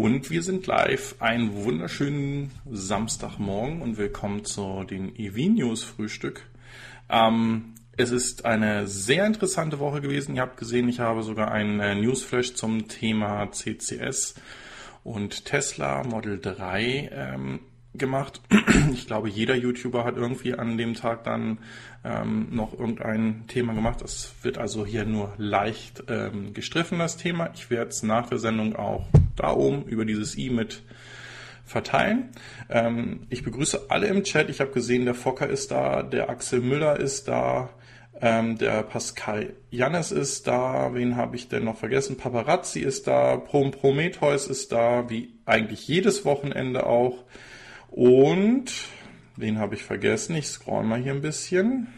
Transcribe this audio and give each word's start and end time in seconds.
Und 0.00 0.30
wir 0.30 0.42
sind 0.42 0.66
live. 0.66 1.16
Einen 1.18 1.62
wunderschönen 1.62 2.52
Samstagmorgen 2.70 3.82
und 3.82 3.98
willkommen 3.98 4.46
zu 4.46 4.82
den 4.84 5.14
EV 5.14 5.50
News 5.50 5.84
Frühstück. 5.84 6.46
Ähm, 7.10 7.74
es 7.98 8.10
ist 8.10 8.46
eine 8.46 8.86
sehr 8.86 9.26
interessante 9.26 9.78
Woche 9.78 10.00
gewesen. 10.00 10.36
Ihr 10.36 10.40
habt 10.40 10.56
gesehen, 10.56 10.88
ich 10.88 11.00
habe 11.00 11.22
sogar 11.22 11.52
einen 11.52 11.80
äh, 11.80 11.94
Newsflash 11.94 12.54
zum 12.54 12.88
Thema 12.88 13.52
CCS 13.52 14.36
und 15.04 15.44
Tesla 15.44 16.02
Model 16.02 16.40
3 16.40 17.10
ähm, 17.12 17.60
gemacht. 17.94 18.40
Ich 18.92 19.06
glaube, 19.06 19.28
jeder 19.28 19.54
YouTuber 19.54 20.04
hat 20.04 20.16
irgendwie 20.16 20.54
an 20.54 20.76
dem 20.76 20.94
Tag 20.94 21.24
dann 21.24 21.58
ähm, 22.02 22.48
noch 22.50 22.72
irgendein 22.72 23.44
Thema 23.46 23.74
gemacht. 23.74 24.00
Das 24.00 24.34
wird 24.42 24.58
also 24.58 24.86
hier 24.86 25.04
nur 25.04 25.34
leicht 25.36 26.04
ähm, 26.08 26.54
gestriffen, 26.54 26.98
das 26.98 27.16
Thema. 27.16 27.50
Ich 27.54 27.70
werde 27.70 27.90
es 27.90 28.02
nach 28.02 28.28
der 28.28 28.38
Sendung 28.38 28.74
auch 28.74 29.06
da 29.36 29.52
oben 29.52 29.84
über 29.84 30.04
dieses 30.04 30.36
i 30.36 30.50
mit 30.50 30.82
verteilen. 31.64 32.30
Ähm, 32.68 33.26
ich 33.28 33.44
begrüße 33.44 33.86
alle 33.90 34.08
im 34.08 34.24
Chat. 34.24 34.50
Ich 34.50 34.60
habe 34.60 34.72
gesehen, 34.72 35.04
der 35.04 35.14
Fokker 35.14 35.48
ist 35.48 35.70
da, 35.70 36.02
der 36.02 36.28
Axel 36.30 36.60
Müller 36.60 36.98
ist 36.98 37.28
da, 37.28 37.70
ähm, 38.20 38.58
der 38.58 38.82
Pascal 38.82 39.54
Jannes 39.70 40.10
ist 40.10 40.46
da. 40.46 40.92
Wen 40.94 41.16
habe 41.16 41.36
ich 41.36 41.48
denn 41.48 41.64
noch 41.64 41.76
vergessen? 41.76 42.16
Paparazzi 42.16 42.80
ist 42.80 43.06
da, 43.06 43.36
Prom 43.36 43.70
Prometheus 43.70 44.46
ist 44.46 44.72
da, 44.72 45.08
wie 45.08 45.34
eigentlich 45.46 45.86
jedes 45.86 46.24
Wochenende 46.24 46.86
auch. 46.86 47.24
Und 47.90 48.72
den 49.36 49.58
habe 49.58 49.74
ich 49.74 49.82
vergessen. 49.82 50.36
Ich 50.36 50.46
scroll 50.46 50.84
mal 50.84 51.00
hier 51.00 51.12
ein 51.12 51.22
bisschen. 51.22 51.88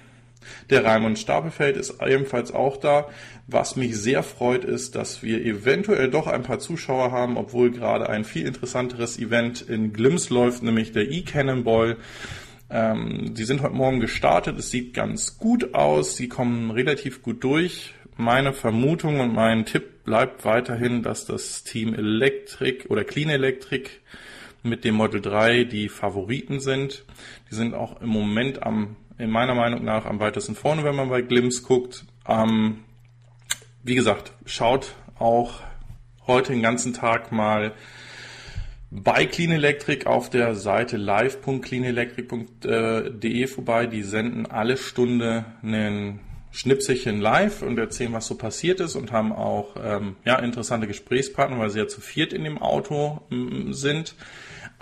Der 0.70 0.84
Raimund 0.84 1.18
Stapelfeld 1.18 1.76
ist 1.76 2.02
ebenfalls 2.04 2.52
auch 2.52 2.76
da. 2.76 3.08
Was 3.46 3.76
mich 3.76 3.96
sehr 3.96 4.22
freut, 4.22 4.64
ist, 4.64 4.94
dass 4.94 5.22
wir 5.22 5.44
eventuell 5.44 6.10
doch 6.10 6.26
ein 6.26 6.42
paar 6.42 6.58
Zuschauer 6.58 7.12
haben, 7.12 7.36
obwohl 7.36 7.70
gerade 7.70 8.08
ein 8.08 8.24
viel 8.24 8.46
interessanteres 8.46 9.18
Event 9.18 9.62
in 9.62 9.92
Glims 9.92 10.30
läuft, 10.30 10.62
nämlich 10.62 10.92
der 10.92 11.10
E-Cannonball. 11.10 11.96
Ähm, 12.70 13.34
sie 13.36 13.44
sind 13.44 13.62
heute 13.62 13.74
Morgen 13.74 14.00
gestartet. 14.00 14.58
Es 14.58 14.70
sieht 14.70 14.94
ganz 14.94 15.38
gut 15.38 15.74
aus. 15.74 16.16
Sie 16.16 16.28
kommen 16.28 16.70
relativ 16.70 17.22
gut 17.22 17.44
durch. 17.44 17.94
Meine 18.16 18.52
Vermutung 18.52 19.20
und 19.20 19.34
mein 19.34 19.64
Tipp 19.64 20.04
bleibt 20.04 20.44
weiterhin, 20.44 21.02
dass 21.02 21.24
das 21.24 21.64
Team 21.64 21.94
Electric 21.94 22.88
oder 22.88 23.04
Clean 23.04 23.28
Electric 23.28 23.90
mit 24.62 24.84
dem 24.84 24.94
Model 24.94 25.20
3 25.20 25.64
die 25.64 25.88
Favoriten 25.88 26.60
sind. 26.60 27.04
Die 27.50 27.54
sind 27.54 27.74
auch 27.74 28.00
im 28.00 28.08
Moment 28.08 28.62
am, 28.62 28.96
in 29.18 29.30
meiner 29.30 29.54
Meinung 29.54 29.84
nach, 29.84 30.06
am 30.06 30.20
weitesten 30.20 30.54
vorne, 30.54 30.84
wenn 30.84 30.96
man 30.96 31.08
bei 31.08 31.22
Glimpse 31.22 31.62
guckt. 31.62 32.04
Ähm, 32.26 32.78
wie 33.82 33.94
gesagt, 33.94 34.32
schaut 34.46 34.94
auch 35.18 35.60
heute 36.26 36.52
den 36.52 36.62
ganzen 36.62 36.94
Tag 36.94 37.32
mal 37.32 37.72
bei 38.90 39.26
Clean 39.26 39.50
Electric 39.50 40.06
auf 40.06 40.28
der 40.28 40.54
Seite 40.54 40.98
live.cleanelectric.de 40.98 43.46
vorbei. 43.46 43.86
Die 43.86 44.02
senden 44.02 44.44
alle 44.46 44.76
Stunde 44.76 45.46
einen 45.62 46.20
Schnipselchen 46.50 47.20
live 47.20 47.62
und 47.62 47.78
erzählen, 47.78 48.12
was 48.12 48.26
so 48.26 48.36
passiert 48.36 48.80
ist 48.80 48.94
und 48.94 49.10
haben 49.10 49.32
auch 49.32 49.76
ähm, 49.82 50.16
ja, 50.26 50.38
interessante 50.38 50.86
Gesprächspartner, 50.86 51.58
weil 51.58 51.70
sie 51.70 51.78
ja 51.78 51.88
zu 51.88 52.02
viert 52.02 52.34
in 52.34 52.44
dem 52.44 52.58
Auto 52.58 53.22
ähm, 53.30 53.72
sind. 53.72 54.14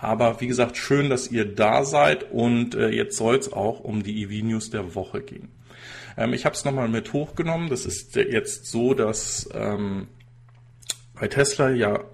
Aber 0.00 0.40
wie 0.40 0.46
gesagt, 0.46 0.76
schön, 0.76 1.10
dass 1.10 1.30
ihr 1.30 1.44
da 1.44 1.84
seid 1.84 2.30
und 2.30 2.74
äh, 2.74 2.88
jetzt 2.88 3.16
soll 3.16 3.36
es 3.36 3.52
auch 3.52 3.80
um 3.80 4.02
die 4.02 4.22
EV 4.22 4.44
News 4.44 4.70
der 4.70 4.94
Woche 4.94 5.22
gehen. 5.22 5.50
Ähm, 6.16 6.32
ich 6.32 6.44
habe 6.44 6.54
es 6.54 6.64
nochmal 6.64 6.88
mit 6.88 7.12
hochgenommen. 7.12 7.68
Das 7.68 7.84
ist 7.84 8.16
jetzt 8.16 8.66
so, 8.66 8.94
dass 8.94 9.48
ähm, 9.52 10.08
bei 11.14 11.28
Tesla 11.28 11.70
ja 11.70 12.04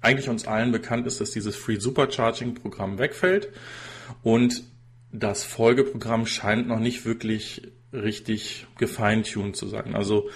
eigentlich 0.00 0.28
uns 0.28 0.46
allen 0.46 0.72
bekannt 0.72 1.06
ist, 1.06 1.20
dass 1.20 1.30
dieses 1.30 1.56
Free 1.56 1.78
Supercharging 1.78 2.54
Programm 2.54 2.98
wegfällt 2.98 3.48
und 4.22 4.64
das 5.12 5.44
Folgeprogramm 5.44 6.26
scheint 6.26 6.66
noch 6.68 6.80
nicht 6.80 7.04
wirklich 7.04 7.70
richtig 7.92 8.66
gefeintuned 8.78 9.54
zu 9.54 9.68
sein. 9.68 9.94
Also 9.94 10.30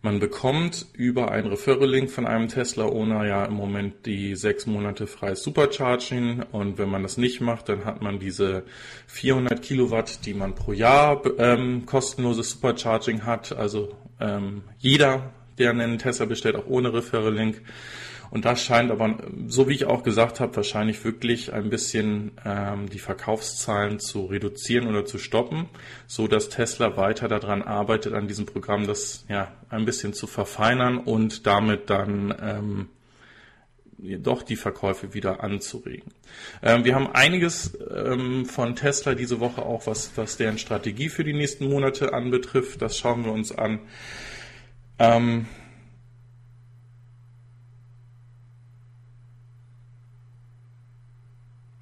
man 0.00 0.20
bekommt 0.20 0.86
über 0.92 1.32
einen 1.32 1.48
Referral-Link 1.48 2.10
von 2.10 2.24
einem 2.26 2.48
Tesla-Owner 2.48 3.26
ja 3.26 3.44
im 3.44 3.54
Moment 3.54 4.06
die 4.06 4.36
sechs 4.36 4.66
Monate 4.66 5.08
freies 5.08 5.42
Supercharging 5.42 6.44
und 6.52 6.78
wenn 6.78 6.88
man 6.88 7.02
das 7.02 7.16
nicht 7.16 7.40
macht, 7.40 7.68
dann 7.68 7.84
hat 7.84 8.00
man 8.00 8.20
diese 8.20 8.62
400 9.08 9.60
Kilowatt, 9.60 10.24
die 10.24 10.34
man 10.34 10.54
pro 10.54 10.72
Jahr 10.72 11.20
ähm, 11.38 11.84
kostenloses 11.84 12.50
Supercharging 12.50 13.24
hat. 13.24 13.52
Also 13.52 13.96
ähm, 14.20 14.62
jeder, 14.78 15.32
der 15.58 15.70
einen 15.70 15.98
Tesla 15.98 16.26
bestellt, 16.26 16.54
auch 16.54 16.66
ohne 16.68 16.92
Referral-Link, 16.92 17.60
und 18.30 18.44
das 18.44 18.62
scheint 18.62 18.90
aber, 18.90 19.16
so 19.46 19.68
wie 19.68 19.74
ich 19.74 19.86
auch 19.86 20.02
gesagt 20.02 20.40
habe, 20.40 20.54
wahrscheinlich 20.56 21.04
wirklich 21.04 21.52
ein 21.52 21.70
bisschen 21.70 22.32
ähm, 22.44 22.88
die 22.88 22.98
Verkaufszahlen 22.98 24.00
zu 24.00 24.26
reduzieren 24.26 24.86
oder 24.86 25.04
zu 25.04 25.18
stoppen, 25.18 25.68
so 26.06 26.28
dass 26.28 26.48
Tesla 26.48 26.96
weiter 26.96 27.28
daran 27.28 27.62
arbeitet, 27.62 28.12
an 28.12 28.28
diesem 28.28 28.46
Programm 28.46 28.86
das 28.86 29.24
ja 29.28 29.52
ein 29.70 29.84
bisschen 29.84 30.12
zu 30.12 30.26
verfeinern 30.26 30.98
und 30.98 31.46
damit 31.46 31.90
dann 31.90 32.34
ähm, 32.40 32.88
doch 33.98 34.42
die 34.42 34.56
Verkäufe 34.56 35.12
wieder 35.12 35.42
anzuregen. 35.42 36.12
Ähm, 36.62 36.84
wir 36.84 36.94
haben 36.94 37.08
einiges 37.08 37.76
ähm, 37.90 38.46
von 38.46 38.76
Tesla 38.76 39.14
diese 39.14 39.40
Woche 39.40 39.62
auch, 39.62 39.86
was, 39.86 40.12
was 40.16 40.36
deren 40.36 40.58
Strategie 40.58 41.08
für 41.08 41.24
die 41.24 41.32
nächsten 41.32 41.68
Monate 41.68 42.12
anbetrifft. 42.12 42.80
Das 42.80 42.96
schauen 42.96 43.24
wir 43.24 43.32
uns 43.32 43.50
an. 43.50 43.80
Ähm, 45.00 45.46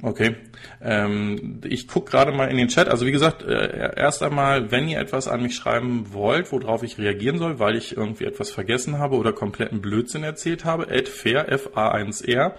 Okay. 0.03 0.37
Ähm, 0.83 1.63
ich 1.65 1.89
gucke 1.89 2.11
gerade 2.11 2.33
mal 2.33 2.51
in 2.51 2.59
den 2.59 2.69
Chat. 2.69 2.89
Also 2.89 3.07
wie 3.07 3.13
gesagt, 3.13 3.43
äh, 3.43 3.95
erst 3.97 4.23
einmal, 4.23 4.71
wenn 4.71 4.89
ihr 4.89 5.01
etwas 5.01 5.27
an 5.27 5.43
mich 5.43 5.57
schreiben 5.57 6.13
wollt, 6.13 6.53
worauf 6.53 6.83
ich 6.83 6.99
reagieren 6.99 7.39
soll, 7.39 7.59
weil 7.59 7.77
ich 7.77 7.97
irgendwie 7.97 8.25
etwas 8.25 8.51
vergessen 8.51 8.99
habe 8.99 9.17
oder 9.17 9.33
kompletten 9.33 9.81
Blödsinn 9.81 10.23
erzählt 10.23 10.67
habe, 10.67 10.87
fair, 11.07 11.51
F-A-1-R, 11.51 12.57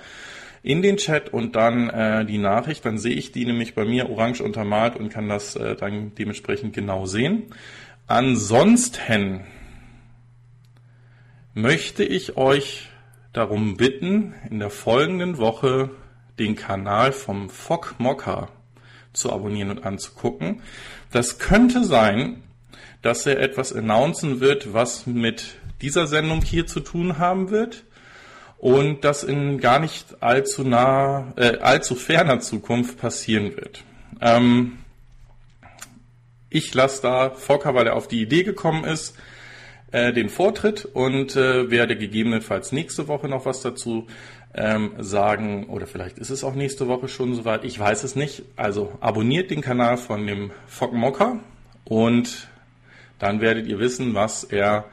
in 0.63 0.81
den 0.81 0.97
Chat 0.97 1.31
und 1.31 1.55
dann 1.55 1.89
äh, 1.89 2.25
die 2.25 2.39
Nachricht, 2.39 2.83
dann 2.85 2.97
sehe 2.97 3.15
ich 3.15 3.31
die 3.31 3.45
nämlich 3.45 3.75
bei 3.75 3.85
mir 3.85 4.09
orange 4.09 4.41
untermalt 4.41 4.95
und 4.95 5.09
kann 5.09 5.29
das 5.29 5.55
äh, 5.55 5.75
dann 5.75 6.15
dementsprechend 6.15 6.73
genau 6.73 7.05
sehen. 7.05 7.43
Ansonsten 8.07 9.45
möchte 11.53 12.03
ich 12.03 12.35
euch 12.35 12.89
darum 13.31 13.77
bitten, 13.77 14.33
in 14.49 14.57
der 14.57 14.71
folgenden 14.71 15.37
Woche 15.37 15.91
den 16.39 16.55
Kanal 16.55 17.11
vom 17.11 17.49
Fock 17.49 17.95
Mocker 17.97 18.49
zu 19.13 19.31
abonnieren 19.31 19.71
und 19.71 19.85
anzugucken. 19.85 20.61
Das 21.11 21.39
könnte 21.39 21.83
sein, 21.83 22.43
dass 23.01 23.25
er 23.25 23.39
etwas 23.39 23.73
announcen 23.73 24.39
wird, 24.39 24.73
was 24.73 25.07
mit 25.07 25.55
dieser 25.81 26.07
Sendung 26.07 26.41
hier 26.41 26.67
zu 26.67 26.79
tun 26.79 27.17
haben 27.17 27.49
wird 27.49 27.83
und 28.57 29.03
das 29.03 29.23
in 29.23 29.59
gar 29.59 29.79
nicht 29.79 30.21
allzu 30.21 30.63
nah, 30.63 31.33
äh, 31.35 31.57
allzu 31.59 31.95
ferner 31.95 32.39
Zukunft 32.39 32.97
passieren 32.97 33.55
wird. 33.55 33.83
Ähm, 34.19 34.79
ich 36.49 36.73
lasse 36.73 37.01
da 37.01 37.29
Fokker, 37.29 37.75
weil 37.75 37.87
er 37.87 37.95
auf 37.95 38.07
die 38.07 38.21
Idee 38.21 38.43
gekommen 38.43 38.83
ist, 38.83 39.15
äh, 39.97 40.13
den 40.13 40.29
Vortritt 40.29 40.85
und 40.85 41.35
äh, 41.35 41.71
werde 41.71 41.97
gegebenenfalls 41.97 42.71
nächste 42.71 43.07
Woche 43.07 43.27
noch 43.27 43.45
was 43.45 43.61
dazu 43.61 44.05
ähm, 44.53 44.91
sagen, 44.99 45.65
oder 45.69 45.87
vielleicht 45.87 46.19
ist 46.19 46.29
es 46.29 46.43
auch 46.43 46.53
nächste 46.53 46.87
Woche 46.87 47.07
schon 47.07 47.33
soweit, 47.33 47.63
ich 47.63 47.79
weiß 47.79 48.03
es 48.03 48.15
nicht. 48.15 48.43
Also 48.55 48.93
abonniert 48.99 49.49
den 49.49 49.61
Kanal 49.61 49.97
von 49.97 50.27
dem 50.27 50.51
Fockmocker 50.67 51.39
und 51.83 52.47
dann 53.17 53.41
werdet 53.41 53.65
ihr 53.65 53.79
wissen, 53.79 54.13
was 54.13 54.43
er 54.43 54.85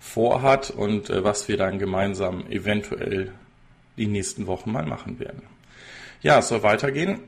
vorhat 0.00 0.70
und 0.70 1.10
äh, 1.10 1.22
was 1.22 1.46
wir 1.46 1.56
dann 1.56 1.78
gemeinsam 1.78 2.44
eventuell 2.50 3.32
die 3.96 4.08
nächsten 4.08 4.48
Wochen 4.48 4.72
mal 4.72 4.84
machen 4.84 5.20
werden. 5.20 5.42
Ja, 6.22 6.40
es 6.40 6.48
soll 6.48 6.62
weitergehen. 6.64 7.20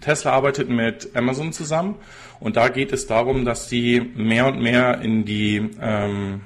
Tesla 0.00 0.32
arbeitet 0.32 0.68
mit 0.68 1.14
Amazon 1.14 1.52
zusammen. 1.52 1.96
Und 2.40 2.56
da 2.56 2.68
geht 2.68 2.92
es 2.92 3.06
darum, 3.06 3.44
dass 3.44 3.68
sie 3.68 4.00
mehr 4.00 4.46
und 4.46 4.60
mehr 4.60 5.00
in 5.00 5.24
die 5.24 5.70
ähm, 5.80 6.42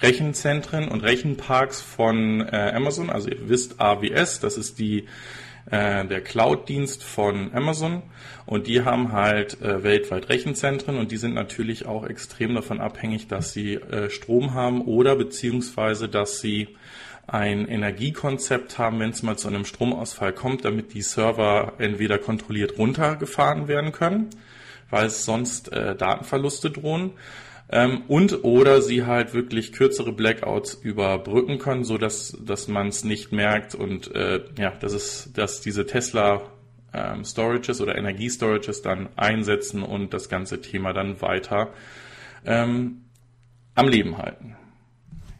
Rechenzentren 0.00 0.88
und 0.88 1.02
Rechenparks 1.02 1.80
von 1.80 2.40
äh, 2.40 2.72
Amazon. 2.74 3.10
Also 3.10 3.30
ihr 3.30 3.48
wisst 3.48 3.80
AWS, 3.80 4.40
das 4.40 4.58
ist 4.58 4.78
die 4.78 5.06
äh, 5.70 6.04
der 6.04 6.20
Cloud-Dienst 6.20 7.02
von 7.02 7.54
Amazon. 7.54 8.02
Und 8.46 8.66
die 8.66 8.84
haben 8.84 9.12
halt 9.12 9.60
äh, 9.62 9.82
weltweit 9.82 10.28
Rechenzentren. 10.28 10.98
Und 10.98 11.10
die 11.10 11.16
sind 11.16 11.34
natürlich 11.34 11.86
auch 11.86 12.06
extrem 12.06 12.54
davon 12.54 12.80
abhängig, 12.80 13.28
dass 13.28 13.52
sie 13.52 13.74
äh, 13.74 14.10
Strom 14.10 14.52
haben 14.52 14.82
oder 14.82 15.16
beziehungsweise 15.16 16.08
dass 16.08 16.40
sie 16.40 16.68
ein 17.26 17.66
Energiekonzept 17.66 18.78
haben, 18.78 19.00
wenn 19.00 19.10
es 19.10 19.22
mal 19.22 19.36
zu 19.36 19.48
einem 19.48 19.64
Stromausfall 19.64 20.32
kommt, 20.32 20.64
damit 20.64 20.94
die 20.94 21.02
Server 21.02 21.74
entweder 21.78 22.18
kontrolliert 22.18 22.78
runtergefahren 22.78 23.68
werden 23.68 23.92
können, 23.92 24.30
weil 24.90 25.06
es 25.06 25.24
sonst 25.24 25.72
äh, 25.72 25.96
Datenverluste 25.96 26.70
drohen 26.70 27.12
Ähm, 27.70 28.02
und 28.08 28.44
oder 28.44 28.82
sie 28.82 29.06
halt 29.06 29.32
wirklich 29.32 29.72
kürzere 29.72 30.12
Blackouts 30.12 30.74
überbrücken 30.74 31.58
können, 31.58 31.84
so 31.84 31.96
dass 31.96 32.36
dass 32.44 32.68
man 32.68 32.88
es 32.88 33.04
nicht 33.04 33.32
merkt 33.32 33.74
und 33.74 34.14
äh, 34.14 34.44
ja, 34.58 34.70
dass 34.72 34.92
es 34.92 35.32
dass 35.32 35.62
diese 35.62 35.86
Tesla 35.86 36.42
ähm, 36.92 37.24
Storages 37.24 37.80
oder 37.80 37.96
Energiestorages 37.96 38.82
dann 38.82 39.08
einsetzen 39.16 39.82
und 39.82 40.12
das 40.14 40.28
ganze 40.28 40.60
Thema 40.60 40.92
dann 40.92 41.20
weiter 41.22 41.72
ähm, 42.44 43.02
am 43.74 43.88
Leben 43.88 44.18
halten. 44.18 44.56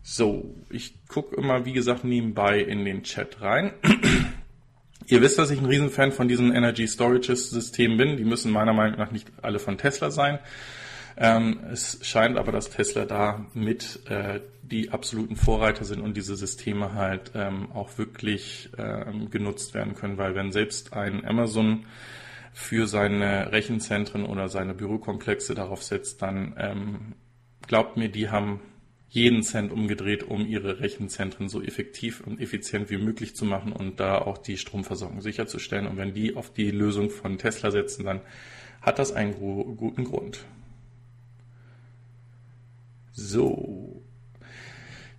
So, 0.02 0.54
ich 0.75 0.94
gucke 1.09 1.37
immer, 1.37 1.65
wie 1.65 1.73
gesagt, 1.73 2.05
nebenbei 2.05 2.61
in 2.61 2.85
den 2.85 3.03
Chat 3.03 3.41
rein. 3.41 3.73
Ihr 5.06 5.21
wisst, 5.21 5.38
dass 5.38 5.50
ich 5.50 5.61
ein 5.61 5.67
Riesenfan 5.67 6.12
von 6.12 6.29
diesen 6.29 6.55
Energy 6.55 6.88
Storage 6.88 7.37
Systemen 7.37 7.99
bin. 7.99 8.17
Die 8.17 8.25
müssen 8.25 8.50
meiner 8.50 8.73
Meinung 8.73 8.99
nach 8.99 9.11
nicht 9.11 9.31
alle 9.43 9.59
von 9.59 9.76
Tesla 9.76 10.11
sein. 10.11 10.38
Ähm, 11.17 11.61
es 11.71 12.00
scheint 12.03 12.38
aber, 12.38 12.50
dass 12.50 12.71
Tesla 12.71 13.05
da 13.05 13.47
mit 13.55 14.00
äh, 14.09 14.41
die 14.62 14.91
absoluten 14.91 15.37
Vorreiter 15.37 15.85
sind 15.85 16.00
und 16.00 16.17
diese 16.17 16.37
Systeme 16.37 16.94
halt 16.94 17.32
ähm, 17.35 17.70
auch 17.73 17.99
wirklich 17.99 18.70
ähm, 18.79 19.31
genutzt 19.31 19.75
werden 19.75 19.94
können, 19.94 20.19
weil 20.19 20.35
wenn 20.35 20.50
selbst 20.50 20.93
ein 20.93 21.25
Amazon 21.25 21.87
für 22.53 22.87
seine 22.87 23.53
Rechenzentren 23.53 24.25
oder 24.25 24.49
seine 24.49 24.75
Bürokomplexe 24.75 25.55
darauf 25.55 25.82
setzt, 25.82 26.23
dann 26.23 26.55
ähm, 26.59 27.12
glaubt 27.67 27.97
mir, 27.97 28.09
die 28.09 28.31
haben 28.31 28.61
jeden 29.14 29.44
Cent 29.44 29.70
umgedreht, 29.70 30.25
um 30.25 30.44
ihre 30.44 30.81
Rechenzentren 30.81 31.49
so 31.49 31.62
effektiv 31.62 32.20
und 32.26 32.40
effizient 32.40 32.90
wie 32.90 32.99
möglich 32.99 33.37
zu 33.37 33.44
machen 33.44 33.72
und 33.72 34.00
da 34.00 34.19
auch 34.19 34.38
die 34.38 34.56
Stromversorgung 34.56 35.20
sicherzustellen. 35.20 35.87
Und 35.87 35.96
wenn 35.96 36.14
die 36.14 36.34
auf 36.34 36.52
die 36.52 36.72
Lösung 36.72 37.11
von 37.11 37.38
Tesla 37.38 37.70
setzen, 37.70 38.05
dann 38.05 38.22
hat 38.82 38.99
das 38.99 39.12
einen 39.12 39.34
guten 39.76 40.02
Grund. 40.02 40.44
So. 43.12 44.02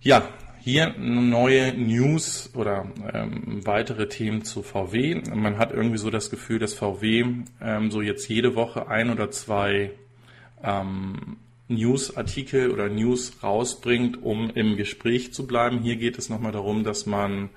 Ja, 0.02 0.28
hier 0.60 0.94
neue 0.98 1.72
News 1.72 2.50
oder 2.54 2.92
ähm, 3.14 3.64
weitere 3.64 4.08
Themen 4.08 4.44
zu 4.44 4.62
VW. 4.62 5.22
Man 5.34 5.56
hat 5.56 5.72
irgendwie 5.72 5.96
so 5.96 6.10
das 6.10 6.28
Gefühl, 6.28 6.58
dass 6.58 6.74
VW 6.74 7.24
ähm, 7.62 7.90
so 7.90 8.02
jetzt 8.02 8.28
jede 8.28 8.56
Woche 8.56 8.88
ein 8.88 9.08
oder 9.08 9.30
zwei 9.30 9.92
ähm, 10.62 11.38
Newsartikel 11.68 12.70
oder 12.70 12.88
News 12.88 13.42
rausbringt, 13.42 14.22
um 14.22 14.50
im 14.50 14.76
Gespräch 14.76 15.32
zu 15.32 15.46
bleiben. 15.46 15.80
Hier 15.82 15.96
geht 15.96 16.18
es 16.18 16.28
nochmal 16.28 16.52
darum, 16.52 16.84
dass 16.84 17.06
man 17.06 17.50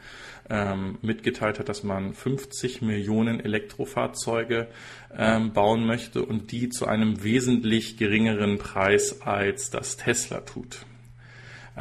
ähm, 0.49 0.97
mitgeteilt 1.01 1.59
hat, 1.59 1.69
dass 1.69 1.83
man 1.83 2.13
50 2.13 2.81
Millionen 2.81 3.39
Elektrofahrzeuge 3.39 4.67
ähm, 5.15 5.53
bauen 5.53 5.85
möchte 5.85 6.25
und 6.25 6.51
die 6.51 6.69
zu 6.69 6.87
einem 6.87 7.23
wesentlich 7.23 7.97
geringeren 7.97 8.57
Preis 8.57 9.21
als 9.21 9.69
das 9.69 9.97
Tesla 9.97 10.41
tut. 10.41 10.85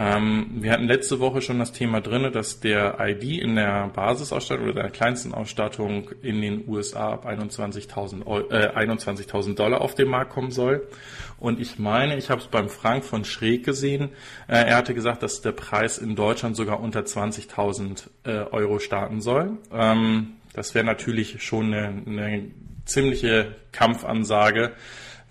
Ähm, 0.01 0.47
wir 0.53 0.71
hatten 0.71 0.87
letzte 0.87 1.19
Woche 1.19 1.43
schon 1.43 1.59
das 1.59 1.73
Thema 1.73 2.01
drin, 2.01 2.31
dass 2.33 2.61
der 2.61 2.99
ID 3.01 3.43
in 3.43 3.57
der 3.57 3.89
Basisausstattung 3.89 4.69
oder 4.69 4.83
der 4.83 4.91
kleinsten 4.91 5.35
Ausstattung 5.35 6.09
in 6.23 6.41
den 6.41 6.69
USA 6.69 7.15
ab 7.15 7.27
21.000 7.27 8.53
äh, 8.53 8.69
21 8.69 9.27
Dollar 9.57 9.81
auf 9.81 9.97
den 9.97 10.07
Markt 10.09 10.31
kommen 10.31 10.53
soll. 10.53 10.87
Und 11.41 11.59
ich 11.59 11.81
meine, 11.81 12.17
ich 12.17 12.31
habe 12.31 12.41
es 12.41 12.47
beim 12.47 12.69
Frank 12.69 13.05
von 13.05 13.25
Schräg 13.25 13.65
gesehen. 13.65 14.11
Äh, 14.47 14.69
er 14.69 14.77
hatte 14.77 14.95
gesagt, 14.95 15.25
dass 15.25 15.41
der 15.41 15.51
Preis 15.51 15.99
in 15.99 16.15
Deutschland 16.15 16.55
sogar 16.55 16.79
unter 16.79 17.01
20.000 17.01 18.09
äh, 18.23 18.31
Euro 18.53 18.79
starten 18.79 19.21
soll. 19.21 19.59
Ähm, 19.73 20.35
das 20.53 20.77
wäre 20.77 20.85
natürlich 20.85 21.43
schon 21.43 21.75
eine, 21.75 21.89
eine 22.07 22.53
ziemliche 22.85 23.57
Kampfansage, 23.73 24.75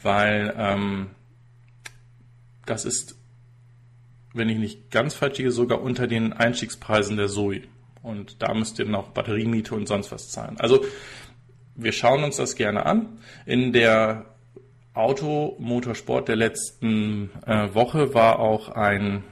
weil 0.02 0.54
ähm, 0.58 1.12
das 2.66 2.84
ist 2.84 3.17
wenn 4.38 4.50
ich 4.50 4.58
nicht 4.58 4.92
ganz 4.92 5.14
falsch 5.14 5.38
liege, 5.38 5.52
sogar 5.52 5.82
unter 5.82 6.08
den 6.08 6.34
Einstiegspreisen 6.34 7.18
der 7.18 7.28
Zoe. 7.28 7.64
Und 8.02 8.42
da 8.42 8.54
müsst 8.54 8.80
ihr 8.80 8.86
noch 8.86 9.10
Batteriemiete 9.10 9.76
und 9.76 9.88
sonst 9.88 10.12
was 10.12 10.30
zahlen. 10.30 10.56
Also 10.60 10.86
wir 11.76 11.92
schauen 11.92 12.24
uns 12.24 12.38
das 12.38 12.56
gerne 12.56 12.86
an. 12.86 13.20
In 13.46 13.74
der 13.74 14.26
Automotorsport 14.94 16.28
der 16.28 16.36
letzten 16.36 17.30
äh, 17.46 17.74
Woche 17.74 18.14
war 18.14 18.40
auch 18.40 18.70
ein, 18.70 19.24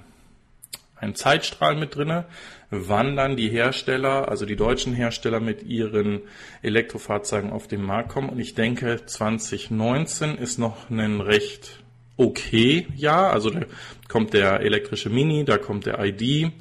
ein 0.96 1.16
Zeitstrahl 1.16 1.76
mit 1.76 1.96
drinne, 1.96 2.26
wann 2.70 3.16
dann 3.16 3.36
die 3.36 3.50
Hersteller, 3.50 4.30
also 4.30 4.46
die 4.46 4.56
deutschen 4.56 4.94
Hersteller 4.94 5.40
mit 5.40 5.64
ihren 5.64 6.22
Elektrofahrzeugen 6.62 7.52
auf 7.52 7.68
den 7.68 7.82
Markt 7.82 8.10
kommen. 8.10 8.30
Und 8.30 8.40
ich 8.40 8.54
denke, 8.54 9.06
2019 9.06 10.38
ist 10.38 10.60
noch 10.60 10.90
ein 10.90 11.22
recht 11.22 11.84
okay 12.18 12.88
ja. 12.96 13.30
Also 13.30 13.50
da 13.50 13.62
kommt 14.08 14.34
der 14.34 14.62
elektrische 14.62 15.10
Mini, 15.10 15.46
da 15.46 15.58
kommt 15.58 15.86
der 15.86 16.04
ID, 16.04 16.52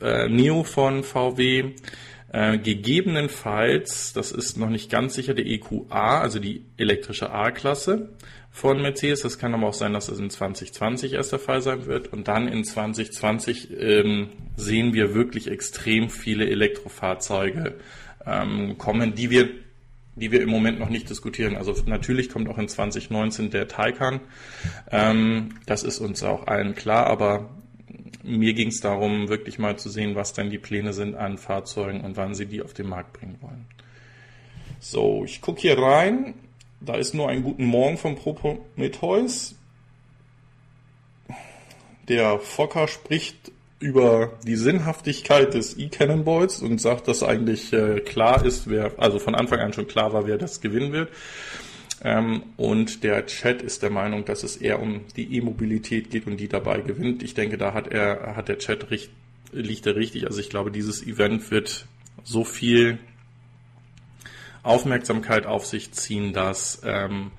äh, 0.00 0.28
Neo 0.28 0.64
von 0.64 1.02
VW. 1.02 1.74
Äh, 2.30 2.58
gegebenenfalls, 2.58 4.12
das 4.12 4.32
ist 4.32 4.58
noch 4.58 4.68
nicht 4.68 4.90
ganz 4.90 5.14
sicher, 5.14 5.32
der 5.32 5.46
EQA, 5.46 6.20
also 6.20 6.38
die 6.38 6.62
elektrische 6.76 7.30
A-Klasse 7.30 8.10
von 8.50 8.82
Mercedes. 8.82 9.22
Das 9.22 9.38
kann 9.38 9.54
aber 9.54 9.68
auch 9.68 9.74
sein, 9.74 9.94
dass 9.94 10.10
es 10.10 10.18
in 10.18 10.28
2020 10.28 11.14
erst 11.14 11.32
der 11.32 11.38
Fall 11.38 11.62
sein 11.62 11.86
wird. 11.86 12.12
Und 12.12 12.28
dann 12.28 12.46
in 12.46 12.64
2020 12.64 13.70
ähm, 13.80 14.28
sehen 14.56 14.92
wir 14.92 15.14
wirklich 15.14 15.48
extrem 15.48 16.10
viele 16.10 16.46
Elektrofahrzeuge 16.50 17.76
ähm, 18.26 18.76
kommen, 18.76 19.14
die 19.14 19.30
wir 19.30 19.48
die 20.18 20.32
wir 20.32 20.42
im 20.42 20.50
Moment 20.50 20.78
noch 20.78 20.88
nicht 20.88 21.08
diskutieren. 21.08 21.56
Also 21.56 21.74
natürlich 21.86 22.28
kommt 22.28 22.48
auch 22.48 22.58
in 22.58 22.68
2019 22.68 23.50
der 23.50 23.68
Taycan. 23.68 24.20
Ähm, 24.90 25.54
das 25.66 25.82
ist 25.82 25.98
uns 25.98 26.22
auch 26.22 26.46
allen 26.46 26.74
klar, 26.74 27.06
aber 27.06 27.50
mir 28.22 28.54
ging 28.54 28.68
es 28.68 28.80
darum, 28.80 29.28
wirklich 29.28 29.58
mal 29.58 29.78
zu 29.78 29.88
sehen, 29.88 30.14
was 30.14 30.32
denn 30.32 30.50
die 30.50 30.58
Pläne 30.58 30.92
sind 30.92 31.14
an 31.14 31.38
Fahrzeugen 31.38 32.02
und 32.02 32.16
wann 32.16 32.34
sie 32.34 32.46
die 32.46 32.62
auf 32.62 32.74
den 32.74 32.88
Markt 32.88 33.14
bringen 33.14 33.38
wollen. 33.40 33.66
So, 34.80 35.24
ich 35.24 35.40
gucke 35.40 35.60
hier 35.60 35.78
rein. 35.78 36.34
Da 36.80 36.94
ist 36.94 37.14
nur 37.14 37.28
ein 37.28 37.42
guten 37.42 37.64
Morgen 37.64 37.96
vom 37.96 38.14
Prometheus. 38.14 39.56
Der 42.08 42.38
Fokker 42.38 42.86
spricht 42.86 43.50
über 43.80 44.32
die 44.44 44.56
Sinnhaftigkeit 44.56 45.54
des 45.54 45.78
E-Cannonballs 45.78 46.60
und 46.62 46.80
sagt, 46.80 47.06
dass 47.06 47.22
eigentlich 47.22 47.72
äh, 47.72 48.00
klar 48.00 48.44
ist, 48.44 48.68
wer, 48.68 48.92
also 48.98 49.18
von 49.18 49.34
Anfang 49.34 49.60
an 49.60 49.72
schon 49.72 49.86
klar 49.86 50.12
war, 50.12 50.26
wer 50.26 50.36
das 50.36 50.60
gewinnen 50.60 50.92
wird. 50.92 51.10
Ähm, 52.02 52.42
und 52.56 53.04
der 53.04 53.26
Chat 53.26 53.62
ist 53.62 53.82
der 53.82 53.90
Meinung, 53.90 54.24
dass 54.24 54.42
es 54.42 54.56
eher 54.56 54.80
um 54.80 55.02
die 55.16 55.36
E-Mobilität 55.36 56.10
geht 56.10 56.26
und 56.26 56.38
die 56.38 56.48
dabei 56.48 56.80
gewinnt. 56.80 57.22
Ich 57.22 57.34
denke, 57.34 57.56
da 57.56 57.72
hat 57.72 57.88
er, 57.88 58.34
hat 58.36 58.48
der 58.48 58.58
Chat 58.58 58.90
richt, 58.90 59.10
liegt 59.52 59.86
er 59.86 59.96
richtig. 59.96 60.26
Also 60.26 60.40
ich 60.40 60.50
glaube, 60.50 60.70
dieses 60.70 61.04
Event 61.06 61.50
wird 61.50 61.86
so 62.24 62.44
viel 62.44 62.98
Aufmerksamkeit 64.62 65.46
auf 65.46 65.66
sich 65.66 65.92
ziehen, 65.92 66.32
dass 66.32 66.82
ähm, 66.84 67.30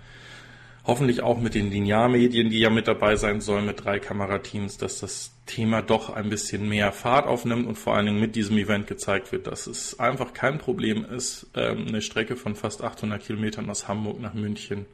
hoffentlich 0.86 1.22
auch 1.22 1.40
mit 1.40 1.54
den 1.54 1.70
Linearmedien, 1.70 2.50
die 2.50 2.60
ja 2.60 2.70
mit 2.70 2.88
dabei 2.88 3.16
sein 3.16 3.42
sollen, 3.42 3.66
mit 3.66 3.84
drei 3.84 4.00
Kamerateams, 4.00 4.78
dass 4.78 5.00
das 5.00 5.32
Thema 5.50 5.82
doch 5.82 6.10
ein 6.10 6.30
bisschen 6.30 6.70
mehr 6.70 6.92
Fahrt 6.92 7.28
aufnimmt 7.28 7.68
und 7.68 7.76
vor 7.76 7.96
allen 7.96 8.06
Dingen 8.06 8.20
mit 8.20 8.36
diesem 8.36 8.58
Event 8.58 8.88
gezeigt 8.88 9.32
wird, 9.32 9.48
dass 9.48 9.68
es 9.68 10.00
einfach 10.00 10.34
kein 10.34 10.60
Problem 10.60 11.04
ist, 11.04 11.48
ähm, 11.56 11.88
eine 11.88 12.02
Strecke 12.02 12.36
von 12.36 12.56
fast 12.56 12.84
800 12.84 13.22
Kilometern 13.22 13.70
aus 13.70 13.88
Hamburg 13.88 14.22
nach 14.22 14.34
München 14.34 14.86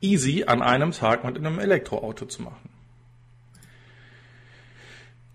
easy 0.00 0.44
an 0.46 0.62
einem 0.62 0.90
Tag 0.90 1.24
mit 1.24 1.36
einem 1.36 1.58
Elektroauto 1.58 2.26
zu 2.26 2.42
machen. 2.42 2.68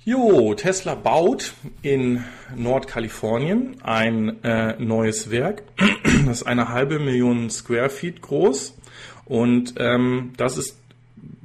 Jo, 0.05 0.53
Tesla 0.53 0.95
baut 0.95 1.53
in 1.81 2.23
Nordkalifornien 2.55 3.81
ein 3.83 4.43
äh, 4.43 4.75
neues 4.77 5.31
Werk. 5.31 5.63
Das 6.25 6.41
ist 6.41 6.47
eine 6.47 6.69
halbe 6.69 6.99
Million 6.99 7.49
Square 7.49 7.89
Feet 7.89 8.21
groß 8.21 8.77
und 9.25 9.75
ähm, 9.77 10.33
das 10.37 10.57
ist, 10.57 10.77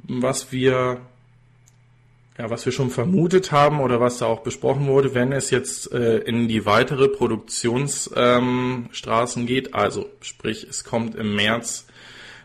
was 0.03 0.51
wir 0.51 0.99
ja, 2.37 2.49
was 2.49 2.65
wir 2.65 2.73
schon 2.73 2.89
vermutet 2.89 3.51
haben 3.51 3.79
oder 3.79 4.01
was 4.01 4.17
da 4.17 4.25
auch 4.25 4.41
besprochen 4.41 4.87
wurde, 4.87 5.13
wenn 5.13 5.31
es 5.31 5.51
jetzt 5.51 5.91
äh, 5.93 6.17
in 6.19 6.47
die 6.47 6.65
weitere 6.65 7.07
Produktionsstraßen 7.07 9.41
ähm, 9.41 9.47
geht, 9.47 9.73
also 9.73 10.09
sprich, 10.21 10.67
es 10.69 10.83
kommt 10.83 11.15
im 11.15 11.35
März 11.35 11.87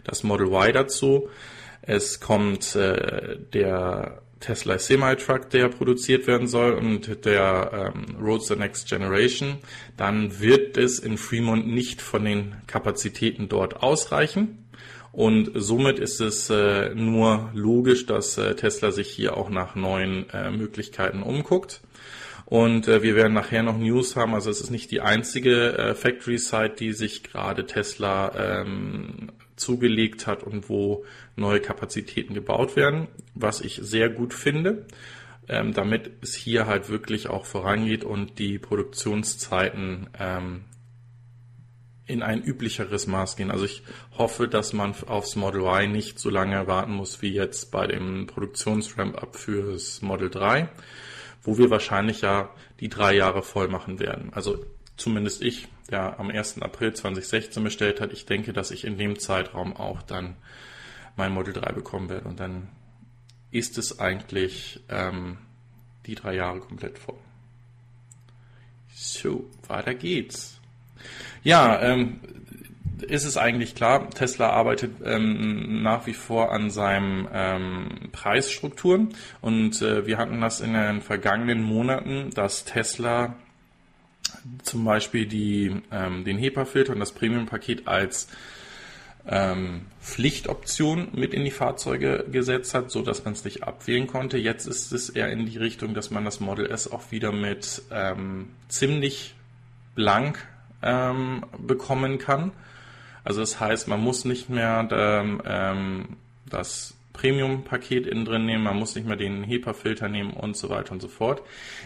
das 0.04 0.22
Model 0.22 0.46
Y 0.46 0.72
dazu, 0.72 1.28
es 1.82 2.20
kommt 2.20 2.76
äh, 2.76 3.36
der 3.52 4.22
Tesla 4.38 4.78
Semi-Truck, 4.78 5.50
der 5.50 5.68
produziert 5.68 6.26
werden 6.26 6.46
soll 6.46 6.72
und 6.72 7.26
der 7.26 7.92
ähm, 7.94 8.16
Roadster 8.16 8.56
Next 8.56 8.88
Generation, 8.88 9.58
dann 9.96 10.40
wird 10.40 10.78
es 10.78 10.98
in 10.98 11.18
Fremont 11.18 11.66
nicht 11.66 12.00
von 12.00 12.24
den 12.24 12.54
Kapazitäten 12.66 13.48
dort 13.48 13.82
ausreichen. 13.82 14.69
Und 15.12 15.50
somit 15.54 15.98
ist 15.98 16.20
es 16.20 16.50
äh, 16.50 16.94
nur 16.94 17.50
logisch, 17.52 18.06
dass 18.06 18.38
äh, 18.38 18.54
Tesla 18.54 18.92
sich 18.92 19.08
hier 19.08 19.36
auch 19.36 19.50
nach 19.50 19.74
neuen 19.74 20.30
äh, 20.30 20.50
Möglichkeiten 20.50 21.22
umguckt. 21.22 21.80
Und 22.46 22.88
äh, 22.88 23.02
wir 23.02 23.16
werden 23.16 23.32
nachher 23.32 23.62
noch 23.62 23.78
News 23.78 24.16
haben. 24.16 24.34
Also 24.34 24.50
es 24.50 24.60
ist 24.60 24.70
nicht 24.70 24.90
die 24.90 25.00
einzige 25.00 25.78
äh, 25.78 25.94
Factory 25.94 26.38
Site, 26.38 26.74
die 26.78 26.92
sich 26.92 27.22
gerade 27.22 27.66
Tesla 27.66 28.62
ähm, 28.62 29.30
zugelegt 29.56 30.26
hat 30.26 30.42
und 30.42 30.68
wo 30.68 31.04
neue 31.36 31.60
Kapazitäten 31.60 32.34
gebaut 32.34 32.76
werden, 32.76 33.08
was 33.34 33.60
ich 33.60 33.78
sehr 33.82 34.08
gut 34.08 34.34
finde, 34.34 34.86
ähm, 35.48 35.74
damit 35.74 36.10
es 36.22 36.34
hier 36.34 36.66
halt 36.66 36.88
wirklich 36.88 37.28
auch 37.28 37.44
vorangeht 37.44 38.04
und 38.04 38.38
die 38.38 38.58
Produktionszeiten 38.58 40.08
ähm, 40.18 40.62
in 42.10 42.22
ein 42.22 42.42
üblicheres 42.42 43.06
Maß 43.06 43.36
gehen. 43.36 43.50
Also 43.50 43.64
ich 43.64 43.82
hoffe, 44.18 44.48
dass 44.48 44.72
man 44.72 44.94
aufs 45.06 45.36
Model 45.36 45.62
Y 45.62 45.92
nicht 45.92 46.18
so 46.18 46.28
lange 46.28 46.66
warten 46.66 46.92
muss 46.92 47.22
wie 47.22 47.32
jetzt 47.32 47.70
bei 47.70 47.86
dem 47.86 48.26
Produktionsramp-up 48.26 49.36
fürs 49.36 50.02
Model 50.02 50.28
3, 50.28 50.68
wo 51.42 51.56
wir 51.56 51.70
wahrscheinlich 51.70 52.20
ja 52.22 52.50
die 52.80 52.88
drei 52.88 53.14
Jahre 53.14 53.42
voll 53.42 53.68
machen 53.68 54.00
werden. 54.00 54.32
Also 54.34 54.64
zumindest 54.96 55.42
ich, 55.42 55.68
der 55.90 56.18
am 56.18 56.30
1. 56.30 56.60
April 56.62 56.92
2016 56.92 57.62
bestellt 57.62 58.00
hat, 58.00 58.12
ich 58.12 58.26
denke, 58.26 58.52
dass 58.52 58.70
ich 58.70 58.84
in 58.84 58.98
dem 58.98 59.18
Zeitraum 59.18 59.76
auch 59.76 60.02
dann 60.02 60.36
mein 61.16 61.32
Model 61.32 61.54
3 61.54 61.72
bekommen 61.72 62.08
werde 62.08 62.28
und 62.28 62.40
dann 62.40 62.68
ist 63.50 63.78
es 63.78 63.98
eigentlich 63.98 64.80
ähm, 64.88 65.38
die 66.06 66.14
drei 66.14 66.34
Jahre 66.34 66.60
komplett 66.60 66.98
voll. 66.98 67.18
So, 68.94 69.48
weiter 69.66 69.94
geht's. 69.94 70.60
Ja, 71.42 71.80
ähm, 71.80 72.20
ist 73.02 73.24
es 73.24 73.36
eigentlich 73.36 73.74
klar, 73.74 74.10
Tesla 74.10 74.50
arbeitet 74.50 74.92
ähm, 75.04 75.82
nach 75.82 76.06
wie 76.06 76.12
vor 76.12 76.52
an 76.52 76.70
seinen 76.70 77.28
ähm, 77.32 77.88
Preisstrukturen 78.12 79.14
und 79.40 79.80
äh, 79.80 80.06
wir 80.06 80.18
hatten 80.18 80.40
das 80.40 80.60
in 80.60 80.74
den 80.74 81.00
vergangenen 81.00 81.62
Monaten, 81.62 82.30
dass 82.34 82.64
Tesla 82.64 83.34
zum 84.62 84.84
Beispiel 84.84 85.26
die, 85.26 85.82
ähm, 85.90 86.24
den 86.24 86.38
HEPA-Filter 86.38 86.92
und 86.92 87.00
das 87.00 87.12
Premium-Paket 87.12 87.88
als 87.88 88.28
ähm, 89.26 89.82
Pflichtoption 90.00 91.08
mit 91.12 91.34
in 91.34 91.44
die 91.44 91.50
Fahrzeuge 91.50 92.26
gesetzt 92.30 92.74
hat, 92.74 92.90
so 92.90 93.02
dass 93.02 93.24
man 93.24 93.34
es 93.34 93.44
nicht 93.44 93.64
abwählen 93.64 94.06
konnte. 94.06 94.38
Jetzt 94.38 94.66
ist 94.66 94.92
es 94.92 95.10
eher 95.10 95.30
in 95.30 95.46
die 95.46 95.58
Richtung, 95.58 95.94
dass 95.94 96.10
man 96.10 96.24
das 96.24 96.40
Model 96.40 96.66
S 96.70 96.90
auch 96.90 97.10
wieder 97.10 97.32
mit 97.32 97.82
ähm, 97.90 98.48
ziemlich 98.68 99.34
blank 99.94 100.46
ähm, 100.82 101.44
bekommen 101.58 102.18
kann. 102.18 102.52
Also 103.24 103.40
das 103.40 103.60
heißt, 103.60 103.88
man 103.88 104.00
muss 104.00 104.24
nicht 104.24 104.48
mehr 104.48 104.88
ähm, 104.92 106.16
das 106.48 106.94
Premium-Paket 107.12 108.06
innen 108.06 108.24
drin 108.24 108.46
nehmen, 108.46 108.64
man 108.64 108.78
muss 108.78 108.94
nicht 108.94 109.06
mehr 109.06 109.16
den 109.16 109.44
HEPA-Filter 109.44 110.08
nehmen 110.08 110.32
und 110.32 110.56
so 110.56 110.70
weiter 110.70 110.92
und 110.92 111.02
so 111.02 111.08
fort, 111.08 111.42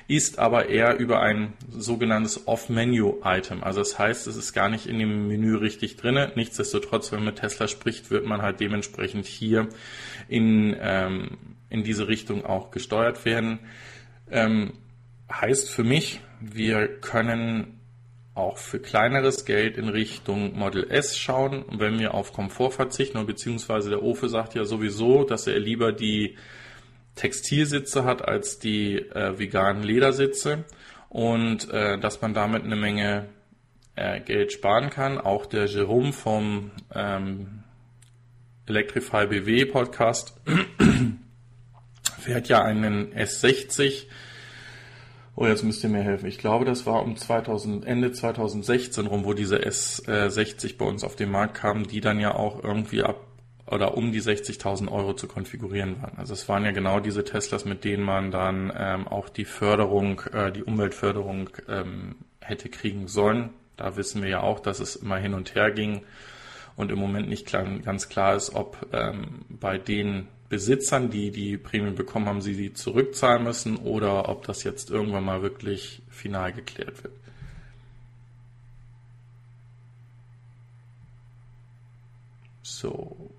ist 0.07 0.39
aber 0.39 0.69
eher 0.69 0.97
über 0.99 1.21
ein 1.21 1.55
sogenanntes 1.69 2.47
Off-Menu-Item. 2.47 3.65
Also 3.65 3.81
das 3.81 3.99
heißt, 3.99 4.29
es 4.29 4.37
ist 4.37 4.53
gar 4.53 4.69
nicht 4.69 4.87
in 4.87 4.99
dem 5.01 5.27
Menü 5.27 5.57
richtig 5.57 5.97
drin. 5.97 6.31
Nichtsdestotrotz, 6.37 7.11
wenn 7.11 7.21
man 7.21 7.27
mit 7.27 7.37
Tesla 7.37 7.67
spricht, 7.67 8.13
wird 8.13 8.27
man 8.27 8.43
halt 8.43 8.61
dementsprechend 8.61 9.27
hier 9.27 9.69
in, 10.29 10.77
ähm, 10.81 11.31
in 11.69 11.83
diese 11.83 12.07
Richtung 12.07 12.47
auch 12.47 12.71
gesteuert 12.71 13.25
werden. 13.25 13.59
Ähm, 14.31 14.75
heißt 15.33 15.69
für 15.69 15.85
mich, 15.85 16.21
wir 16.41 16.87
können 16.87 17.81
auch 18.35 18.59
für 18.59 18.81
kleineres 18.81 19.45
Geld 19.45 19.77
in 19.77 19.89
Richtung 19.89 20.59
Model 20.59 20.91
S 20.91 21.17
schauen, 21.17 21.65
wenn 21.71 21.99
wir 22.01 22.15
auf 22.15 22.33
Komfort 22.33 22.73
verzichten, 22.73 23.25
beziehungsweise 23.27 23.91
der 23.91 24.03
Ofe 24.03 24.29
sagt 24.29 24.55
ja 24.55 24.65
sowieso, 24.65 25.25
dass 25.25 25.47
er 25.47 25.61
lieber 25.61 25.93
die 25.93 26.37
Textilsitze 27.15 28.05
hat 28.05 28.27
als 28.27 28.59
die 28.59 28.97
äh, 28.97 29.39
veganen 29.39 29.85
Ledersitze 29.85 30.65
und 31.09 31.71
äh, 31.71 31.97
dass 31.99 32.21
man 32.23 32.35
damit 32.35 32.65
eine 32.65 32.75
Menge 32.75 33.29
äh, 33.95 34.21
Geld 34.21 34.53
sparen 34.53 34.91
kann. 34.91 35.19
Auch 35.19 35.47
der 35.47 35.67
Jerome 35.67 36.13
vom 36.13 36.73
ähm, 36.93 37.63
Electrify 38.67 39.29
BW 39.29 39.67
Podcast 39.67 40.41
fährt 42.19 42.49
ja 42.49 42.65
einen 42.65 43.15
S60 43.15 44.07
Oh, 45.37 45.47
jetzt 45.47 45.65
müsst 45.65 45.83
ihr 45.83 45.91
mir 45.91 46.03
helfen. 46.03 46.27
Ich 46.27 46.39
glaube, 46.39 46.65
das 46.65 46.87
war 46.87 47.03
um 47.03 47.17
2000, 47.17 47.85
Ende 47.85 48.13
2016 48.13 49.07
rum, 49.07 49.25
wo 49.25 49.33
diese 49.33 49.59
S60 49.59 50.77
bei 50.79 50.85
uns 50.85 51.03
auf 51.03 51.17
den 51.17 51.31
Markt 51.31 51.55
kam, 51.55 51.89
die 51.89 52.01
dann 52.01 52.21
ja 52.21 52.35
auch 52.35 52.63
irgendwie 52.63 53.03
ab 53.03 53.21
oder 53.67 53.97
um 53.97 54.13
die 54.13 54.21
60.000 54.21 54.93
Euro 54.93 55.15
zu 55.15 55.27
konfigurieren 55.27 56.01
waren. 56.03 56.19
Also 56.19 56.35
es 56.35 56.49
waren 56.49 56.65
ja 56.65 56.71
genau 56.71 57.01
diese 57.01 57.25
Teslas, 57.25 57.65
mit 57.65 57.85
denen 57.85 58.05
man 58.05 58.31
dann 58.31 58.73
ähm, 58.77 59.09
auch 59.09 59.29
die 59.29 59.47
Förderung, 59.47 60.21
äh, 60.33 60.53
die 60.53 60.63
Umweltförderung 60.63 61.51
ähm, 61.69 62.17
hätte 62.41 62.69
kriegen 62.69 63.09
sollen. 63.09 63.51
Da 63.77 63.97
wissen 63.97 64.23
wir 64.23 64.29
ja 64.29 64.41
auch, 64.41 64.61
dass 64.61 64.81
es 64.81 64.97
immer 64.97 65.17
hin 65.17 65.35
und 65.35 65.55
her 65.55 65.71
ging 65.71 66.03
und 66.77 66.93
im 66.93 66.99
Moment 66.99 67.29
nicht 67.29 67.47
klar, 67.47 67.65
ganz 67.85 68.09
klar 68.09 68.37
ist, 68.37 68.55
ob 68.55 68.87
ähm, 68.93 69.47
bei 69.49 69.79
den 69.79 70.29
Besitzern, 70.49 71.11
die 71.11 71.31
die 71.31 71.57
Prämien 71.57 71.95
bekommen 71.95 72.27
haben, 72.27 72.43
sie 72.43 72.57
die 72.57 72.73
zurückzahlen 72.73 73.45
müssen 73.45 73.77
oder 73.77 74.29
ob 74.29 74.45
das 74.47 74.63
jetzt 74.63 74.91
irgendwann 74.91 75.25
mal 75.25 75.43
wirklich 75.43 76.03
final 76.09 76.53
geklärt 76.53 77.03
wird. 77.03 77.15
So. 82.63 83.31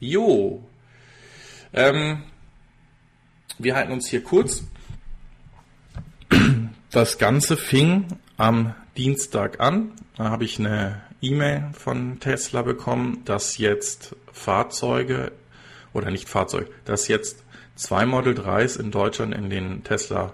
Jo. 0.00 0.62
Ähm, 1.72 2.24
wir 3.58 3.76
halten 3.76 3.92
uns 3.92 4.08
hier 4.08 4.22
kurz. 4.22 4.64
Das 6.90 7.18
Ganze 7.18 7.56
fing 7.56 8.18
am 8.36 8.74
Dienstag 8.96 9.60
an. 9.60 9.92
Da 10.16 10.30
habe 10.30 10.44
ich 10.44 10.58
eine 10.58 11.00
E-Mail 11.22 11.70
von 11.72 12.20
Tesla 12.20 12.62
bekommen, 12.62 13.22
dass 13.24 13.56
jetzt 13.56 14.16
Fahrzeuge 14.32 15.32
oder 15.92 16.10
nicht 16.10 16.28
Fahrzeug, 16.28 16.68
dass 16.84 17.08
jetzt 17.08 17.44
zwei 17.74 18.04
Model 18.06 18.34
3s 18.34 18.78
in 18.78 18.90
Deutschland 18.90 19.34
in 19.34 19.48
den 19.48 19.84
Tesla 19.84 20.32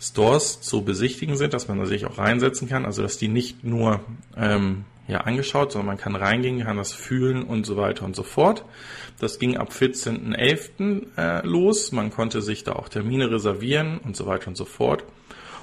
Stores 0.00 0.60
zu 0.60 0.82
besichtigen 0.82 1.36
sind, 1.36 1.54
dass 1.54 1.68
man 1.68 1.84
sich 1.86 2.06
auch 2.06 2.18
reinsetzen 2.18 2.68
kann, 2.68 2.84
also 2.84 3.02
dass 3.02 3.18
die 3.18 3.28
nicht 3.28 3.62
nur 3.62 4.00
ähm, 4.36 4.84
ja, 5.06 5.18
angeschaut, 5.18 5.72
sondern 5.72 5.86
man 5.86 5.96
kann 5.96 6.16
reingehen, 6.16 6.64
kann 6.64 6.76
das 6.76 6.92
fühlen 6.92 7.44
und 7.44 7.64
so 7.64 7.76
weiter 7.76 8.04
und 8.04 8.16
so 8.16 8.22
fort. 8.22 8.64
Das 9.20 9.38
ging 9.38 9.56
ab 9.56 9.70
14.11. 9.70 11.16
Äh, 11.16 11.46
los. 11.46 11.92
Man 11.92 12.10
konnte 12.10 12.42
sich 12.42 12.64
da 12.64 12.72
auch 12.72 12.88
Termine 12.88 13.30
reservieren 13.30 13.98
und 13.98 14.16
so 14.16 14.26
weiter 14.26 14.48
und 14.48 14.56
so 14.56 14.64
fort. 14.64 15.04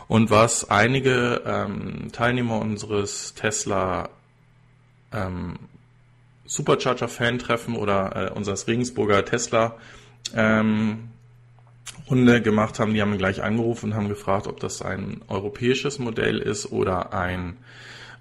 Und 0.08 0.30
was 0.32 0.70
einige 0.70 1.44
ähm, 1.46 2.10
Teilnehmer 2.12 2.60
unseres 2.60 3.34
Tesla 3.36 4.10
ähm, 5.14 5.58
Supercharger-Fan-Treffen 6.46 7.76
oder 7.76 8.30
äh, 8.32 8.32
unseres 8.32 8.68
Regensburger 8.68 9.24
Tesla 9.24 9.76
ähm, 10.36 11.10
Runde 12.10 12.42
gemacht 12.42 12.80
haben, 12.80 12.94
die 12.94 13.02
haben 13.02 13.18
gleich 13.18 13.44
angerufen 13.44 13.92
und 13.92 13.96
haben 13.96 14.10
gefragt, 14.10 14.48
ob 14.48 14.60
das 14.60 14.82
ein 14.82 15.22
europäisches 15.28 16.00
Modell 16.00 16.40
ist 16.40 16.72
oder 16.72 17.14
ein 17.14 17.58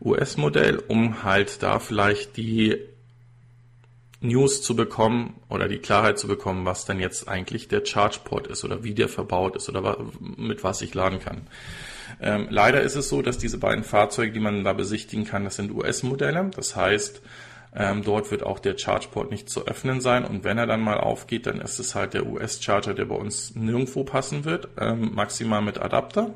US-Modell, 0.02 0.82
um 0.88 1.24
halt 1.24 1.62
da 1.62 1.78
vielleicht 1.78 2.36
die 2.36 2.78
News 4.20 4.62
zu 4.62 4.74
bekommen 4.74 5.36
oder 5.48 5.68
die 5.68 5.78
Klarheit 5.78 6.18
zu 6.18 6.26
bekommen, 6.26 6.64
was 6.64 6.84
denn 6.84 6.98
jetzt 6.98 7.28
eigentlich 7.28 7.68
der 7.68 7.84
Chargeport 7.84 8.48
ist 8.48 8.64
oder 8.64 8.82
wie 8.82 8.94
der 8.94 9.08
verbaut 9.08 9.54
ist 9.54 9.68
oder 9.68 9.96
mit 10.36 10.64
was 10.64 10.82
ich 10.82 10.94
laden 10.94 11.20
kann. 11.20 11.42
Ähm, 12.20 12.48
leider 12.50 12.80
ist 12.82 12.96
es 12.96 13.08
so, 13.08 13.22
dass 13.22 13.38
diese 13.38 13.58
beiden 13.58 13.84
Fahrzeuge, 13.84 14.32
die 14.32 14.40
man 14.40 14.64
da 14.64 14.72
besichtigen 14.72 15.24
kann, 15.24 15.44
das 15.44 15.56
sind 15.56 15.70
US-Modelle. 15.70 16.50
Das 16.56 16.74
heißt, 16.74 17.22
ähm, 17.76 18.02
dort 18.02 18.30
wird 18.30 18.42
auch 18.42 18.58
der 18.58 18.76
Chargeport 18.76 19.30
nicht 19.30 19.48
zu 19.48 19.66
öffnen 19.66 20.00
sein 20.00 20.24
und 20.24 20.42
wenn 20.42 20.58
er 20.58 20.66
dann 20.66 20.80
mal 20.80 20.98
aufgeht, 20.98 21.46
dann 21.46 21.60
ist 21.60 21.78
es 21.78 21.94
halt 21.94 22.14
der 22.14 22.26
US-Charger, 22.26 22.94
der 22.94 23.04
bei 23.04 23.14
uns 23.14 23.54
nirgendwo 23.54 24.04
passen 24.04 24.44
wird, 24.44 24.68
ähm, 24.80 25.14
maximal 25.14 25.62
mit 25.62 25.78
Adapter. 25.78 26.34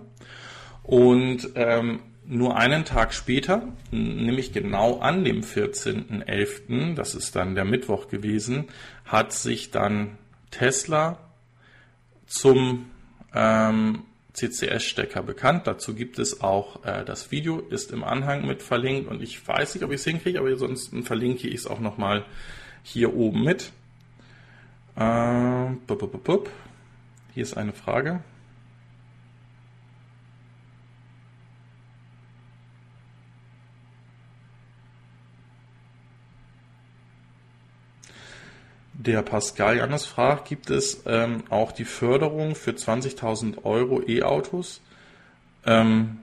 Und 0.84 1.50
ähm, 1.54 2.00
nur 2.24 2.56
einen 2.56 2.84
Tag 2.84 3.14
später, 3.14 3.68
nämlich 3.90 4.52
genau 4.52 4.98
an 4.98 5.24
dem 5.24 5.40
14.11., 5.42 6.94
das 6.94 7.14
ist 7.14 7.34
dann 7.36 7.54
der 7.54 7.64
Mittwoch 7.64 8.08
gewesen, 8.08 8.66
hat 9.04 9.32
sich 9.32 9.70
dann 9.70 10.18
Tesla 10.50 11.18
zum 12.26 12.90
ähm, 13.34 14.04
CCS-Stecker 14.32 15.22
bekannt. 15.22 15.66
Dazu 15.66 15.94
gibt 15.94 16.18
es 16.18 16.40
auch 16.40 16.84
äh, 16.84 17.04
das 17.04 17.30
Video, 17.30 17.58
ist 17.58 17.90
im 17.90 18.04
Anhang 18.04 18.46
mit 18.46 18.62
verlinkt 18.62 19.10
und 19.10 19.22
ich 19.22 19.46
weiß 19.46 19.74
nicht, 19.74 19.84
ob 19.84 19.90
ich 19.90 19.96
es 19.96 20.04
hinkriege, 20.04 20.38
aber 20.38 20.56
sonst 20.56 20.92
verlinke 21.02 21.48
ich 21.48 21.54
es 21.54 21.66
auch 21.66 21.80
nochmal 21.80 22.24
hier 22.82 23.14
oben 23.14 23.44
mit. 23.44 23.72
Äh, 24.96 25.70
bup, 25.86 25.98
bup, 25.98 26.24
bup. 26.24 26.50
Hier 27.34 27.42
ist 27.42 27.56
eine 27.56 27.72
Frage. 27.72 28.22
Der 39.04 39.22
Pascal 39.22 39.78
Janus 39.78 40.06
fragt, 40.06 40.48
gibt 40.48 40.70
es 40.70 41.02
ähm, 41.06 41.42
auch 41.50 41.72
die 41.72 41.84
Förderung 41.84 42.54
für 42.54 42.70
20.000 42.70 43.64
Euro 43.64 44.00
E-Autos? 44.00 44.80
Ähm, 45.66 46.20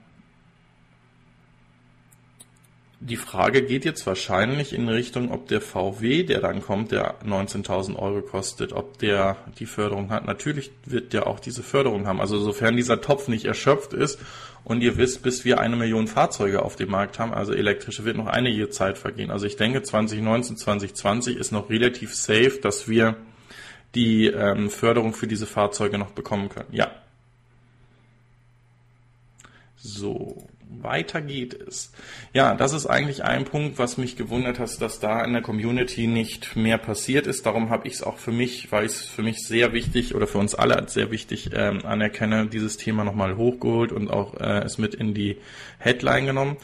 die 3.02 3.16
Frage 3.16 3.62
geht 3.62 3.86
jetzt 3.86 4.06
wahrscheinlich 4.06 4.74
in 4.74 4.86
Richtung, 4.86 5.32
ob 5.32 5.48
der 5.48 5.62
VW, 5.62 6.22
der 6.22 6.40
dann 6.40 6.60
kommt, 6.60 6.92
der 6.92 7.18
19.000 7.22 7.96
Euro 7.96 8.20
kostet, 8.20 8.74
ob 8.74 8.98
der 8.98 9.38
die 9.58 9.64
Förderung 9.64 10.10
hat. 10.10 10.26
Natürlich 10.26 10.70
wird 10.84 11.14
der 11.14 11.26
auch 11.26 11.40
diese 11.40 11.62
Förderung 11.62 12.06
haben. 12.06 12.20
Also 12.20 12.38
sofern 12.38 12.76
dieser 12.76 13.00
Topf 13.00 13.26
nicht 13.28 13.46
erschöpft 13.46 13.94
ist 13.94 14.18
und 14.64 14.82
ihr 14.82 14.98
wisst, 14.98 15.22
bis 15.22 15.46
wir 15.46 15.60
eine 15.60 15.76
Million 15.76 16.08
Fahrzeuge 16.08 16.62
auf 16.62 16.76
dem 16.76 16.90
Markt 16.90 17.18
haben, 17.18 17.32
also 17.32 17.54
elektrische, 17.54 18.04
wird 18.04 18.18
noch 18.18 18.26
einige 18.26 18.68
Zeit 18.68 18.98
vergehen. 18.98 19.30
Also 19.30 19.46
ich 19.46 19.56
denke, 19.56 19.82
2019, 19.82 20.58
2020 20.58 21.36
ist 21.38 21.52
noch 21.52 21.70
relativ 21.70 22.14
safe, 22.14 22.58
dass 22.60 22.86
wir 22.86 23.16
die 23.94 24.26
ähm, 24.26 24.68
Förderung 24.68 25.14
für 25.14 25.26
diese 25.26 25.46
Fahrzeuge 25.46 25.96
noch 25.96 26.10
bekommen 26.10 26.50
können. 26.50 26.68
Ja. 26.70 26.90
So 29.76 30.49
weiter 30.82 31.20
geht 31.20 31.54
es. 31.54 31.92
Ja, 32.32 32.54
das 32.54 32.72
ist 32.72 32.86
eigentlich 32.86 33.24
ein 33.24 33.44
Punkt, 33.44 33.78
was 33.78 33.98
mich 33.98 34.16
gewundert 34.16 34.58
hat, 34.58 34.80
dass 34.80 35.00
da 35.00 35.24
in 35.24 35.32
der 35.32 35.42
Community 35.42 36.06
nicht 36.06 36.56
mehr 36.56 36.78
passiert 36.78 37.26
ist. 37.26 37.44
Darum 37.46 37.70
habe 37.70 37.88
ich 37.88 37.94
es 37.94 38.02
auch 38.02 38.18
für 38.18 38.32
mich, 38.32 38.70
weil 38.70 38.86
ich 38.86 38.92
es 38.92 39.00
für 39.00 39.22
mich 39.22 39.46
sehr 39.46 39.72
wichtig 39.72 40.14
oder 40.14 40.26
für 40.26 40.38
uns 40.38 40.54
alle 40.54 40.76
als 40.76 40.94
sehr 40.94 41.10
wichtig 41.10 41.50
ähm, 41.54 41.84
anerkenne, 41.84 42.46
dieses 42.46 42.76
Thema 42.76 43.04
nochmal 43.04 43.36
hochgeholt 43.36 43.92
und 43.92 44.10
auch 44.10 44.34
äh, 44.34 44.60
es 44.60 44.78
mit 44.78 44.94
in 44.94 45.14
die 45.14 45.38
Headline 45.78 46.26
genommen. 46.26 46.56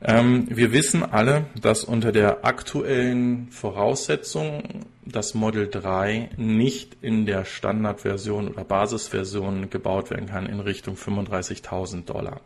Ähm, 0.00 0.46
wir 0.48 0.72
wissen 0.72 1.02
alle, 1.02 1.46
dass 1.60 1.82
unter 1.82 2.12
der 2.12 2.44
aktuellen 2.44 3.50
Voraussetzung 3.50 4.84
das 5.04 5.34
Model 5.34 5.68
3 5.68 6.30
nicht 6.36 6.98
in 7.02 7.26
der 7.26 7.44
Standardversion 7.44 8.48
oder 8.48 8.62
Basisversion 8.62 9.70
gebaut 9.70 10.10
werden 10.10 10.26
kann 10.28 10.46
in 10.46 10.60
Richtung 10.60 10.94
35.000 10.94 12.04
Dollar. 12.04 12.40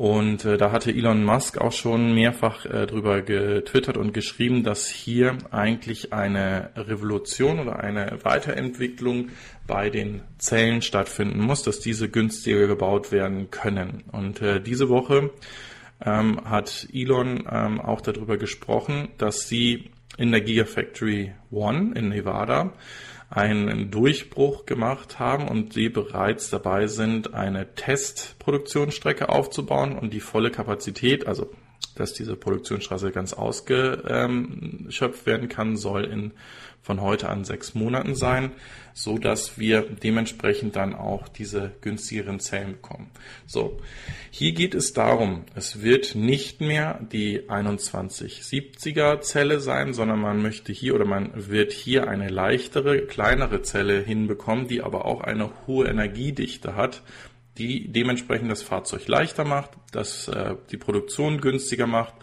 Und 0.00 0.46
äh, 0.46 0.56
da 0.56 0.72
hatte 0.72 0.90
Elon 0.90 1.24
Musk 1.24 1.58
auch 1.58 1.72
schon 1.72 2.14
mehrfach 2.14 2.64
äh, 2.64 2.86
drüber 2.86 3.20
getwittert 3.20 3.98
und 3.98 4.14
geschrieben, 4.14 4.64
dass 4.64 4.88
hier 4.88 5.36
eigentlich 5.50 6.14
eine 6.14 6.70
Revolution 6.74 7.58
oder 7.58 7.80
eine 7.80 8.18
Weiterentwicklung 8.22 9.28
bei 9.66 9.90
den 9.90 10.22
Zellen 10.38 10.80
stattfinden 10.80 11.40
muss, 11.40 11.64
dass 11.64 11.80
diese 11.80 12.08
günstiger 12.08 12.66
gebaut 12.66 13.12
werden 13.12 13.50
können. 13.50 14.02
Und 14.10 14.40
äh, 14.40 14.62
diese 14.62 14.88
Woche 14.88 15.32
ähm, 16.02 16.40
hat 16.46 16.88
Elon 16.94 17.46
ähm, 17.52 17.78
auch 17.78 18.00
darüber 18.00 18.38
gesprochen, 18.38 19.08
dass 19.18 19.48
sie 19.48 19.90
in 20.16 20.30
der 20.30 20.40
Gigafactory 20.40 21.32
One 21.50 21.92
in 21.94 22.08
Nevada 22.08 22.72
einen 23.30 23.90
Durchbruch 23.92 24.66
gemacht 24.66 25.20
haben 25.20 25.48
und 25.48 25.72
sie 25.72 25.88
bereits 25.88 26.50
dabei 26.50 26.88
sind, 26.88 27.32
eine 27.32 27.74
Testproduktionsstrecke 27.74 29.28
aufzubauen 29.28 29.96
und 29.96 30.12
die 30.12 30.20
volle 30.20 30.50
Kapazität, 30.50 31.26
also 31.26 31.50
dass 31.94 32.12
diese 32.12 32.34
Produktionsstraße 32.36 33.12
ganz 33.12 33.32
ausgeschöpft 33.32 35.26
werden 35.26 35.48
kann, 35.48 35.76
soll 35.76 36.04
in 36.04 36.32
von 36.82 37.00
heute 37.00 37.28
an 37.28 37.44
sechs 37.44 37.74
Monaten 37.74 38.14
sein, 38.14 38.52
so 38.94 39.18
dass 39.18 39.58
wir 39.58 39.82
dementsprechend 39.82 40.76
dann 40.76 40.94
auch 40.94 41.28
diese 41.28 41.72
günstigeren 41.80 42.40
Zellen 42.40 42.72
bekommen. 42.72 43.10
So. 43.46 43.78
Hier 44.30 44.52
geht 44.52 44.74
es 44.74 44.92
darum, 44.92 45.44
es 45.54 45.82
wird 45.82 46.14
nicht 46.14 46.60
mehr 46.60 47.00
die 47.12 47.40
2170er 47.40 49.20
Zelle 49.20 49.60
sein, 49.60 49.92
sondern 49.92 50.20
man 50.20 50.42
möchte 50.42 50.72
hier 50.72 50.94
oder 50.94 51.04
man 51.04 51.30
wird 51.34 51.72
hier 51.72 52.08
eine 52.08 52.28
leichtere, 52.28 53.02
kleinere 53.06 53.62
Zelle 53.62 54.00
hinbekommen, 54.00 54.68
die 54.68 54.82
aber 54.82 55.04
auch 55.04 55.20
eine 55.20 55.50
hohe 55.66 55.86
Energiedichte 55.86 56.76
hat, 56.76 57.02
die 57.58 57.92
dementsprechend 57.92 58.50
das 58.50 58.62
Fahrzeug 58.62 59.06
leichter 59.06 59.44
macht, 59.44 59.70
dass 59.92 60.28
äh, 60.28 60.54
die 60.70 60.78
Produktion 60.78 61.40
günstiger 61.40 61.86
macht 61.86 62.14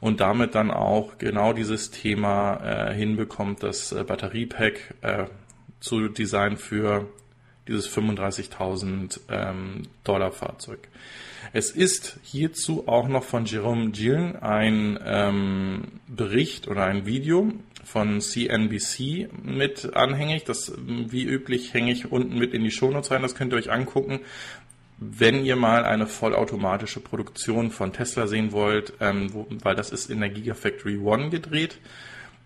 und 0.00 0.20
damit 0.20 0.54
dann 0.54 0.70
auch 0.70 1.18
genau 1.18 1.52
dieses 1.52 1.90
Thema 1.90 2.56
äh, 2.56 2.94
hinbekommt, 2.94 3.62
das 3.62 3.92
äh, 3.92 4.04
Batteriepack 4.04 4.94
äh, 5.02 5.24
zu 5.80 6.08
designen 6.08 6.56
für 6.56 7.06
dieses 7.68 7.88
35.000 7.94 9.20
ähm, 9.28 9.82
Dollar 10.04 10.32
Fahrzeug. 10.32 10.88
Es 11.52 11.70
ist 11.70 12.18
hierzu 12.22 12.86
auch 12.86 13.08
noch 13.08 13.24
von 13.24 13.44
Jerome 13.44 13.90
Gillen 13.90 14.36
ein 14.36 14.98
ähm, 15.04 16.00
Bericht 16.06 16.68
oder 16.68 16.84
ein 16.84 17.06
Video 17.06 17.52
von 17.84 18.20
CNBC 18.20 19.28
mit 19.42 19.96
anhängig. 19.96 20.44
Das, 20.44 20.72
wie 20.76 21.24
üblich, 21.24 21.74
hänge 21.74 21.92
ich 21.92 22.12
unten 22.12 22.38
mit 22.38 22.54
in 22.54 22.62
die 22.62 22.70
Shownotes 22.70 23.10
rein. 23.10 23.22
Das 23.22 23.34
könnt 23.34 23.52
ihr 23.52 23.56
euch 23.56 23.70
angucken 23.70 24.20
wenn 25.00 25.44
ihr 25.46 25.56
mal 25.56 25.84
eine 25.84 26.06
vollautomatische 26.06 27.00
Produktion 27.00 27.70
von 27.70 27.92
Tesla 27.92 28.26
sehen 28.26 28.52
wollt, 28.52 28.92
ähm, 29.00 29.32
wo, 29.32 29.46
weil 29.62 29.74
das 29.74 29.90
ist 29.90 30.10
in 30.10 30.20
der 30.20 30.28
Gigafactory 30.28 30.98
One 30.98 31.30
gedreht. 31.30 31.78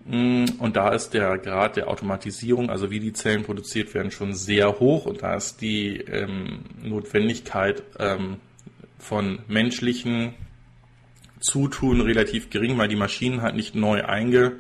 Mm, 0.06 0.44
und 0.58 0.76
da 0.76 0.90
ist 0.90 1.10
der 1.14 1.36
Grad 1.38 1.76
der 1.76 1.88
Automatisierung, 1.88 2.70
also 2.70 2.90
wie 2.90 3.00
die 3.00 3.12
Zellen 3.12 3.42
produziert 3.42 3.92
werden, 3.92 4.12
schon 4.12 4.34
sehr 4.34 4.78
hoch. 4.78 5.04
Und 5.04 5.22
da 5.22 5.34
ist 5.34 5.60
die 5.62 5.98
ähm, 5.98 6.60
Notwendigkeit 6.80 7.82
ähm, 7.98 8.36
von 9.00 9.40
menschlichen 9.48 10.34
Zutun 11.40 12.00
relativ 12.00 12.50
gering, 12.50 12.78
weil 12.78 12.88
die 12.88 12.96
Maschinen 12.96 13.42
halt 13.42 13.56
nicht 13.56 13.74
neu 13.74 14.04
einge 14.04 14.52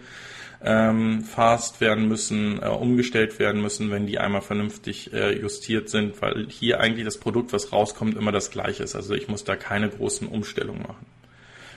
ähm, 0.62 1.22
fast 1.22 1.80
werden 1.80 2.08
müssen, 2.08 2.62
äh, 2.62 2.66
umgestellt 2.66 3.38
werden 3.38 3.60
müssen, 3.60 3.90
wenn 3.90 4.06
die 4.06 4.18
einmal 4.18 4.40
vernünftig 4.40 5.12
äh, 5.12 5.38
justiert 5.38 5.88
sind, 5.88 6.20
weil 6.22 6.46
hier 6.48 6.80
eigentlich 6.80 7.04
das 7.04 7.18
Produkt, 7.18 7.52
was 7.52 7.72
rauskommt, 7.72 8.16
immer 8.16 8.32
das 8.32 8.50
gleiche 8.50 8.82
ist. 8.82 8.94
Also 8.94 9.14
ich 9.14 9.28
muss 9.28 9.44
da 9.44 9.56
keine 9.56 9.88
großen 9.88 10.26
Umstellungen 10.28 10.82
machen. 10.82 11.06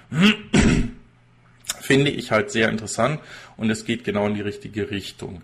Finde 1.81 2.11
ich 2.11 2.31
halt 2.31 2.51
sehr 2.51 2.69
interessant 2.69 3.19
und 3.57 3.69
es 3.69 3.85
geht 3.85 4.03
genau 4.03 4.27
in 4.27 4.35
die 4.35 4.41
richtige 4.41 4.89
Richtung. 4.91 5.41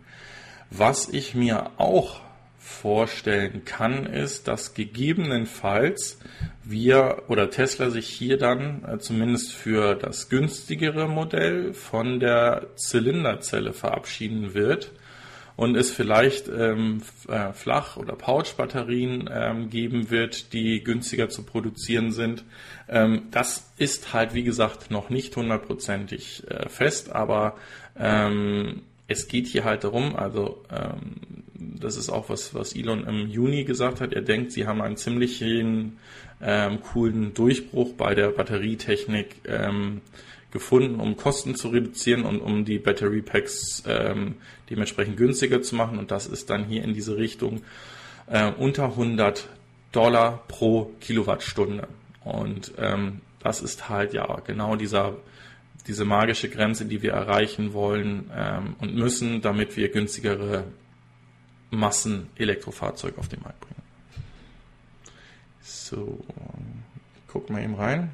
Was 0.70 1.10
ich 1.10 1.36
mir 1.36 1.72
auch 1.78 2.22
vorstellen 2.64 3.66
kann, 3.66 4.06
ist, 4.06 4.48
dass 4.48 4.74
gegebenenfalls 4.74 6.18
wir 6.64 7.24
oder 7.28 7.50
Tesla 7.50 7.90
sich 7.90 8.08
hier 8.08 8.38
dann 8.38 8.86
äh, 8.86 9.00
zumindest 9.00 9.52
für 9.52 9.96
das 9.96 10.30
günstigere 10.30 11.10
Modell 11.10 11.74
von 11.74 12.22
der 12.22 12.68
Zylinderzelle 12.76 13.74
verabschieden 13.74 14.54
wird 14.54 14.94
und 15.58 15.76
es 15.76 15.92
vielleicht 15.92 16.48
ähm, 16.48 17.02
äh, 17.28 17.52
Flach- 17.52 17.98
oder 17.98 18.16
Pouch-Batterien 18.16 19.30
ähm, 19.32 19.70
geben 19.70 20.10
wird, 20.10 20.54
die 20.54 20.84
günstiger 20.84 21.30
zu 21.30 21.44
produzieren 21.44 22.12
sind. 22.12 22.46
Ähm, 22.88 23.24
das 23.32 23.72
ist 23.78 24.14
halt, 24.14 24.34
wie 24.34 24.44
gesagt, 24.44 24.90
noch 24.90 25.10
nicht 25.10 25.36
hundertprozentig 25.36 26.50
äh, 26.50 26.70
fest, 26.70 27.12
aber 27.12 27.58
ähm, 28.00 28.84
es 29.08 29.28
geht 29.28 29.48
hier 29.48 29.64
halt 29.64 29.84
darum, 29.84 30.16
also 30.16 30.64
ähm, 30.72 31.33
das 31.80 31.98
ist 31.98 32.10
auch 32.10 32.30
was, 32.30 32.54
was 32.54 32.76
Elon 32.76 33.06
im 33.06 33.28
Juni 33.28 33.64
gesagt 33.64 34.02
hat. 34.02 34.14
Er 34.14 34.22
denkt, 34.22 34.52
sie 34.52 34.66
haben 34.66 34.82
einen 34.82 34.98
ziemlichen 34.98 35.98
ähm, 36.42 36.82
coolen 36.82 37.34
Durchbruch 37.34 37.94
bei 37.94 38.16
der 38.16 38.30
Batterietechnik 38.30 39.42
ähm, 39.46 40.02
gefunden, 40.52 41.00
um 41.00 41.18
Kosten 41.18 41.56
zu 41.56 41.70
reduzieren 41.70 42.26
und 42.26 42.40
um 42.40 42.66
die 42.66 42.80
Battery 42.80 43.22
Packs 43.22 43.84
ähm, 43.88 44.36
dementsprechend 44.70 45.18
günstiger 45.18 45.62
zu 45.62 45.76
machen. 45.76 45.98
Und 45.98 46.12
das 46.12 46.28
ist 46.28 46.50
dann 46.50 46.66
hier 46.66 46.84
in 46.84 46.94
diese 46.94 47.18
Richtung 47.18 47.62
äh, 48.28 48.52
unter 48.52 48.86
100 48.86 49.48
Dollar 49.92 50.44
pro 50.48 50.92
Kilowattstunde. 51.02 51.88
Und 52.24 52.74
ähm, 52.78 53.22
das 53.40 53.62
ist 53.62 53.90
halt 53.90 54.14
ja 54.14 54.40
genau 54.46 54.76
dieser 54.76 55.16
diese 55.88 56.06
magische 56.06 56.50
Grenze, 56.50 56.86
die 56.86 57.02
wir 57.02 57.12
erreichen 57.12 57.74
wollen 57.74 58.30
ähm, 58.36 58.76
und 58.80 58.96
müssen, 58.96 59.42
damit 59.42 59.76
wir 59.76 59.90
günstigere 59.90 60.64
Massen-Elektrofahrzeuge 61.74 63.18
auf 63.18 63.28
den 63.28 63.42
Markt 63.42 63.60
bringen. 63.62 63.82
So, 65.62 66.24
gucken 67.28 67.56
wir 67.56 67.64
eben 67.64 67.76
rein. 67.76 68.12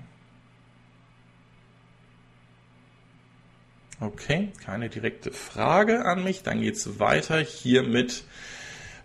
Okay, 4.02 4.54
keine 4.64 4.90
direkte 4.90 5.32
Frage 5.32 6.06
an 6.06 6.24
mich. 6.24 6.44
Dann 6.44 6.62
geht 6.62 6.76
es 6.76 7.00
weiter 7.00 7.40
hier 7.40 7.84
mit 7.84 8.24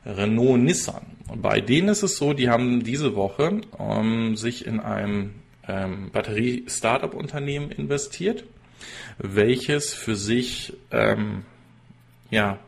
Renault 0.07 0.61
Nissan. 0.61 1.05
Bei 1.35 1.61
denen 1.61 1.89
ist 1.89 2.03
es 2.03 2.17
so, 2.17 2.33
die 2.33 2.49
haben 2.49 2.85
diese 2.85 3.17
Woche 3.17 3.63
ähm, 3.79 4.37
sich 4.37 4.67
in 4.67 4.79
ein 4.79 5.35
ähm, 5.67 6.11
Batterie-Startup-Unternehmen 6.13 7.71
investiert, 7.71 8.45
welches 9.19 9.95
für 9.95 10.15
sich 10.15 10.75
ähm, 10.93 11.45
ja, 12.31 12.59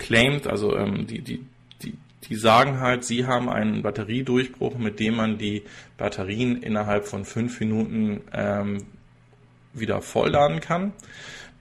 claimt, 0.00 0.48
also 0.48 0.76
ähm, 0.76 1.06
die, 1.06 1.20
die, 1.20 1.44
die, 1.82 1.94
die 2.28 2.34
sagen 2.34 2.80
halt, 2.80 3.04
sie 3.04 3.26
haben 3.26 3.48
einen 3.48 3.82
Batteriedurchbruch, 3.82 4.76
mit 4.76 4.98
dem 4.98 5.14
man 5.14 5.38
die 5.38 5.62
Batterien 5.96 6.60
innerhalb 6.62 7.06
von 7.06 7.24
fünf 7.24 7.60
Minuten 7.60 8.22
ähm, 8.32 8.86
wieder 9.72 10.00
vollladen 10.02 10.60
kann. 10.60 10.92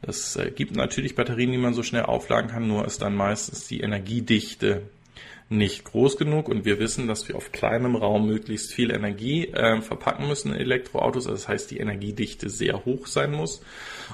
Das 0.02 0.38
äh, 0.38 0.50
gibt 0.50 0.76
natürlich 0.76 1.16
Batterien, 1.16 1.52
die 1.52 1.58
man 1.58 1.74
so 1.74 1.84
schnell 1.84 2.04
aufladen 2.04 2.50
kann, 2.50 2.68
nur 2.68 2.86
ist 2.86 3.02
dann 3.02 3.16
meistens 3.16 3.68
die 3.68 3.82
Energiedichte 3.82 4.84
nicht 5.50 5.84
groß 5.84 6.18
genug 6.18 6.48
und 6.48 6.64
wir 6.64 6.80
wissen, 6.80 7.08
dass 7.08 7.28
wir 7.28 7.36
auf 7.36 7.52
kleinem 7.52 7.96
Raum 7.96 8.28
möglichst 8.28 8.72
viel 8.72 8.92
Energie 8.92 9.48
äh, 9.48 9.82
verpacken 9.82 10.28
müssen 10.28 10.54
in 10.54 10.60
Elektroautos. 10.60 11.26
Also 11.26 11.36
das 11.36 11.48
heißt, 11.48 11.72
die 11.72 11.80
Energiedichte 11.80 12.50
sehr 12.50 12.86
hoch 12.86 13.08
sein 13.08 13.32
muss 13.32 13.62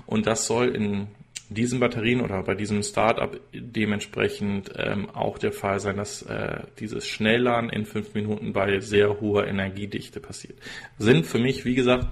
und 0.06 0.26
das 0.26 0.48
soll 0.48 0.70
in 0.76 1.08
diesen 1.50 1.80
Batterien 1.80 2.22
oder 2.22 2.44
bei 2.44 2.56
diesem 2.56 2.84
Startup 2.84 3.40
dementsprechend 3.54 4.72
ähm, 4.78 5.10
auch 5.12 5.38
der 5.38 5.52
Fall 5.52 5.80
sein, 5.80 5.98
dass 5.98 6.24
äh, 6.24 6.62
dieses 6.80 7.08
Schnellladen 7.08 7.70
in 7.70 7.86
fünf 7.86 8.14
Minuten 8.14 8.54
bei 8.54 8.80
sehr 8.80 9.22
hoher 9.22 9.48
Energiedichte 9.48 10.20
passiert. 10.20 10.58
Sind 10.98 11.26
für 11.26 11.40
mich, 11.40 11.66
wie 11.66 11.76
gesagt, 11.76 12.08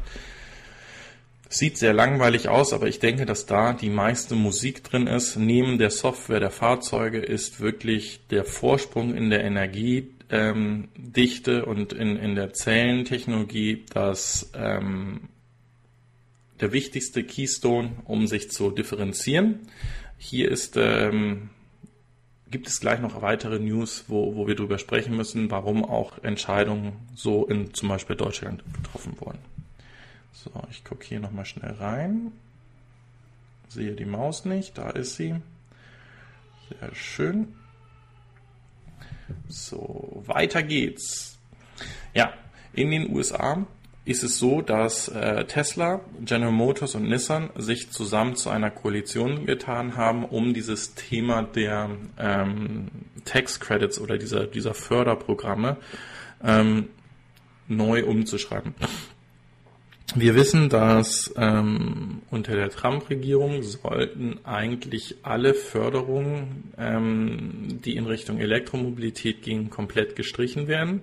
Sieht 1.54 1.78
sehr 1.78 1.93
langweilig 1.93 2.50
aus, 2.50 2.74
aber 2.74 2.88
ich 2.88 2.98
denke, 2.98 3.28
dass 3.28 3.46
da 3.46 3.74
die 3.74 3.91
meiste 3.91 4.34
Musik 4.34 4.84
drin 4.84 5.06
ist. 5.06 5.36
Neben 5.36 5.78
der 5.78 5.91
Software 5.91 6.39
der 6.39 6.50
Fahrzeuge 6.50 7.19
ist 7.19 7.62
wirklich 7.62 8.22
der 8.32 8.43
Vorsprung 8.43 9.13
in 9.13 9.30
der 9.30 9.43
Energiedichte 9.43 11.67
und 11.67 11.93
in, 11.93 12.17
in 12.17 12.34
der 12.34 12.54
Zellentechnologie 12.54 13.86
das 13.93 14.52
ähm, 14.56 15.30
der 16.63 16.71
wichtigste 16.71 17.26
Keystone, 17.26 17.91
um 18.06 18.26
sich 18.26 18.49
zu 18.49 18.71
differenzieren. 18.71 19.60
Hier 20.17 20.49
ist 20.49 20.78
ähm, 20.78 21.49
gibt 22.49 22.67
es 22.67 22.80
gleich 22.80 23.02
noch 23.02 23.21
weitere 23.21 23.60
News, 23.60 24.06
wo, 24.08 24.38
wo 24.38 24.47
wir 24.47 24.56
darüber 24.56 24.78
sprechen 24.78 25.17
müssen, 25.17 25.52
warum 25.52 25.84
auch 25.84 26.23
Entscheidungen 26.23 26.93
so 27.15 27.45
in 27.47 27.73
zum 27.73 27.89
Beispiel 27.89 28.15
Deutschland 28.15 28.63
getroffen 28.73 29.19
wurden. 29.19 29.39
So, 30.32 30.52
ich 30.71 30.86
gucke 30.86 31.04
hier 31.04 31.19
nochmal 31.19 31.45
schnell 31.45 31.73
rein. 31.73 32.32
Sehe 33.67 33.91
die 33.91 34.06
Maus 34.06 34.45
nicht, 34.45 34.78
da 34.78 34.89
ist 34.91 35.17
sie. 35.17 35.36
Sehr 36.69 36.95
schön. 36.95 37.56
So, 39.49 40.23
weiter 40.28 40.63
geht's. 40.63 41.38
Ja, 42.13 42.32
in 42.71 42.89
den 42.89 43.13
USA 43.13 43.67
ist 44.05 44.23
es 44.23 44.37
so, 44.37 44.61
dass 44.61 45.07
äh, 45.07 45.45
Tesla, 45.45 46.01
General 46.21 46.51
Motors 46.51 46.95
und 46.95 47.07
Nissan 47.07 47.49
sich 47.55 47.89
zusammen 47.91 48.35
zu 48.35 48.49
einer 48.49 48.69
Koalition 48.69 49.45
getan 49.45 49.95
haben, 49.95 50.25
um 50.25 50.53
dieses 50.53 50.93
Thema 50.95 51.43
der 51.43 51.89
ähm, 52.17 52.87
Tax 53.23 53.59
Credits 53.59 53.99
oder 53.99 54.17
dieser, 54.17 54.45
dieser 54.45 54.73
Förderprogramme 54.73 55.77
ähm, 56.43 56.89
neu 57.67 58.05
umzuschreiben. 58.05 58.75
Wir 60.15 60.35
wissen, 60.35 60.69
dass 60.69 61.33
ähm, 61.37 62.21
unter 62.29 62.55
der 62.55 62.69
Trump-Regierung 62.69 63.63
sollten 63.63 64.39
eigentlich 64.43 65.15
alle 65.23 65.53
Förderungen, 65.53 66.73
ähm, 66.77 67.79
die 67.83 67.95
in 67.95 68.05
Richtung 68.05 68.39
Elektromobilität 68.39 69.41
gingen, 69.41 69.69
komplett 69.69 70.15
gestrichen 70.15 70.67
werden. 70.67 71.01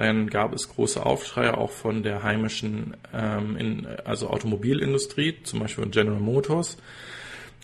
Dann 0.00 0.28
gab 0.28 0.54
es 0.54 0.70
große 0.70 1.04
Aufschreie 1.04 1.58
auch 1.58 1.70
von 1.70 2.02
der 2.02 2.22
heimischen, 2.22 2.96
ähm, 3.12 3.56
in, 3.58 3.86
also 4.06 4.30
Automobilindustrie, 4.30 5.42
zum 5.42 5.60
Beispiel 5.60 5.84
von 5.84 5.90
General 5.90 6.18
Motors, 6.18 6.78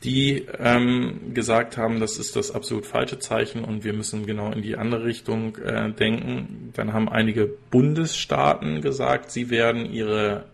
die 0.05 0.45
ähm, 0.59 1.33
gesagt 1.33 1.79
haben, 1.79 1.99
das 1.99 2.19
ist 2.19 2.37
das 2.37 2.51
absolut 2.51 2.85
falsche 2.85 3.19
Zeichen 3.19 3.65
und 3.65 3.85
wir 3.85 3.95
müssen 3.95 4.27
genau 4.27 4.53
in 4.53 4.61
die 4.61 4.77
andere 4.77 5.07
Richtung 5.07 5.57
äh, 5.57 5.91
denken. 5.93 6.75
Dann 6.77 6.93
haben 6.93 7.09
einige 7.09 7.47
Bundesstaaten 7.71 8.83
gesagt, 8.83 9.31
sie 9.31 9.49
werden 9.49 9.91
ihre 9.91 10.45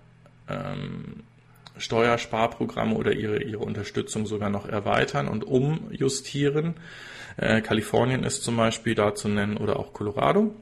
ähm, 0.48 1.24
Steuersparprogramme 1.78 2.94
oder 2.94 3.10
ihre, 3.10 3.42
ihre 3.42 3.58
Unterstützung 3.58 4.26
sogar 4.26 4.50
noch 4.50 4.68
erweitern 4.68 5.26
und 5.26 5.42
umjustieren. 5.42 6.74
Äh, 7.38 7.60
Kalifornien 7.60 8.22
ist 8.22 8.44
zum 8.44 8.56
Beispiel 8.56 8.94
da 8.94 9.16
zu 9.16 9.28
nennen 9.28 9.56
oder 9.56 9.80
auch 9.80 9.92
Colorado. 9.92 10.54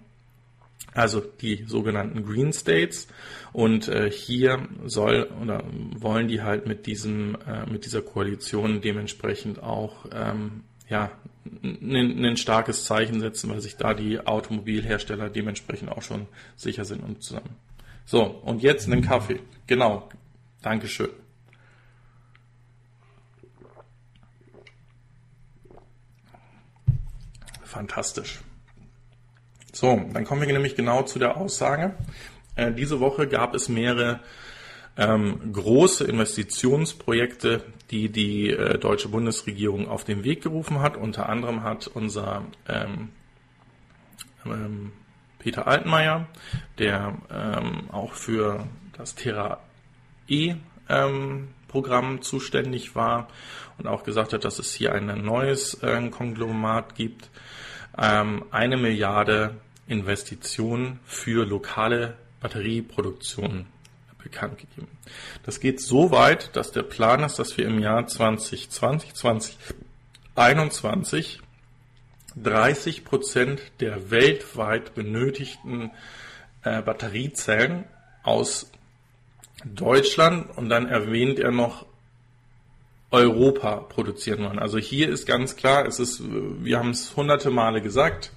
Also 0.92 1.20
die 1.20 1.64
sogenannten 1.66 2.24
Green 2.24 2.52
States. 2.52 3.08
Und 3.52 3.88
äh, 3.88 4.10
hier 4.10 4.68
soll 4.84 5.30
oder 5.40 5.64
wollen 5.96 6.28
die 6.28 6.42
halt 6.42 6.66
mit 6.66 6.86
diesem, 6.86 7.36
äh, 7.46 7.66
mit 7.70 7.84
dieser 7.84 8.02
Koalition 8.02 8.80
dementsprechend 8.80 9.62
auch 9.62 10.06
ähm, 10.12 10.64
ja, 10.88 11.12
ein 11.62 12.36
starkes 12.36 12.84
Zeichen 12.84 13.20
setzen, 13.20 13.50
weil 13.50 13.60
sich 13.60 13.76
da 13.76 13.94
die 13.94 14.20
Automobilhersteller 14.20 15.30
dementsprechend 15.30 15.90
auch 15.90 16.02
schon 16.02 16.26
sicher 16.56 16.84
sind 16.84 17.02
und 17.02 17.22
zusammen 17.22 17.56
so, 18.10 18.24
und 18.24 18.60
jetzt 18.60 18.88
einen 18.88 19.02
Kaffee. 19.02 19.38
Genau. 19.68 20.08
Dankeschön. 20.62 21.10
Fantastisch. 27.62 28.40
So, 29.80 29.98
dann 30.12 30.26
kommen 30.26 30.42
wir 30.42 30.52
nämlich 30.52 30.76
genau 30.76 31.04
zu 31.04 31.18
der 31.18 31.38
Aussage. 31.38 31.94
Äh, 32.54 32.70
diese 32.72 33.00
Woche 33.00 33.26
gab 33.26 33.54
es 33.54 33.70
mehrere 33.70 34.20
ähm, 34.98 35.54
große 35.54 36.04
Investitionsprojekte, 36.04 37.64
die 37.90 38.10
die 38.10 38.50
äh, 38.50 38.76
deutsche 38.76 39.08
Bundesregierung 39.08 39.88
auf 39.88 40.04
den 40.04 40.22
Weg 40.22 40.42
gerufen 40.42 40.82
hat. 40.82 40.98
Unter 40.98 41.30
anderem 41.30 41.62
hat 41.62 41.86
unser 41.86 42.44
ähm, 42.68 43.08
ähm, 44.44 44.92
Peter 45.38 45.66
Altmaier, 45.66 46.26
der 46.78 47.16
ähm, 47.32 47.88
auch 47.90 48.12
für 48.12 48.66
das 48.98 49.14
Terra 49.14 49.60
E 50.28 50.56
ähm, 50.90 51.48
Programm 51.68 52.20
zuständig 52.20 52.94
war 52.94 53.28
und 53.78 53.86
auch 53.86 54.02
gesagt 54.02 54.34
hat, 54.34 54.44
dass 54.44 54.58
es 54.58 54.74
hier 54.74 54.94
ein 54.94 55.06
neues 55.24 55.82
äh, 55.82 56.06
Konglomerat 56.10 56.96
gibt, 56.96 57.30
ähm, 57.96 58.44
eine 58.50 58.76
Milliarde 58.76 59.54
Investitionen 59.90 61.00
für 61.04 61.44
lokale 61.44 62.16
Batterieproduktion 62.40 63.66
bekannt 64.22 64.58
gegeben. 64.58 64.88
Das 65.44 65.60
geht 65.60 65.80
so 65.80 66.10
weit, 66.10 66.56
dass 66.56 66.72
der 66.72 66.82
Plan 66.82 67.22
ist, 67.22 67.38
dass 67.38 67.58
wir 67.58 67.66
im 67.66 67.80
Jahr 67.80 68.06
2020, 68.06 69.14
2021 69.14 71.40
30 72.36 73.04
Prozent 73.04 73.60
der 73.80 74.12
weltweit 74.12 74.94
benötigten 74.94 75.90
äh, 76.62 76.80
Batteriezellen 76.82 77.86
aus 78.22 78.70
Deutschland 79.64 80.56
und 80.56 80.68
dann 80.68 80.86
erwähnt 80.86 81.40
er 81.40 81.50
noch 81.50 81.86
Europa 83.10 83.76
produzieren 83.76 84.44
wollen. 84.44 84.60
Also 84.60 84.78
hier 84.78 85.08
ist 85.08 85.26
ganz 85.26 85.56
klar, 85.56 85.86
es 85.86 85.98
ist, 85.98 86.22
wir 86.22 86.78
haben 86.78 86.90
es 86.90 87.16
hunderte 87.16 87.50
Male 87.50 87.82
gesagt, 87.82 88.30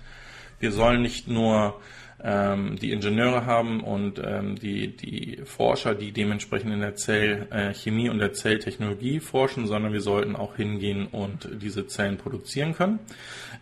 wir 0.63 0.71
sollen 0.71 1.01
nicht 1.01 1.27
nur 1.27 1.81
ähm, 2.23 2.77
die 2.77 2.93
Ingenieure 2.93 3.45
haben 3.45 3.81
und 3.81 4.21
ähm, 4.25 4.55
die, 4.55 4.95
die 4.95 5.41
Forscher, 5.43 5.93
die 5.93 6.13
dementsprechend 6.13 6.71
in 6.71 6.79
der 6.79 6.95
Zellchemie 6.95 8.07
äh, 8.07 8.09
und 8.09 8.19
der 8.19 8.31
Zelltechnologie 8.31 9.19
forschen, 9.19 9.67
sondern 9.67 9.91
wir 9.91 9.99
sollten 9.99 10.37
auch 10.37 10.55
hingehen 10.55 11.07
und 11.07 11.49
diese 11.61 11.85
Zellen 11.87 12.17
produzieren 12.17 12.75
können. 12.75 12.99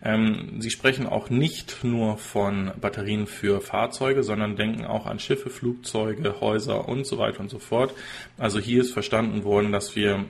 Ähm, 0.04 0.60
sie 0.60 0.70
sprechen 0.70 1.08
auch 1.08 1.28
nicht 1.28 1.82
nur 1.82 2.18
von 2.18 2.70
Batterien 2.80 3.26
für 3.26 3.60
Fahrzeuge, 3.60 4.22
sondern 4.22 4.54
denken 4.54 4.84
auch 4.84 5.06
an 5.06 5.18
Schiffe, 5.18 5.50
Flugzeuge, 5.50 6.40
Häuser 6.40 6.88
und 6.88 7.04
so 7.04 7.18
weiter 7.18 7.40
und 7.40 7.50
so 7.50 7.58
fort. 7.58 7.92
Also 8.38 8.60
hier 8.60 8.82
ist 8.82 8.92
verstanden 8.92 9.42
worden, 9.42 9.72
dass 9.72 9.96
wir, 9.96 10.24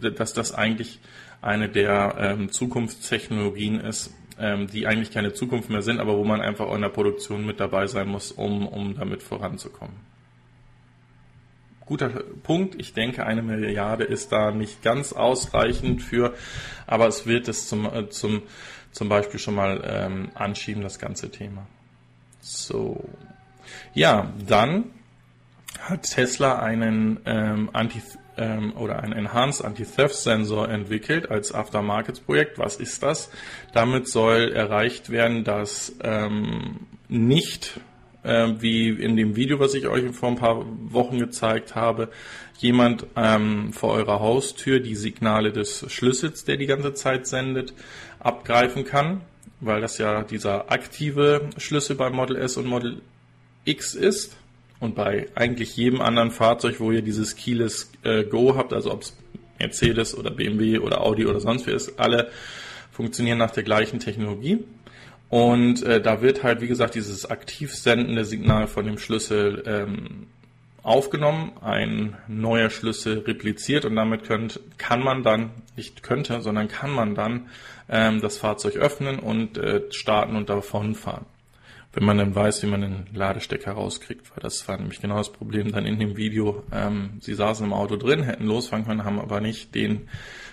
dass 0.00 0.32
das 0.32 0.54
eigentlich 0.54 0.98
eine 1.42 1.68
der 1.68 2.16
ähm, 2.18 2.50
Zukunftstechnologien 2.50 3.80
ist, 3.80 4.14
ähm, 4.40 4.66
die 4.66 4.86
eigentlich 4.86 5.10
keine 5.10 5.32
Zukunft 5.32 5.70
mehr 5.70 5.82
sind, 5.82 6.00
aber 6.00 6.16
wo 6.16 6.24
man 6.24 6.40
einfach 6.40 6.66
auch 6.66 6.74
in 6.74 6.82
der 6.82 6.88
Produktion 6.88 7.46
mit 7.46 7.60
dabei 7.60 7.86
sein 7.86 8.08
muss, 8.08 8.32
um, 8.32 8.66
um 8.66 8.94
damit 8.94 9.22
voranzukommen. 9.22 9.96
Guter 11.86 12.08
Punkt. 12.08 12.76
Ich 12.76 12.94
denke, 12.94 13.26
eine 13.26 13.42
Milliarde 13.42 14.04
ist 14.04 14.30
da 14.30 14.52
nicht 14.52 14.82
ganz 14.82 15.12
ausreichend 15.12 16.02
für, 16.02 16.34
aber 16.86 17.08
es 17.08 17.26
wird 17.26 17.48
es 17.48 17.68
zum, 17.68 17.84
äh, 17.86 18.08
zum, 18.10 18.42
zum 18.92 19.08
Beispiel 19.08 19.40
schon 19.40 19.56
mal 19.56 19.82
ähm, 19.84 20.30
anschieben, 20.34 20.82
das 20.82 20.98
ganze 20.98 21.30
Thema. 21.30 21.66
So. 22.40 23.08
Ja, 23.92 24.32
dann 24.46 24.84
hat 25.80 26.02
Tesla 26.02 26.60
einen 26.60 27.20
ähm, 27.26 27.70
Anti 27.72 28.00
ähm, 28.36 28.72
oder 28.76 29.02
ein 29.02 29.12
Enhanced 29.12 29.64
Anti-Theft-Sensor 29.64 30.68
entwickelt 30.68 31.30
als 31.30 31.52
Aftermarkets-Projekt. 31.52 32.58
Was 32.58 32.76
ist 32.76 33.02
das? 33.02 33.30
Damit 33.72 34.08
soll 34.08 34.52
erreicht 34.52 35.10
werden, 35.10 35.44
dass 35.44 35.94
ähm, 36.02 36.86
nicht 37.08 37.80
äh, 38.22 38.48
wie 38.58 38.88
in 38.88 39.16
dem 39.16 39.36
Video, 39.36 39.60
was 39.60 39.74
ich 39.74 39.86
euch 39.86 40.10
vor 40.14 40.30
ein 40.30 40.36
paar 40.36 40.64
Wochen 40.92 41.18
gezeigt 41.18 41.74
habe, 41.74 42.08
jemand 42.58 43.06
ähm, 43.16 43.72
vor 43.72 43.92
eurer 43.92 44.20
Haustür 44.20 44.80
die 44.80 44.94
Signale 44.94 45.52
des 45.52 45.90
Schlüssels, 45.90 46.44
der 46.44 46.56
die 46.56 46.66
ganze 46.66 46.94
Zeit 46.94 47.26
sendet, 47.26 47.72
abgreifen 48.18 48.84
kann, 48.84 49.22
weil 49.60 49.80
das 49.80 49.98
ja 49.98 50.22
dieser 50.22 50.70
aktive 50.70 51.48
Schlüssel 51.56 51.96
bei 51.96 52.10
Model 52.10 52.36
S 52.36 52.56
und 52.56 52.66
Model 52.66 53.00
X 53.64 53.94
ist 53.94 54.36
und 54.80 54.94
bei 54.94 55.28
eigentlich 55.34 55.76
jedem 55.76 56.00
anderen 56.00 56.30
Fahrzeug, 56.30 56.80
wo 56.80 56.90
ihr 56.90 57.02
dieses 57.02 57.36
Keyless 57.36 57.92
äh, 58.02 58.24
Go 58.24 58.56
habt, 58.56 58.72
also 58.72 58.90
ob 58.90 59.02
es 59.02 59.16
Mercedes 59.58 60.16
oder 60.16 60.30
BMW 60.30 60.78
oder 60.78 61.02
Audi 61.02 61.26
oder 61.26 61.38
sonst 61.38 61.66
wer 61.66 61.74
ist, 61.74 62.00
alle 62.00 62.30
funktionieren 62.90 63.38
nach 63.38 63.50
der 63.50 63.62
gleichen 63.62 64.00
Technologie. 64.00 64.64
Und 65.28 65.82
äh, 65.84 66.00
da 66.00 66.22
wird 66.22 66.42
halt, 66.42 66.60
wie 66.60 66.66
gesagt, 66.66 66.96
dieses 66.96 67.30
aktiv 67.30 67.74
sendende 67.74 68.24
Signal 68.24 68.66
von 68.66 68.84
dem 68.84 68.98
Schlüssel 68.98 69.62
ähm, 69.66 70.26
aufgenommen, 70.82 71.52
ein 71.60 72.16
neuer 72.26 72.70
Schlüssel 72.70 73.18
repliziert 73.18 73.84
und 73.84 73.94
damit 73.96 74.24
könnt, 74.24 74.60
kann 74.78 75.02
man 75.04 75.22
dann, 75.22 75.50
nicht 75.76 76.02
könnte, 76.02 76.40
sondern 76.40 76.68
kann 76.68 76.90
man 76.90 77.14
dann 77.14 77.48
ähm, 77.88 78.20
das 78.20 78.38
Fahrzeug 78.38 78.76
öffnen 78.76 79.18
und 79.18 79.58
äh, 79.58 79.82
starten 79.90 80.36
und 80.36 80.48
davonfahren. 80.48 81.26
Wenn 81.92 82.04
man 82.04 82.18
dann 82.18 82.34
weiß, 82.34 82.62
wie 82.62 82.68
man 82.68 82.82
den 82.82 83.06
Ladestecker 83.12 83.72
rauskriegt, 83.72 84.30
weil 84.30 84.42
das 84.42 84.66
war 84.68 84.76
nämlich 84.76 85.00
genau 85.00 85.16
das 85.18 85.32
Problem 85.32 85.72
dann 85.72 85.86
in 85.86 85.98
dem 85.98 86.16
Video. 86.16 86.62
Ähm, 86.72 87.18
sie 87.20 87.34
saßen 87.34 87.66
im 87.66 87.72
Auto 87.72 87.96
drin, 87.96 88.22
hätten 88.22 88.46
losfahren 88.46 88.86
können, 88.86 89.04
haben 89.04 89.18
aber 89.18 89.40
nicht 89.40 89.74
den 89.74 90.08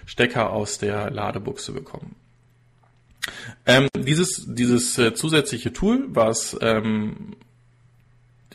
Stecker 0.06 0.52
aus 0.52 0.80
der 0.80 1.12
Ladebuchse 1.12 1.74
bekommen. 1.74 2.16
Ähm, 3.66 3.88
dieses 3.96 4.46
dieses 4.48 4.98
äh, 4.98 5.14
zusätzliche 5.14 5.74
Tool, 5.74 6.06
was 6.10 6.58
ähm, 6.62 7.36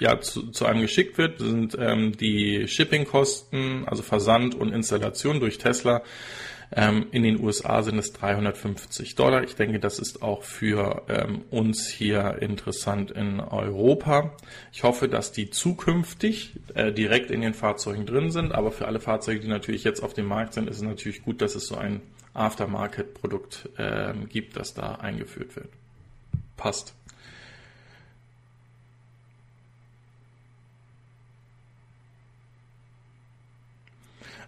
ja, 0.03 0.21
zu, 0.21 0.51
zu 0.51 0.67
einem 0.67 0.81
geschickt 0.81 1.17
wird, 1.19 1.39
sind 1.39 1.77
ähm, 1.79 2.17
die 2.17 2.67
Shippingkosten, 2.67 3.87
also 3.87 4.03
Versand 4.03 4.55
und 4.55 4.73
Installation 4.73 5.39
durch 5.39 5.59
Tesla. 5.59 6.03
Ähm, 6.75 7.07
in 7.11 7.23
den 7.23 7.43
USA 7.43 7.83
sind 7.83 7.99
es 7.99 8.13
350 8.13 9.15
Dollar. 9.15 9.45
Ich 9.45 9.57
denke, 9.57 9.79
das 9.79 9.99
ist 9.99 10.23
auch 10.23 10.43
für 10.43 11.03
ähm, 11.09 11.43
uns 11.51 11.89
hier 11.89 12.39
interessant 12.41 13.11
in 13.11 13.41
Europa. 13.41 14.35
Ich 14.73 14.83
hoffe, 14.83 15.09
dass 15.09 15.33
die 15.33 15.51
zukünftig 15.51 16.61
äh, 16.75 16.93
direkt 16.93 17.31
in 17.31 17.43
den 17.43 17.55
Fahrzeugen 17.55 18.07
drin 18.07 18.31
sind, 18.31 18.53
aber 18.53 18.73
für 18.73 18.87
alle 18.87 19.01
Fahrzeuge, 19.01 19.41
die 19.41 19.49
natürlich 19.49 19.85
jetzt 19.85 20.03
auf 20.03 20.15
dem 20.15 20.27
Markt 20.27 20.55
sind, 20.55 20.69
ist 20.69 20.77
es 20.77 20.83
natürlich 20.83 21.23
gut, 21.23 21.43
dass 21.43 21.55
es 21.55 21.67
so 21.67 21.77
ein 21.77 22.01
Aftermarket-Produkt 22.33 23.69
äh, 23.77 24.15
gibt, 24.29 24.57
das 24.57 24.73
da 24.73 24.95
eingeführt 24.95 25.55
wird. 25.57 25.69
Passt. 26.57 26.95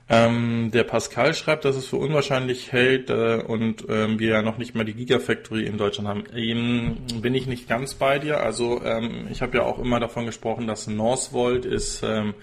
Ähm, 0.07 0.71
der 0.71 0.85
Pascal 0.85 1.33
schreibt, 1.33 1.65
dass 1.65 1.77
es 1.77 1.87
für 1.87 1.97
unwahrscheinlich 1.97 2.73
hält 2.73 3.09
äh, 3.09 3.37
und 3.37 3.87
ähm, 3.89 4.19
wir 4.19 4.31
ja 4.31 4.43
noch 4.43 4.59
nicht 4.59 4.75
mal 4.75 4.85
die 4.85 4.93
Gigafactory 4.93 5.65
in 5.65 5.79
Deutschland 5.79 6.09
haben. 6.09 6.25
Ähm, 6.35 6.99
bin 7.23 7.35
ich 7.35 7.47
nicht 7.47 7.69
ganz 7.69 7.95
bei 7.95 8.19
dir. 8.19 8.41
Also 8.41 8.83
ähm, 8.83 9.29
ich 9.31 9.41
habe 9.41 9.57
ja 9.57 9.63
auch 9.63 9.79
immer 9.79 10.01
davon 10.01 10.27
gesprochen, 10.27 10.67
dass 10.67 10.87
Northvolt 10.89 11.65
ist 11.65 12.03
ähm, 12.03 12.35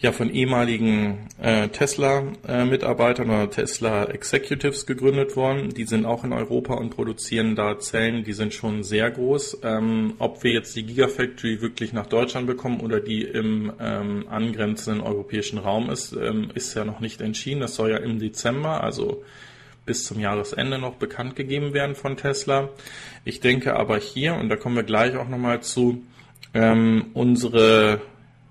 ja 0.00 0.12
von 0.12 0.30
ehemaligen 0.30 1.28
äh, 1.40 1.68
Tesla-Mitarbeitern 1.68 3.30
oder 3.30 3.50
Tesla-Executives 3.50 4.86
gegründet 4.86 5.36
worden. 5.36 5.70
Die 5.70 5.84
sind 5.84 6.04
auch 6.04 6.24
in 6.24 6.32
Europa 6.32 6.74
und 6.74 6.90
produzieren 6.90 7.56
da 7.56 7.78
Zellen, 7.78 8.24
die 8.24 8.32
sind 8.32 8.52
schon 8.52 8.82
sehr 8.82 9.10
groß. 9.10 9.60
Ähm, 9.62 10.14
ob 10.18 10.42
wir 10.42 10.52
jetzt 10.52 10.76
die 10.76 10.84
Gigafactory 10.84 11.62
wirklich 11.62 11.92
nach 11.92 12.06
Deutschland 12.06 12.46
bekommen 12.46 12.80
oder 12.80 13.00
die 13.00 13.22
im 13.22 13.72
ähm, 13.80 14.26
angrenzenden 14.28 15.02
europäischen 15.02 15.58
Raum 15.58 15.90
ist, 15.90 16.12
ähm, 16.12 16.50
ist 16.54 16.74
ja 16.74 16.84
noch 16.84 17.00
nicht 17.00 17.20
entschieden. 17.20 17.60
Das 17.60 17.74
soll 17.74 17.90
ja 17.90 17.98
im 17.98 18.18
Dezember, 18.18 18.82
also 18.82 19.22
bis 19.86 20.04
zum 20.04 20.20
Jahresende 20.20 20.78
noch 20.78 20.96
bekannt 20.96 21.36
gegeben 21.36 21.72
werden 21.72 21.94
von 21.94 22.16
Tesla. 22.16 22.70
Ich 23.24 23.40
denke 23.40 23.76
aber 23.76 23.98
hier, 23.98 24.34
und 24.34 24.48
da 24.48 24.56
kommen 24.56 24.76
wir 24.76 24.82
gleich 24.82 25.16
auch 25.16 25.28
nochmal 25.28 25.62
zu, 25.62 26.02
ähm, 26.54 27.06
unsere 27.14 28.00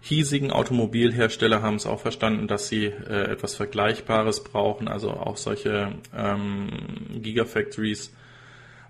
hiesigen 0.04 0.52
Automobilhersteller 0.52 1.62
haben 1.62 1.78
es 1.78 1.86
auch 1.86 2.02
verstanden, 2.02 2.48
dass 2.48 2.68
sie 2.68 2.88
äh, 2.88 3.32
etwas 3.32 3.56
Vergleichbares 3.56 4.44
brauchen, 4.44 4.89
also 4.89 5.12
auch 5.12 5.38
solche 5.38 5.94
ähm, 6.13 6.68
Gigafactories, 7.22 8.13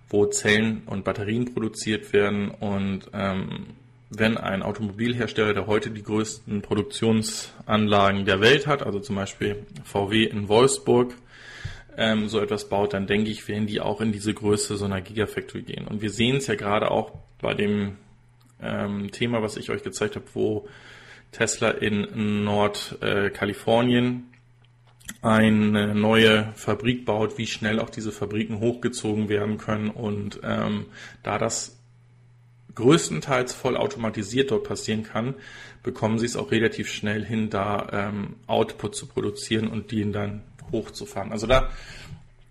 wo 0.09 0.25
Zellen 0.25 0.81
und 0.87 1.03
Batterien 1.03 1.53
produziert 1.53 2.13
werden. 2.13 2.49
Und 2.49 3.11
ähm, 3.13 3.67
wenn 4.09 4.37
ein 4.37 4.63
Automobilhersteller, 4.63 5.53
der 5.53 5.67
heute 5.67 5.91
die 5.91 6.01
größten 6.01 6.63
Produktionsanlagen 6.63 8.25
der 8.25 8.41
Welt 8.41 8.65
hat, 8.65 8.81
also 8.81 8.99
zum 8.99 9.15
Beispiel 9.15 9.67
VW 9.83 10.23
in 10.23 10.47
Wolfsburg, 10.47 11.13
ähm, 11.95 12.27
so 12.27 12.39
etwas 12.39 12.69
baut, 12.69 12.93
dann 12.93 13.05
denke 13.05 13.29
ich, 13.29 13.47
werden 13.47 13.67
die 13.67 13.81
auch 13.81 14.01
in 14.01 14.11
diese 14.11 14.33
Größe 14.33 14.77
so 14.77 14.85
einer 14.85 15.01
Gigafactory 15.01 15.61
gehen. 15.61 15.87
Und 15.87 16.01
wir 16.01 16.09
sehen 16.09 16.37
es 16.37 16.47
ja 16.47 16.55
gerade 16.55 16.89
auch 16.89 17.11
bei 17.39 17.53
dem 17.53 17.97
ähm, 18.59 19.11
Thema, 19.11 19.43
was 19.43 19.57
ich 19.57 19.69
euch 19.69 19.83
gezeigt 19.83 20.15
habe, 20.15 20.25
wo 20.33 20.67
Tesla 21.33 21.69
in 21.69 22.43
Nordkalifornien 22.45 24.29
eine 25.21 25.95
neue 25.95 26.53
Fabrik 26.55 27.05
baut, 27.05 27.37
wie 27.37 27.47
schnell 27.47 27.79
auch 27.79 27.89
diese 27.89 28.11
Fabriken 28.11 28.59
hochgezogen 28.59 29.29
werden 29.29 29.57
können. 29.57 29.89
Und 29.89 30.39
ähm, 30.43 30.85
da 31.23 31.37
das 31.37 31.77
größtenteils 32.75 33.53
vollautomatisiert 33.53 34.51
dort 34.51 34.63
passieren 34.65 35.03
kann, 35.03 35.35
bekommen 35.83 36.19
sie 36.19 36.25
es 36.25 36.35
auch 36.35 36.51
relativ 36.51 36.89
schnell 36.91 37.23
hin, 37.23 37.49
da 37.49 37.87
ähm, 37.91 38.35
Output 38.47 38.95
zu 38.95 39.07
produzieren 39.07 39.67
und 39.67 39.91
den 39.91 40.11
dann 40.11 40.43
hochzufahren. 40.71 41.31
Also 41.31 41.45
da, 41.45 41.69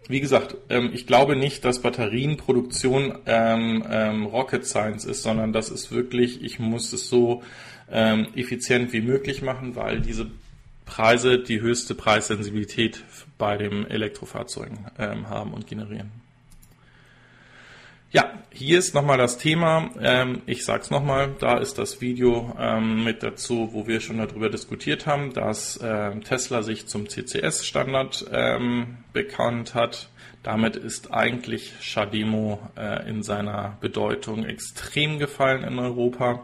wie 0.08 0.20
gesagt, 0.20 0.56
ähm, 0.68 0.90
ich 0.92 1.06
glaube 1.06 1.36
nicht, 1.36 1.64
dass 1.64 1.82
Batterienproduktion 1.82 3.18
ähm, 3.26 3.84
ähm, 3.90 4.26
Rocket 4.26 4.66
Science 4.66 5.04
ist, 5.04 5.22
sondern 5.22 5.52
das 5.52 5.70
ist 5.70 5.90
wirklich, 5.90 6.42
ich 6.42 6.58
muss 6.58 6.92
es 6.92 7.08
so 7.08 7.42
ähm, 7.92 8.28
effizient 8.34 8.92
wie 8.92 9.00
möglich 9.00 9.42
machen, 9.42 9.76
weil 9.76 10.00
diese 10.00 10.26
Preise 10.86 11.38
die 11.38 11.60
höchste 11.60 11.94
Preissensibilität 11.94 13.04
bei 13.38 13.56
den 13.56 13.86
Elektrofahrzeugen 13.88 14.86
ähm, 14.98 15.28
haben 15.28 15.54
und 15.54 15.66
generieren. 15.66 16.10
Ja, 18.10 18.30
hier 18.50 18.78
ist 18.78 18.94
nochmal 18.94 19.16
das 19.16 19.38
Thema. 19.38 19.88
Ähm, 19.98 20.42
ich 20.44 20.66
sage 20.66 20.82
es 20.82 20.90
nochmal, 20.90 21.34
da 21.40 21.56
ist 21.56 21.78
das 21.78 22.02
Video 22.02 22.54
ähm, 22.60 23.04
mit 23.04 23.22
dazu, 23.22 23.70
wo 23.72 23.86
wir 23.86 24.00
schon 24.00 24.18
darüber 24.18 24.50
diskutiert 24.50 25.06
haben, 25.06 25.32
dass 25.32 25.78
äh, 25.78 26.20
Tesla 26.20 26.62
sich 26.62 26.86
zum 26.88 27.08
CCS-Standard 27.08 28.26
ähm, 28.30 28.98
bekannt 29.14 29.74
hat. 29.74 30.10
Damit 30.42 30.76
ist 30.76 31.10
eigentlich 31.10 31.72
Shademo 31.80 32.60
äh, 32.76 33.08
in 33.08 33.22
seiner 33.22 33.78
Bedeutung 33.80 34.44
extrem 34.44 35.18
gefallen 35.18 35.64
in 35.64 35.78
Europa. 35.78 36.42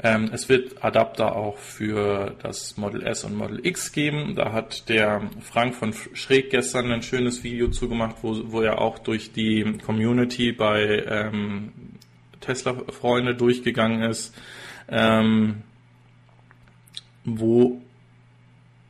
Ähm, 0.00 0.30
es 0.32 0.48
wird 0.48 0.84
Adapter 0.84 1.36
auch 1.36 1.58
für 1.58 2.34
das 2.42 2.76
Model 2.76 3.02
S 3.02 3.24
und 3.24 3.36
Model 3.36 3.64
X 3.64 3.92
geben. 3.92 4.34
Da 4.34 4.52
hat 4.52 4.88
der 4.88 5.30
Frank 5.40 5.74
von 5.74 5.92
Schräg 6.14 6.50
gestern 6.50 6.90
ein 6.90 7.02
schönes 7.02 7.44
Video 7.44 7.68
zugemacht, 7.68 8.16
wo, 8.22 8.52
wo 8.52 8.60
er 8.60 8.80
auch 8.80 8.98
durch 8.98 9.32
die 9.32 9.78
Community 9.84 10.52
bei 10.52 11.04
ähm, 11.06 11.72
Tesla-Freunde 12.40 13.34
durchgegangen 13.34 14.02
ist, 14.02 14.34
ähm, 14.88 15.62
wo 17.24 17.80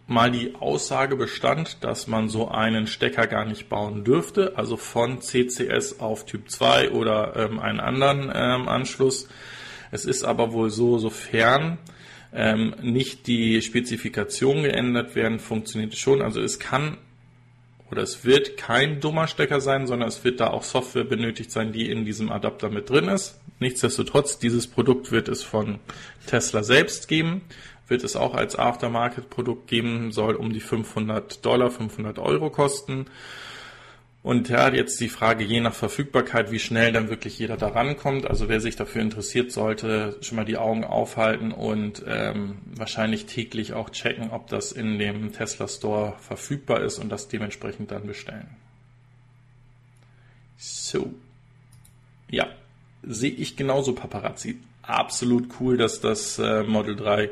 mal 0.07 0.31
die 0.31 0.55
Aussage 0.57 1.17
bestand, 1.17 1.85
dass 1.85 2.07
man 2.07 2.29
so 2.29 2.49
einen 2.49 2.87
Stecker 2.87 3.27
gar 3.27 3.45
nicht 3.45 3.69
bauen 3.69 4.05
dürfte, 4.05 4.55
also 4.57 4.77
von 4.77 5.21
CCS 5.21 6.01
auf 6.01 6.27
Typ 6.27 6.51
2 6.51 6.91
oder 6.91 7.37
ähm, 7.37 7.59
einen 7.59 7.81
anderen 7.81 8.31
ähm, 8.35 8.69
Anschluss. 8.69 9.29
Es 9.93 10.05
ist 10.05 10.25
aber 10.25 10.53
wohl 10.53 10.71
so, 10.71 10.99
sofern 10.99 11.79
ähm, 12.33 12.75
nicht 12.83 13.29
die 13.29 13.63
Spezifikation 13.63 14.65
geändert 14.65 15.15
werden, 15.15 15.39
funktioniert 15.39 15.93
es 15.93 16.01
schon. 16.01 16.23
Also 16.23 16.41
es 16.41 16.59
kann 16.59 16.97
oder 17.93 18.03
es 18.03 18.25
wird 18.25 18.57
kein 18.57 19.01
dummer 19.01 19.27
Stecker 19.27 19.61
sein, 19.61 19.87
sondern 19.87 20.09
es 20.09 20.25
wird 20.25 20.41
da 20.41 20.47
auch 20.47 20.63
Software 20.63 21.05
benötigt 21.05 21.51
sein, 21.51 21.73
die 21.73 21.91
in 21.91 22.07
diesem 22.07 22.33
Adapter 22.33 22.71
mit 22.71 22.89
drin 22.89 23.07
ist. 23.07 23.39
Nichtsdestotrotz, 23.61 24.39
dieses 24.39 24.67
Produkt 24.67 25.13
wird 25.13 25.29
es 25.29 25.43
von 25.43 25.79
Tesla 26.27 26.63
selbst 26.63 27.07
geben, 27.07 27.43
wird 27.89 28.03
es 28.03 28.17
auch 28.17 28.33
als 28.33 28.59
Aftermarket-Produkt 28.59 29.69
geben, 29.69 30.11
soll 30.11 30.37
um 30.37 30.55
die 30.55 30.61
500 30.61 31.45
Dollar, 31.45 31.71
500 31.71 32.19
Euro 32.19 32.49
kosten. 32.49 33.07
Und 34.23 34.49
ja, 34.49 34.73
jetzt 34.73 35.01
die 35.01 35.09
Frage, 35.09 35.43
je 35.43 35.61
nach 35.61 35.75
Verfügbarkeit, 35.75 36.53
wie 36.53 36.61
schnell 36.61 36.93
dann 36.93 37.09
wirklich 37.09 37.39
jeder 37.41 37.57
da 37.57 37.69
rankommt. 37.69 38.25
Also 38.29 38.49
wer 38.49 38.61
sich 38.61 38.77
dafür 38.77 39.03
interessiert, 39.03 39.51
sollte 39.51 40.17
schon 40.21 40.37
mal 40.37 40.45
die 40.45 40.59
Augen 40.59 40.85
aufhalten 40.85 41.51
und 41.51 42.05
ähm, 42.07 42.59
wahrscheinlich 42.77 43.27
täglich 43.27 43.73
auch 43.73 43.91
checken, 43.91 44.31
ob 44.31 44.47
das 44.47 44.71
in 44.71 45.01
dem 45.01 45.33
Tesla 45.33 45.67
Store 45.67 46.15
verfügbar 46.21 46.83
ist 46.83 46.99
und 46.99 47.09
das 47.09 47.27
dementsprechend 47.27 47.91
dann 47.91 48.07
bestellen. 48.07 48.47
So. 50.57 51.13
Ja, 52.31 52.47
sehe 53.03 53.33
ich 53.33 53.57
genauso 53.57 53.93
Paparazzi. 53.93 54.61
Absolut 54.83 55.49
cool, 55.59 55.77
dass 55.77 56.01
das 56.01 56.39
äh, 56.39 56.63
Model 56.63 56.95
3 56.95 57.29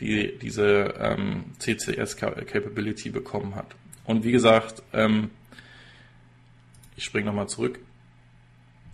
die, 0.00 0.36
diese 0.36 0.94
ähm, 1.00 1.44
CCS-Capability 1.58 3.08
bekommen 3.08 3.54
hat. 3.54 3.74
Und 4.04 4.24
wie 4.24 4.32
gesagt, 4.32 4.82
ähm, 4.92 5.30
ich 6.96 7.04
springe 7.04 7.26
nochmal 7.26 7.48
zurück. 7.48 7.78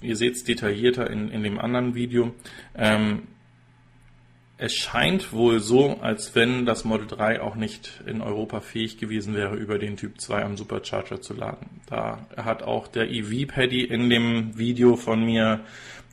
Ihr 0.01 0.17
seht 0.17 0.35
es 0.35 0.45
detaillierter 0.45 1.09
in, 1.09 1.31
in 1.31 1.43
dem 1.43 1.59
anderen 1.59 1.95
Video. 1.95 2.35
Ähm, 2.75 3.29
es 4.59 4.75
scheint 4.75 5.33
wohl 5.33 5.59
so, 5.59 5.99
als 6.03 6.37
wenn 6.37 6.67
das 6.67 6.85
Model 6.85 7.07
3 7.09 7.41
auch 7.41 7.57
nicht 7.57 8.01
in 8.07 8.21
Europa 8.21 8.61
fähig 8.61 8.99
gewesen 8.99 9.35
wäre, 9.35 9.57
über 9.57 9.79
den 9.79 9.97
Typ 9.97 10.21
2 10.21 10.45
am 10.45 10.57
Supercharger 10.57 11.21
zu 11.21 11.35
laden. 11.35 11.81
Da 11.87 12.27
hat 12.37 12.63
auch 12.63 12.87
der 12.87 13.11
EV-Paddy 13.11 13.83
in 13.83 14.09
dem 14.09 14.57
Video 14.57 14.95
von 14.97 15.25
mir 15.25 15.61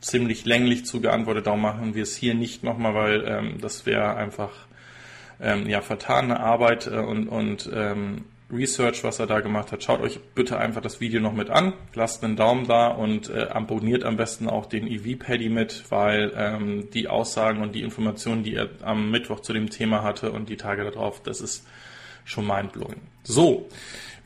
ziemlich 0.01 0.45
länglich 0.45 0.85
zugeantwortet. 0.85 1.45
Darum 1.45 1.61
machen 1.61 1.93
wir 1.93 2.03
es 2.03 2.15
hier 2.15 2.33
nicht 2.33 2.63
nochmal, 2.63 2.95
weil 2.95 3.23
ähm, 3.27 3.57
das 3.61 3.85
wäre 3.85 4.15
einfach 4.15 4.51
ähm, 5.39 5.67
ja 5.67 5.81
vertane 5.81 6.39
Arbeit 6.39 6.87
äh, 6.87 6.97
und, 6.97 7.27
und 7.27 7.69
ähm, 7.71 8.25
Research, 8.51 9.03
was 9.03 9.19
er 9.19 9.27
da 9.27 9.41
gemacht 9.41 9.71
hat. 9.71 9.83
Schaut 9.83 10.01
euch 10.01 10.19
bitte 10.33 10.57
einfach 10.57 10.81
das 10.81 10.99
Video 10.99 11.21
noch 11.21 11.33
mit 11.33 11.49
an, 11.49 11.73
lasst 11.93 12.23
einen 12.23 12.35
Daumen 12.35 12.67
da 12.67 12.87
und 12.87 13.29
äh, 13.29 13.43
abonniert 13.43 14.03
am 14.03 14.17
besten 14.17 14.49
auch 14.49 14.65
den 14.65 14.87
EV-Paddy 14.87 15.49
mit, 15.49 15.85
weil 15.89 16.31
ähm, 16.35 16.89
die 16.91 17.07
Aussagen 17.07 17.61
und 17.61 17.75
die 17.75 17.81
Informationen, 17.81 18.43
die 18.43 18.55
er 18.55 18.69
am 18.81 19.11
Mittwoch 19.11 19.41
zu 19.41 19.53
dem 19.53 19.69
Thema 19.69 20.03
hatte 20.03 20.31
und 20.31 20.49
die 20.49 20.57
Tage 20.57 20.83
darauf, 20.83 21.21
das 21.21 21.41
ist 21.41 21.67
schon 22.25 22.47
mindblowing. 22.47 23.01
So, 23.23 23.67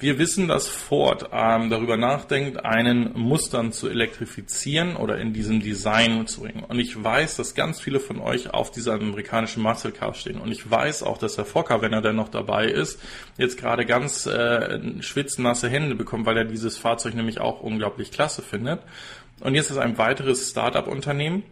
wir 0.03 0.19
wissen, 0.19 0.47
dass 0.47 0.67
Ford 0.67 1.29
ähm, 1.31 1.69
darüber 1.69 1.97
nachdenkt, 1.97 2.63
einen 2.63 3.17
Mustern 3.17 3.71
zu 3.71 3.89
elektrifizieren 3.89 4.97
oder 4.97 5.17
in 5.17 5.33
diesem 5.33 5.61
Design 5.61 6.27
zu 6.27 6.41
bringen. 6.41 6.63
Und 6.67 6.77
ich 6.77 7.01
weiß, 7.01 7.37
dass 7.37 7.55
ganz 7.55 7.79
viele 7.79 7.99
von 7.99 8.19
euch 8.19 8.53
auf 8.53 8.69
dieser 8.69 8.93
amerikanischen 8.93 9.63
Muscle 9.63 9.91
Car 9.91 10.13
stehen. 10.13 10.39
Und 10.39 10.51
ich 10.51 10.69
weiß 10.69 11.03
auch, 11.03 11.17
dass 11.17 11.35
der 11.35 11.45
Fokker, 11.45 11.81
wenn 11.81 11.93
er 11.93 12.01
denn 12.01 12.17
noch 12.17 12.29
dabei 12.29 12.67
ist, 12.67 12.99
jetzt 13.37 13.57
gerade 13.57 13.85
ganz 13.85 14.25
äh, 14.25 15.01
schwitznasse 15.01 15.69
Hände 15.69 15.95
bekommt, 15.95 16.25
weil 16.25 16.37
er 16.37 16.45
dieses 16.45 16.77
Fahrzeug 16.77 17.15
nämlich 17.15 17.39
auch 17.39 17.61
unglaublich 17.61 18.11
klasse 18.11 18.41
findet. 18.41 18.81
Und 19.39 19.55
jetzt 19.55 19.71
ist 19.71 19.77
ein 19.77 19.97
weiteres 19.97 20.49
Startup-Unternehmen, 20.49 21.43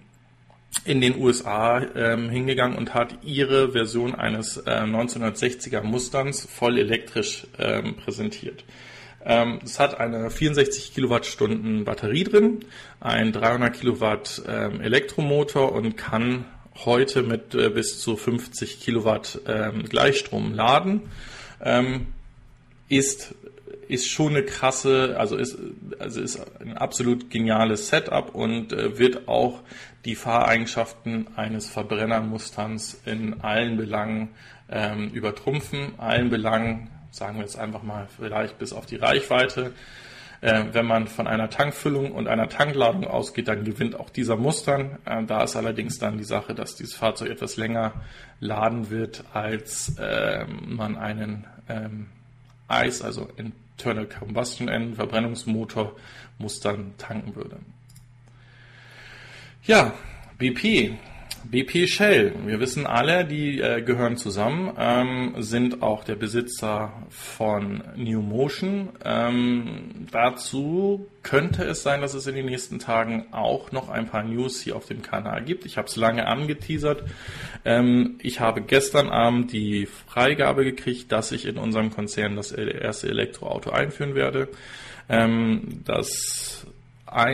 in 0.85 1.01
den 1.01 1.17
USA 1.17 1.85
ähm, 1.95 2.29
hingegangen 2.29 2.77
und 2.77 2.93
hat 2.93 3.19
ihre 3.23 3.73
Version 3.73 4.15
eines 4.15 4.57
äh, 4.57 4.69
1960er 4.69 5.83
Mustangs 5.83 6.45
voll 6.45 6.77
elektrisch 6.77 7.45
ähm, 7.59 7.95
präsentiert. 7.95 8.63
Ähm, 9.23 9.59
es 9.63 9.79
hat 9.79 9.99
eine 9.99 10.29
64 10.29 10.93
Kilowattstunden 10.93 11.83
Batterie 11.83 12.23
drin, 12.23 12.65
ein 12.99 13.31
300 13.31 13.73
Kilowatt 13.73 14.41
ähm, 14.47 14.81
Elektromotor 14.81 15.71
und 15.73 15.97
kann 15.97 16.45
heute 16.85 17.21
mit 17.21 17.53
äh, 17.53 17.69
bis 17.69 17.99
zu 17.99 18.17
50 18.17 18.79
Kilowatt 18.79 19.41
ähm, 19.47 19.83
Gleichstrom 19.83 20.53
laden. 20.53 21.01
Ähm, 21.61 22.07
ist 22.89 23.35
ist 23.91 24.09
schon 24.09 24.29
eine 24.29 24.43
krasse, 24.43 25.15
also 25.19 25.35
ist, 25.35 25.57
also 25.99 26.21
ist 26.21 26.39
ein 26.61 26.77
absolut 26.77 27.29
geniales 27.29 27.89
Setup 27.89 28.33
und 28.33 28.71
äh, 28.71 28.97
wird 28.97 29.27
auch 29.27 29.61
die 30.05 30.15
Fahreigenschaften 30.15 31.27
eines 31.35 31.69
Verbrennermusterns 31.69 33.01
in 33.05 33.41
allen 33.41 33.75
Belangen 33.75 34.29
ähm, 34.69 35.09
übertrumpfen, 35.09 35.99
allen 35.99 36.29
Belangen, 36.29 36.89
sagen 37.11 37.35
wir 37.35 37.43
jetzt 37.43 37.59
einfach 37.59 37.83
mal 37.83 38.07
vielleicht 38.17 38.57
bis 38.57 38.71
auf 38.71 38.85
die 38.85 38.95
Reichweite. 38.95 39.73
Äh, 40.39 40.63
wenn 40.71 40.85
man 40.85 41.07
von 41.07 41.27
einer 41.27 41.49
Tankfüllung 41.49 42.13
und 42.13 42.27
einer 42.27 42.47
Tankladung 42.47 43.05
ausgeht, 43.05 43.47
dann 43.49 43.65
gewinnt 43.65 43.99
auch 43.99 44.09
dieser 44.09 44.37
Mustern. 44.37 44.97
Äh, 45.05 45.23
da 45.25 45.43
ist 45.43 45.55
allerdings 45.57 45.99
dann 45.99 46.17
die 46.17 46.23
Sache, 46.23 46.55
dass 46.55 46.75
dieses 46.75 46.95
Fahrzeug 46.95 47.29
etwas 47.29 47.57
länger 47.57 47.93
laden 48.39 48.89
wird, 48.89 49.25
als 49.33 49.97
äh, 49.99 50.45
man 50.47 50.97
einen 50.97 51.45
ähm, 51.69 52.07
ICE, 52.71 53.01
also 53.01 53.27
Internal 53.37 54.05
Combustion 54.05 54.67
Engine, 54.67 54.95
Verbrennungsmotor, 54.95 55.95
Mustern 56.37 56.93
tanken 56.97 57.35
würde. 57.35 57.57
Ja, 59.63 59.93
BP. 60.37 60.97
BP 61.43 61.87
Shell. 61.87 62.33
Wir 62.45 62.59
wissen 62.59 62.85
alle, 62.85 63.25
die 63.25 63.59
äh, 63.59 63.81
gehören 63.81 64.17
zusammen, 64.17 64.73
ähm, 64.77 65.35
sind 65.37 65.81
auch 65.81 66.03
der 66.03 66.15
Besitzer 66.15 66.93
von 67.09 67.83
New 67.95 68.21
Motion. 68.21 68.89
Ähm, 69.03 70.07
dazu 70.11 71.07
könnte 71.23 71.63
es 71.63 71.83
sein, 71.83 72.01
dass 72.01 72.13
es 72.13 72.27
in 72.27 72.35
den 72.35 72.45
nächsten 72.45 72.79
Tagen 72.79 73.25
auch 73.31 73.71
noch 73.71 73.89
ein 73.89 74.07
paar 74.07 74.23
News 74.23 74.61
hier 74.61 74.75
auf 74.75 74.85
dem 74.85 75.01
Kanal 75.01 75.43
gibt. 75.43 75.65
Ich 75.65 75.77
habe 75.77 75.87
es 75.87 75.95
lange 75.95 76.27
angeteasert. 76.27 77.03
Ähm, 77.65 78.19
ich 78.21 78.39
habe 78.39 78.61
gestern 78.61 79.09
Abend 79.09 79.51
die 79.51 79.87
Freigabe 80.07 80.63
gekriegt, 80.63 81.11
dass 81.11 81.31
ich 81.31 81.45
in 81.45 81.57
unserem 81.57 81.91
Konzern 81.91 82.35
das 82.35 82.51
erste 82.51 83.09
Elektroauto 83.09 83.71
einführen 83.71 84.15
werde. 84.15 84.47
Ähm, 85.09 85.81
das 85.85 86.65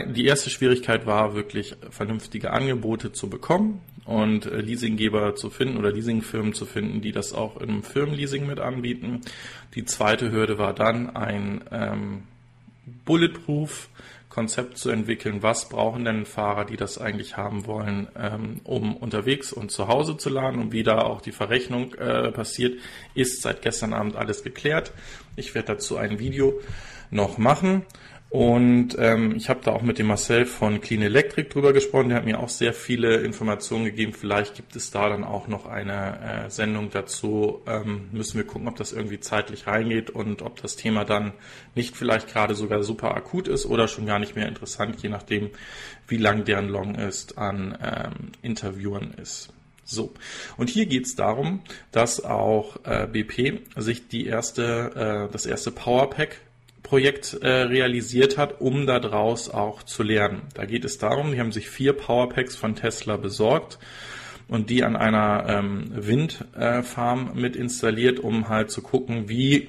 die 0.08 0.26
erste 0.26 0.50
Schwierigkeit 0.50 1.06
war 1.06 1.36
wirklich 1.36 1.76
vernünftige 1.90 2.50
Angebote 2.50 3.12
zu 3.12 3.30
bekommen 3.30 3.80
und 4.08 4.46
äh, 4.46 4.62
Leasinggeber 4.62 5.34
zu 5.34 5.50
finden 5.50 5.76
oder 5.76 5.92
Leasingfirmen 5.92 6.54
zu 6.54 6.64
finden, 6.64 7.02
die 7.02 7.12
das 7.12 7.34
auch 7.34 7.58
im 7.58 7.82
Firmenleasing 7.82 8.46
mit 8.46 8.58
anbieten. 8.58 9.20
Die 9.74 9.84
zweite 9.84 10.32
Hürde 10.32 10.56
war 10.56 10.72
dann 10.72 11.14
ein 11.14 11.60
ähm, 11.70 12.22
Bulletproof 13.04 13.90
Konzept 14.30 14.78
zu 14.78 14.88
entwickeln, 14.90 15.42
was 15.42 15.68
brauchen 15.68 16.04
denn 16.04 16.24
Fahrer, 16.24 16.64
die 16.64 16.76
das 16.76 16.96
eigentlich 16.96 17.36
haben 17.36 17.66
wollen, 17.66 18.08
ähm, 18.16 18.60
um 18.64 18.96
unterwegs 18.96 19.52
und 19.52 19.70
zu 19.70 19.88
Hause 19.88 20.16
zu 20.16 20.30
laden 20.30 20.60
und 20.60 20.72
wie 20.72 20.84
da 20.84 21.02
auch 21.02 21.20
die 21.20 21.32
Verrechnung 21.32 21.92
äh, 21.94 22.30
passiert, 22.30 22.78
ist 23.14 23.42
seit 23.42 23.60
gestern 23.60 23.92
Abend 23.92 24.16
alles 24.16 24.42
geklärt. 24.42 24.92
Ich 25.36 25.54
werde 25.54 25.74
dazu 25.74 25.98
ein 25.98 26.18
Video 26.18 26.60
noch 27.10 27.36
machen 27.36 27.84
und 28.30 28.94
ähm, 28.98 29.36
ich 29.36 29.48
habe 29.48 29.60
da 29.64 29.72
auch 29.72 29.80
mit 29.80 29.98
dem 29.98 30.06
Marcel 30.06 30.44
von 30.44 30.82
Clean 30.82 31.00
Electric 31.00 31.48
drüber 31.48 31.72
gesprochen. 31.72 32.10
Der 32.10 32.18
hat 32.18 32.26
mir 32.26 32.38
auch 32.38 32.50
sehr 32.50 32.74
viele 32.74 33.16
Informationen 33.16 33.86
gegeben. 33.86 34.12
Vielleicht 34.12 34.54
gibt 34.54 34.76
es 34.76 34.90
da 34.90 35.08
dann 35.08 35.24
auch 35.24 35.48
noch 35.48 35.64
eine 35.64 36.44
äh, 36.46 36.50
Sendung 36.50 36.90
dazu. 36.90 37.62
Ähm, 37.66 38.10
müssen 38.12 38.36
wir 38.36 38.46
gucken, 38.46 38.68
ob 38.68 38.76
das 38.76 38.92
irgendwie 38.92 39.18
zeitlich 39.18 39.66
reingeht 39.66 40.10
und 40.10 40.42
ob 40.42 40.60
das 40.60 40.76
Thema 40.76 41.06
dann 41.06 41.32
nicht 41.74 41.96
vielleicht 41.96 42.28
gerade 42.28 42.54
sogar 42.54 42.82
super 42.82 43.16
akut 43.16 43.48
ist 43.48 43.64
oder 43.64 43.88
schon 43.88 44.04
gar 44.04 44.18
nicht 44.18 44.36
mehr 44.36 44.46
interessant, 44.46 45.02
je 45.02 45.08
nachdem, 45.08 45.48
wie 46.06 46.18
lang 46.18 46.44
deren 46.44 46.68
Long 46.68 46.96
ist 46.96 47.38
an 47.38 47.78
ähm, 47.82 48.32
Interviewern 48.42 49.14
ist. 49.22 49.54
So, 49.84 50.12
und 50.58 50.68
hier 50.68 50.84
geht 50.84 51.06
es 51.06 51.16
darum, 51.16 51.62
dass 51.92 52.22
auch 52.22 52.76
äh, 52.84 53.06
BP 53.06 53.62
sich 53.76 54.06
die 54.08 54.26
erste, 54.26 55.28
äh, 55.28 55.32
das 55.32 55.46
erste 55.46 55.70
Powerpack 55.70 56.42
Projekt 56.88 57.34
äh, 57.42 57.48
realisiert 57.48 58.38
hat, 58.38 58.62
um 58.62 58.86
daraus 58.86 59.50
auch 59.50 59.82
zu 59.82 60.02
lernen. 60.02 60.42
Da 60.54 60.64
geht 60.64 60.86
es 60.86 60.96
darum, 60.96 61.32
die 61.32 61.38
haben 61.38 61.52
sich 61.52 61.68
vier 61.68 61.92
Powerpacks 61.92 62.56
von 62.56 62.76
Tesla 62.76 63.18
besorgt 63.18 63.78
und 64.48 64.70
die 64.70 64.82
an 64.84 64.96
einer 64.96 65.44
ähm, 65.48 65.84
Windfarm 65.90 67.32
äh, 67.36 67.40
mit 67.40 67.56
installiert, 67.56 68.18
um 68.18 68.48
halt 68.48 68.70
zu 68.70 68.80
gucken, 68.80 69.28
wie 69.28 69.68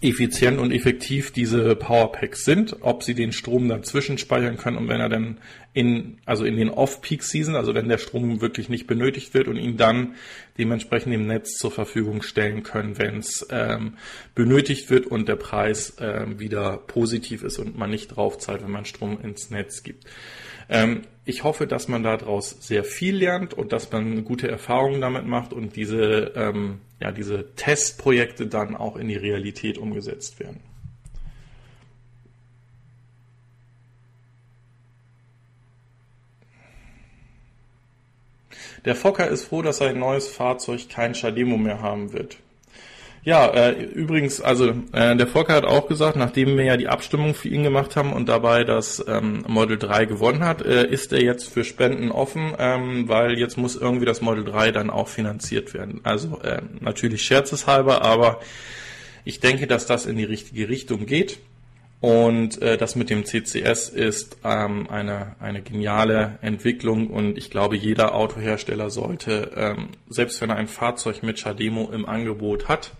effizient 0.00 0.60
und 0.60 0.70
effektiv 0.70 1.32
diese 1.32 1.74
Powerpacks 1.74 2.44
sind, 2.44 2.76
ob 2.82 3.02
sie 3.02 3.14
den 3.14 3.32
Strom 3.32 3.68
dazwischen 3.68 4.16
speichern 4.16 4.56
können 4.56 4.76
und 4.76 4.88
wenn 4.88 5.00
er 5.00 5.08
dann 5.08 5.38
in, 5.74 6.18
also 6.26 6.44
in 6.44 6.56
den 6.56 6.68
Off-Peak-Season, 6.68 7.56
also 7.56 7.74
wenn 7.74 7.88
der 7.88 7.98
Strom 7.98 8.40
wirklich 8.40 8.68
nicht 8.68 8.86
benötigt 8.86 9.32
wird 9.32 9.48
und 9.48 9.56
ihn 9.56 9.76
dann 9.76 10.14
dementsprechend 10.58 11.14
im 11.14 11.26
Netz 11.26 11.56
zur 11.56 11.70
Verfügung 11.70 12.22
stellen 12.22 12.62
können, 12.62 12.98
wenn 12.98 13.18
es 13.18 13.46
ähm, 13.50 13.96
benötigt 14.34 14.90
wird 14.90 15.06
und 15.06 15.28
der 15.28 15.36
Preis 15.36 15.96
ähm, 15.98 16.38
wieder 16.38 16.76
positiv 16.76 17.42
ist 17.42 17.58
und 17.58 17.78
man 17.78 17.90
nicht 17.90 18.08
draufzahlt, 18.08 18.62
wenn 18.62 18.70
man 18.70 18.84
Strom 18.84 19.18
ins 19.22 19.50
Netz 19.50 19.82
gibt. 19.82 20.04
Ähm, 20.68 21.02
ich 21.24 21.44
hoffe, 21.44 21.66
dass 21.66 21.88
man 21.88 22.02
daraus 22.02 22.56
sehr 22.60 22.84
viel 22.84 23.16
lernt 23.16 23.54
und 23.54 23.72
dass 23.72 23.90
man 23.92 24.24
gute 24.24 24.48
Erfahrungen 24.48 25.00
damit 25.00 25.26
macht 25.26 25.52
und 25.52 25.76
diese, 25.76 26.32
ähm, 26.34 26.80
ja, 27.00 27.12
diese 27.12 27.54
Testprojekte 27.54 28.46
dann 28.46 28.76
auch 28.76 28.96
in 28.96 29.08
die 29.08 29.16
Realität 29.16 29.78
umgesetzt 29.78 30.38
werden. 30.40 30.60
Der 38.84 38.96
Fokker 38.96 39.28
ist 39.28 39.44
froh, 39.44 39.62
dass 39.62 39.78
sein 39.78 39.98
neues 39.98 40.28
Fahrzeug 40.28 40.88
kein 40.88 41.14
Chademo 41.14 41.56
mehr 41.56 41.80
haben 41.80 42.12
wird. 42.12 42.38
Ja, 43.24 43.46
äh, 43.46 43.80
übrigens, 43.80 44.40
also 44.40 44.70
äh, 44.92 45.14
der 45.14 45.28
Volker 45.28 45.54
hat 45.54 45.64
auch 45.64 45.86
gesagt, 45.86 46.16
nachdem 46.16 46.56
wir 46.56 46.64
ja 46.64 46.76
die 46.76 46.88
Abstimmung 46.88 47.34
für 47.34 47.48
ihn 47.48 47.62
gemacht 47.62 47.94
haben 47.94 48.12
und 48.12 48.28
dabei 48.28 48.64
das 48.64 49.04
ähm, 49.06 49.44
Model 49.46 49.78
3 49.78 50.06
gewonnen 50.06 50.44
hat, 50.44 50.62
äh, 50.62 50.88
ist 50.88 51.12
er 51.12 51.22
jetzt 51.22 51.48
für 51.48 51.62
Spenden 51.62 52.10
offen, 52.10 52.52
ähm, 52.58 53.08
weil 53.08 53.38
jetzt 53.38 53.56
muss 53.56 53.76
irgendwie 53.76 54.06
das 54.06 54.22
Model 54.22 54.42
3 54.42 54.72
dann 54.72 54.90
auch 54.90 55.06
finanziert 55.06 55.72
werden. 55.72 56.00
Also 56.02 56.40
äh, 56.40 56.62
natürlich 56.80 57.22
scherzeshalber, 57.22 58.02
aber 58.02 58.40
ich 59.24 59.38
denke, 59.38 59.68
dass 59.68 59.86
das 59.86 60.06
in 60.06 60.16
die 60.16 60.24
richtige 60.24 60.68
Richtung 60.68 61.06
geht. 61.06 61.38
Und 62.02 62.60
äh, 62.60 62.76
das 62.76 62.96
mit 62.96 63.10
dem 63.10 63.24
CCS 63.24 63.88
ist 63.88 64.36
ähm, 64.42 64.90
eine, 64.90 65.36
eine 65.38 65.62
geniale 65.62 66.36
Entwicklung 66.42 67.06
und 67.06 67.38
ich 67.38 67.48
glaube, 67.48 67.76
jeder 67.76 68.16
Autohersteller 68.16 68.90
sollte, 68.90 69.52
ähm, 69.54 69.90
selbst 70.08 70.40
wenn 70.40 70.50
er 70.50 70.56
ein 70.56 70.66
Fahrzeug 70.66 71.22
mit 71.22 71.38
Chademo 71.38 71.92
im 71.92 72.04
Angebot 72.04 72.66
hat, 72.66 72.90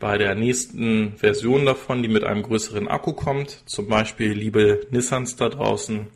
bei 0.00 0.16
der 0.16 0.34
nächsten 0.34 1.18
Version 1.18 1.66
davon, 1.66 2.02
die 2.02 2.08
mit 2.08 2.24
einem 2.24 2.42
größeren 2.42 2.88
Akku 2.88 3.12
kommt, 3.12 3.62
zum 3.66 3.88
Beispiel 3.88 4.32
liebe 4.32 4.86
Nissans 4.90 5.36
da 5.36 5.50
draußen, 5.50 6.06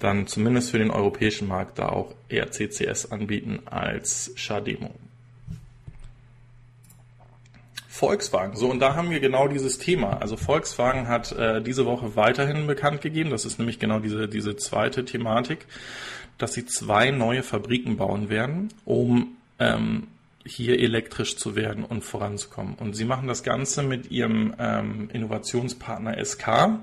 dann 0.00 0.26
zumindest 0.26 0.70
für 0.70 0.78
den 0.78 0.90
europäischen 0.90 1.48
Markt 1.48 1.78
da 1.78 1.88
auch 1.88 2.14
eher 2.28 2.50
CCS 2.50 3.10
anbieten 3.10 3.60
als 3.64 4.34
Chademo. 4.36 4.90
Volkswagen. 8.02 8.56
So, 8.56 8.68
und 8.68 8.80
da 8.80 8.96
haben 8.96 9.10
wir 9.10 9.20
genau 9.20 9.46
dieses 9.46 9.78
Thema. 9.78 10.20
Also 10.20 10.36
Volkswagen 10.36 11.06
hat 11.06 11.30
äh, 11.30 11.62
diese 11.62 11.86
Woche 11.86 12.16
weiterhin 12.16 12.66
bekannt 12.66 13.00
gegeben, 13.00 13.30
das 13.30 13.44
ist 13.44 13.60
nämlich 13.60 13.78
genau 13.78 14.00
diese, 14.00 14.26
diese 14.26 14.56
zweite 14.56 15.04
Thematik, 15.04 15.66
dass 16.36 16.52
sie 16.52 16.66
zwei 16.66 17.12
neue 17.12 17.44
Fabriken 17.44 17.96
bauen 17.96 18.28
werden, 18.28 18.70
um 18.84 19.36
ähm, 19.60 20.08
hier 20.44 20.80
elektrisch 20.80 21.36
zu 21.36 21.54
werden 21.54 21.84
und 21.84 22.02
voranzukommen. 22.02 22.74
Und 22.74 22.96
sie 22.96 23.04
machen 23.04 23.28
das 23.28 23.44
Ganze 23.44 23.84
mit 23.84 24.10
ihrem 24.10 24.52
ähm, 24.58 25.08
Innovationspartner 25.12 26.16
SK. 26.24 26.80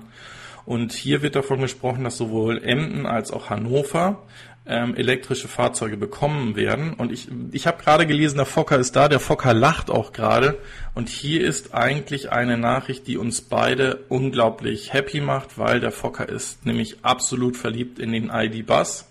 Und 0.64 0.92
hier 0.92 1.20
wird 1.20 1.36
davon 1.36 1.60
gesprochen, 1.60 2.04
dass 2.04 2.16
sowohl 2.16 2.64
Emden 2.64 3.04
als 3.04 3.30
auch 3.30 3.50
Hannover 3.50 4.22
ähm, 4.66 4.94
elektrische 4.94 5.48
Fahrzeuge 5.48 5.96
bekommen 5.96 6.54
werden. 6.54 6.92
Und 6.94 7.12
ich, 7.12 7.28
ich 7.52 7.66
habe 7.66 7.82
gerade 7.82 8.06
gelesen, 8.06 8.36
der 8.36 8.46
Fokker 8.46 8.78
ist 8.78 8.94
da, 8.94 9.08
der 9.08 9.20
Fokker 9.20 9.54
lacht 9.54 9.90
auch 9.90 10.12
gerade. 10.12 10.58
Und 10.94 11.08
hier 11.08 11.44
ist 11.46 11.74
eigentlich 11.74 12.30
eine 12.30 12.58
Nachricht, 12.58 13.06
die 13.06 13.16
uns 13.16 13.40
beide 13.40 14.04
unglaublich 14.08 14.92
happy 14.92 15.20
macht, 15.20 15.58
weil 15.58 15.80
der 15.80 15.92
Fokker 15.92 16.28
ist 16.28 16.66
nämlich 16.66 17.04
absolut 17.04 17.56
verliebt 17.56 17.98
in 17.98 18.12
den 18.12 18.30
ID-Bus. 18.30 19.06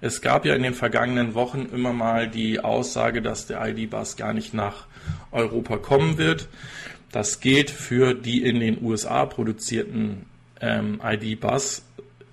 Es 0.00 0.20
gab 0.20 0.44
ja 0.44 0.54
in 0.54 0.62
den 0.62 0.74
vergangenen 0.74 1.34
Wochen 1.34 1.68
immer 1.72 1.92
mal 1.92 2.28
die 2.28 2.60
Aussage, 2.60 3.22
dass 3.22 3.46
der 3.46 3.64
ID-Bus 3.64 4.16
gar 4.16 4.34
nicht 4.34 4.52
nach 4.52 4.86
Europa 5.30 5.78
kommen 5.78 6.18
wird. 6.18 6.48
Das 7.12 7.40
gilt 7.40 7.70
für 7.70 8.14
die 8.14 8.42
in 8.42 8.60
den 8.60 8.82
USA 8.82 9.26
produzierten 9.26 10.26
ähm, 10.60 11.00
ID-Bus 11.04 11.82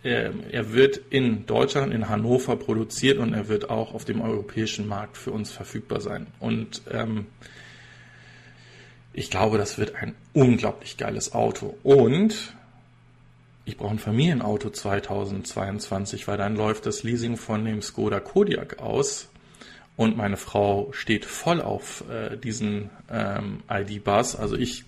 er, 0.03 0.33
er 0.51 0.73
wird 0.73 0.97
in 1.09 1.45
Deutschland, 1.45 1.93
in 1.93 2.09
Hannover 2.09 2.55
produziert 2.55 3.17
und 3.17 3.33
er 3.33 3.47
wird 3.47 3.69
auch 3.69 3.93
auf 3.93 4.05
dem 4.05 4.21
europäischen 4.21 4.87
Markt 4.87 5.17
für 5.17 5.31
uns 5.31 5.51
verfügbar 5.51 6.01
sein. 6.01 6.27
Und 6.39 6.81
ähm, 6.91 7.27
ich 9.13 9.29
glaube, 9.29 9.57
das 9.57 9.77
wird 9.77 9.95
ein 9.95 10.15
unglaublich 10.33 10.97
geiles 10.97 11.33
Auto. 11.33 11.77
Und 11.83 12.53
ich 13.65 13.77
brauche 13.77 13.91
ein 13.91 13.99
Familienauto 13.99 14.69
2022, 14.69 16.27
weil 16.27 16.37
dann 16.37 16.55
läuft 16.55 16.85
das 16.85 17.03
Leasing 17.03 17.35
von 17.35 17.65
dem 17.65 17.81
Skoda 17.81 18.19
Kodiak 18.19 18.79
aus. 18.79 19.29
Und 19.97 20.15
meine 20.15 20.37
Frau 20.37 20.93
steht 20.93 21.25
voll 21.25 21.61
auf 21.61 22.05
äh, 22.09 22.37
diesen 22.37 22.89
ähm, 23.11 23.61
ID-Bus. 23.69 24.37
Also 24.37 24.55
ich 24.55 24.85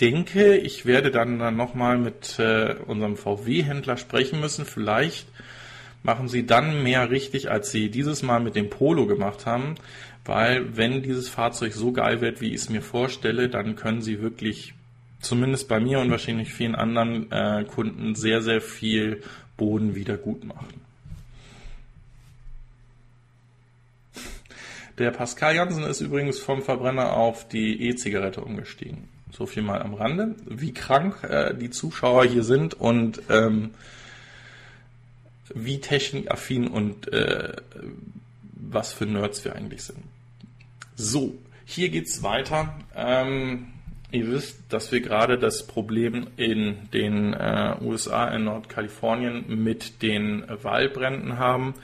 denke, 0.00 0.56
ich 0.56 0.86
werde 0.86 1.10
dann, 1.10 1.38
dann 1.38 1.56
nochmal 1.56 1.98
mit 1.98 2.38
äh, 2.38 2.76
unserem 2.86 3.16
VW-Händler 3.16 3.96
sprechen 3.96 4.40
müssen. 4.40 4.64
Vielleicht 4.64 5.28
machen 6.02 6.28
sie 6.28 6.46
dann 6.46 6.82
mehr 6.82 7.10
richtig, 7.10 7.50
als 7.50 7.70
sie 7.70 7.90
dieses 7.90 8.22
Mal 8.22 8.40
mit 8.40 8.54
dem 8.54 8.70
Polo 8.70 9.06
gemacht 9.06 9.46
haben. 9.46 9.74
Weil 10.24 10.76
wenn 10.76 11.02
dieses 11.02 11.28
Fahrzeug 11.28 11.72
so 11.72 11.92
geil 11.92 12.20
wird, 12.20 12.40
wie 12.40 12.48
ich 12.48 12.62
es 12.62 12.70
mir 12.70 12.82
vorstelle, 12.82 13.48
dann 13.48 13.76
können 13.76 14.02
sie 14.02 14.20
wirklich, 14.20 14.74
zumindest 15.20 15.68
bei 15.68 15.80
mir 15.80 16.00
und 16.00 16.10
wahrscheinlich 16.10 16.52
vielen 16.52 16.74
anderen 16.74 17.30
äh, 17.30 17.64
Kunden, 17.64 18.14
sehr, 18.14 18.42
sehr 18.42 18.60
viel 18.60 19.22
Boden 19.56 19.94
wieder 19.94 20.16
gut 20.16 20.44
machen. 20.44 20.80
Der 24.98 25.10
Pascal 25.10 25.56
Jansen 25.56 25.84
ist 25.84 26.02
übrigens 26.02 26.38
vom 26.38 26.62
Verbrenner 26.62 27.14
auf 27.14 27.48
die 27.48 27.88
E-Zigarette 27.88 28.42
umgestiegen. 28.42 29.08
So 29.32 29.46
viel 29.46 29.62
mal 29.62 29.80
am 29.82 29.94
Rande. 29.94 30.34
Wie 30.46 30.72
krank 30.72 31.22
äh, 31.22 31.54
die 31.54 31.70
Zuschauer 31.70 32.24
hier 32.24 32.44
sind 32.44 32.74
und 32.74 33.22
ähm, 33.28 33.70
wie 35.54 35.80
technikaffin 35.80 36.68
und 36.68 37.12
äh, 37.12 37.54
was 38.54 38.92
für 38.92 39.06
Nerds 39.06 39.44
wir 39.44 39.56
eigentlich 39.56 39.82
sind. 39.82 40.02
So, 40.96 41.34
hier 41.64 41.88
geht's 41.88 42.22
weiter. 42.22 42.74
Ähm, 42.94 43.68
ihr 44.10 44.28
wisst, 44.28 44.58
dass 44.68 44.92
wir 44.92 45.00
gerade 45.00 45.38
das 45.38 45.66
Problem 45.66 46.28
in 46.36 46.90
den 46.92 47.32
äh, 47.32 47.76
USA 47.80 48.28
in 48.28 48.44
Nordkalifornien 48.44 49.62
mit 49.62 50.02
den 50.02 50.44
Waldbränden 50.62 51.38
haben. 51.38 51.74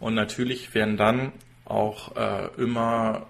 Und 0.00 0.14
natürlich 0.14 0.74
werden 0.74 0.96
dann 0.96 1.32
auch 1.64 2.16
äh, 2.16 2.48
immer 2.58 3.26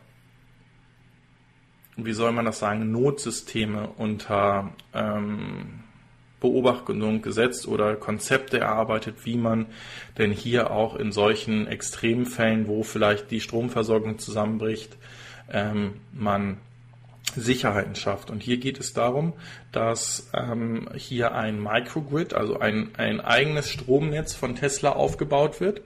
wie 1.96 2.12
soll 2.12 2.32
man 2.32 2.44
das 2.44 2.58
sagen, 2.58 2.90
Notsysteme 2.92 3.88
unter 3.96 4.70
ähm, 4.94 5.80
Beobachtung 6.40 7.22
gesetzt 7.22 7.66
oder 7.66 7.96
Konzepte 7.96 8.60
erarbeitet, 8.60 9.24
wie 9.24 9.36
man 9.36 9.66
denn 10.18 10.30
hier 10.30 10.70
auch 10.70 10.96
in 10.96 11.10
solchen 11.10 11.66
Extremfällen, 11.66 12.68
wo 12.68 12.82
vielleicht 12.82 13.30
die 13.30 13.40
Stromversorgung 13.40 14.18
zusammenbricht, 14.18 14.96
ähm, 15.50 15.94
man 16.12 16.58
Sicherheiten 17.34 17.94
schafft. 17.94 18.30
Und 18.30 18.42
hier 18.42 18.58
geht 18.58 18.78
es 18.78 18.92
darum, 18.92 19.32
dass 19.72 20.30
ähm, 20.34 20.88
hier 20.94 21.34
ein 21.34 21.60
Microgrid, 21.62 22.34
also 22.34 22.58
ein, 22.58 22.90
ein 22.96 23.20
eigenes 23.20 23.70
Stromnetz 23.70 24.34
von 24.34 24.54
Tesla 24.54 24.90
aufgebaut 24.90 25.60
wird 25.60 25.82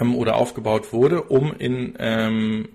ähm, 0.00 0.14
oder 0.14 0.36
aufgebaut 0.36 0.92
wurde, 0.92 1.22
um 1.22 1.54
in 1.56 1.94
ähm, 1.98 2.68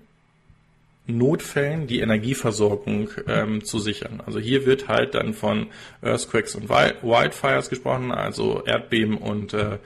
Notfällen 1.06 1.86
die 1.86 2.00
Energieversorgung 2.00 3.10
ähm, 3.26 3.64
zu 3.64 3.78
sichern. 3.78 4.22
Also 4.24 4.38
hier 4.38 4.66
wird 4.66 4.88
halt 4.88 5.14
dann 5.14 5.34
von 5.34 5.68
Earthquakes 6.00 6.54
und 6.54 6.68
Wildfires 6.68 7.70
gesprochen, 7.70 8.12
also 8.12 8.62
Erdbeben 8.64 9.18
und 9.18 9.52
äh, 9.52 9.78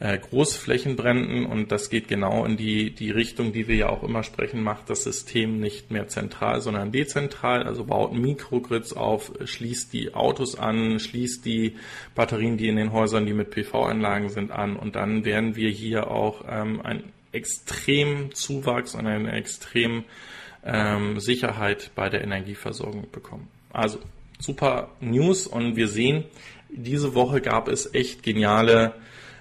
äh, 0.00 0.18
Großflächenbränden. 0.18 1.44
Und 1.44 1.72
das 1.72 1.90
geht 1.90 2.08
genau 2.08 2.44
in 2.44 2.56
die, 2.56 2.94
die 2.94 3.10
Richtung, 3.10 3.52
die 3.52 3.68
wir 3.68 3.76
ja 3.76 3.88
auch 3.88 4.02
immer 4.02 4.22
sprechen, 4.22 4.62
macht 4.62 4.88
das 4.88 5.04
System 5.04 5.60
nicht 5.60 5.90
mehr 5.90 6.08
zentral, 6.08 6.60
sondern 6.60 6.92
dezentral, 6.92 7.64
also 7.64 7.84
baut 7.84 8.14
Mikrogrids 8.14 8.94
auf, 8.94 9.32
schließt 9.44 9.92
die 9.92 10.14
Autos 10.14 10.58
an, 10.58 10.98
schließt 10.98 11.44
die 11.44 11.76
Batterien, 12.14 12.56
die 12.56 12.68
in 12.68 12.76
den 12.76 12.92
Häusern, 12.92 13.26
die 13.26 13.34
mit 13.34 13.50
PV-Anlagen 13.50 14.28
sind, 14.28 14.50
an. 14.50 14.76
Und 14.76 14.96
dann 14.96 15.24
werden 15.24 15.56
wir 15.56 15.70
hier 15.70 16.10
auch 16.10 16.44
ähm, 16.48 16.80
ein 16.82 17.04
extrem 17.32 18.34
Zuwachs 18.34 18.94
und 18.94 19.06
eine 19.06 19.32
extrem 19.32 20.04
ähm, 20.68 21.18
Sicherheit 21.18 21.90
bei 21.94 22.08
der 22.08 22.22
Energieversorgung 22.22 23.10
bekommen. 23.10 23.48
Also 23.72 23.98
super 24.38 24.90
News 25.00 25.46
und 25.46 25.76
wir 25.76 25.88
sehen, 25.88 26.24
diese 26.68 27.14
Woche 27.14 27.40
gab 27.40 27.68
es 27.68 27.92
echt 27.94 28.22
geniale 28.22 28.94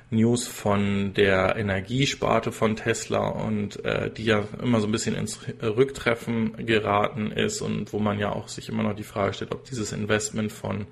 News 0.09 0.47
von 0.47 1.13
der 1.13 1.57
Energiesparte 1.57 2.53
von 2.53 2.77
Tesla 2.77 3.27
und 3.27 3.83
äh, 3.83 4.09
die 4.09 4.23
ja 4.23 4.45
immer 4.63 4.79
so 4.79 4.87
ein 4.87 4.91
bisschen 4.91 5.15
ins 5.15 5.39
Rücktreffen 5.61 6.65
geraten 6.65 7.31
ist 7.31 7.61
und 7.61 7.91
wo 7.91 7.99
man 7.99 8.17
ja 8.17 8.31
auch 8.31 8.47
sich 8.47 8.69
immer 8.69 8.83
noch 8.83 8.95
die 8.95 9.03
Frage 9.03 9.33
stellt, 9.33 9.53
ob 9.53 9.65
dieses 9.65 9.91
Investment 9.91 10.53
von 10.53 10.87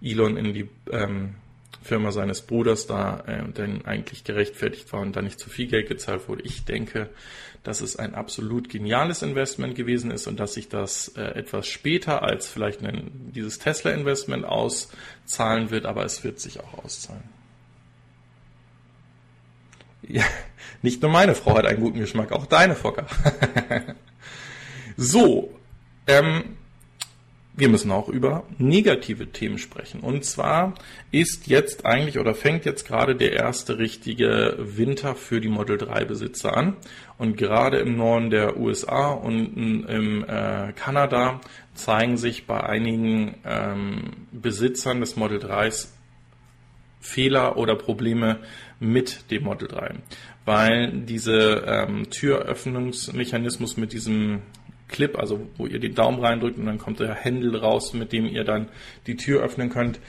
Elon 0.00 0.36
in 0.36 0.54
die 0.54 0.68
ähm, 0.92 1.34
Firma 1.82 2.12
seines 2.12 2.42
Bruders 2.42 2.86
da 2.86 3.24
äh, 3.26 3.52
denn 3.52 3.84
eigentlich 3.84 4.22
gerechtfertigt 4.22 4.92
war 4.92 5.00
und 5.00 5.16
da 5.16 5.22
nicht 5.22 5.40
zu 5.40 5.50
viel 5.50 5.66
Geld 5.66 5.88
gezahlt 5.88 6.28
wurde. 6.28 6.42
Ich 6.42 6.64
denke, 6.64 7.10
dass 7.62 7.80
es 7.80 7.96
ein 7.96 8.14
absolut 8.14 8.68
geniales 8.68 9.22
Investment 9.22 9.74
gewesen 9.74 10.10
ist 10.10 10.26
und 10.26 10.40
dass 10.40 10.54
sich 10.54 10.68
das 10.68 11.08
äh, 11.16 11.22
etwas 11.22 11.68
später 11.68 12.22
als 12.22 12.48
vielleicht 12.48 12.82
ein, 12.82 13.30
dieses 13.34 13.58
Tesla-Investment 13.58 14.44
auszahlen 14.44 15.70
wird, 15.70 15.86
aber 15.86 16.04
es 16.04 16.24
wird 16.24 16.40
sich 16.40 16.60
auch 16.60 16.84
auszahlen. 16.84 17.22
Ja, 20.02 20.24
nicht 20.82 21.00
nur 21.00 21.10
meine 21.10 21.34
Frau 21.34 21.56
hat 21.56 21.66
einen 21.66 21.80
guten 21.80 22.00
Geschmack, 22.00 22.32
auch 22.32 22.46
deine 22.46 22.74
Focker. 22.74 23.06
so, 24.96 25.54
ähm, 26.08 26.56
wir 27.54 27.68
müssen 27.68 27.90
auch 27.90 28.08
über 28.08 28.44
negative 28.58 29.30
Themen 29.30 29.58
sprechen. 29.58 30.00
Und 30.00 30.24
zwar 30.24 30.74
ist 31.10 31.46
jetzt 31.46 31.84
eigentlich 31.84 32.18
oder 32.18 32.34
fängt 32.34 32.64
jetzt 32.64 32.86
gerade 32.86 33.14
der 33.14 33.32
erste 33.32 33.78
richtige 33.78 34.56
Winter 34.58 35.14
für 35.14 35.40
die 35.40 35.48
Model 35.48 35.76
3 35.76 36.04
Besitzer 36.06 36.56
an. 36.56 36.76
Und 37.22 37.36
gerade 37.36 37.76
im 37.76 37.96
Norden 37.96 38.30
der 38.30 38.56
USA 38.56 39.12
und 39.12 39.86
im 39.88 40.24
äh, 40.24 40.72
Kanada 40.72 41.40
zeigen 41.72 42.16
sich 42.16 42.48
bei 42.48 42.64
einigen 42.64 43.36
ähm, 43.44 44.26
Besitzern 44.32 44.98
des 44.98 45.14
Model 45.14 45.38
3s 45.38 45.90
Fehler 46.98 47.56
oder 47.56 47.76
Probleme 47.76 48.40
mit 48.80 49.30
dem 49.30 49.44
Model 49.44 49.68
3. 49.68 49.94
Weil 50.46 50.90
diese 50.90 51.62
ähm, 51.64 52.10
Türöffnungsmechanismus 52.10 53.76
mit 53.76 53.92
diesem 53.92 54.42
Clip, 54.88 55.16
also 55.16 55.46
wo 55.58 55.68
ihr 55.68 55.78
den 55.78 55.94
Daumen 55.94 56.18
reindrückt 56.18 56.58
und 56.58 56.66
dann 56.66 56.78
kommt 56.78 56.98
der 56.98 57.14
Händel 57.14 57.54
raus, 57.54 57.94
mit 57.94 58.12
dem 58.12 58.26
ihr 58.26 58.42
dann 58.42 58.68
die 59.06 59.14
Tür 59.14 59.44
öffnen 59.44 59.70
könnt. 59.70 60.00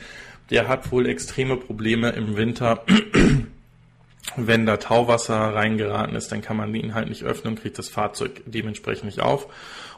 Der 0.50 0.68
hat 0.68 0.92
wohl 0.92 1.08
extreme 1.08 1.58
Probleme 1.58 2.10
im 2.10 2.36
Winter 2.38 2.84
wenn 4.36 4.66
da 4.66 4.78
Tauwasser 4.78 5.36
reingeraten 5.36 6.16
ist, 6.16 6.32
dann 6.32 6.42
kann 6.42 6.58
man 6.58 6.74
ihn 6.74 6.94
halt 6.94 7.10
nicht 7.10 7.24
öffnen 7.24 7.54
und 7.54 7.62
kriegt 7.62 7.78
das 7.78 7.90
Fahrzeug 7.90 8.42
dementsprechend 8.46 9.06
nicht 9.06 9.22
auf. 9.22 9.48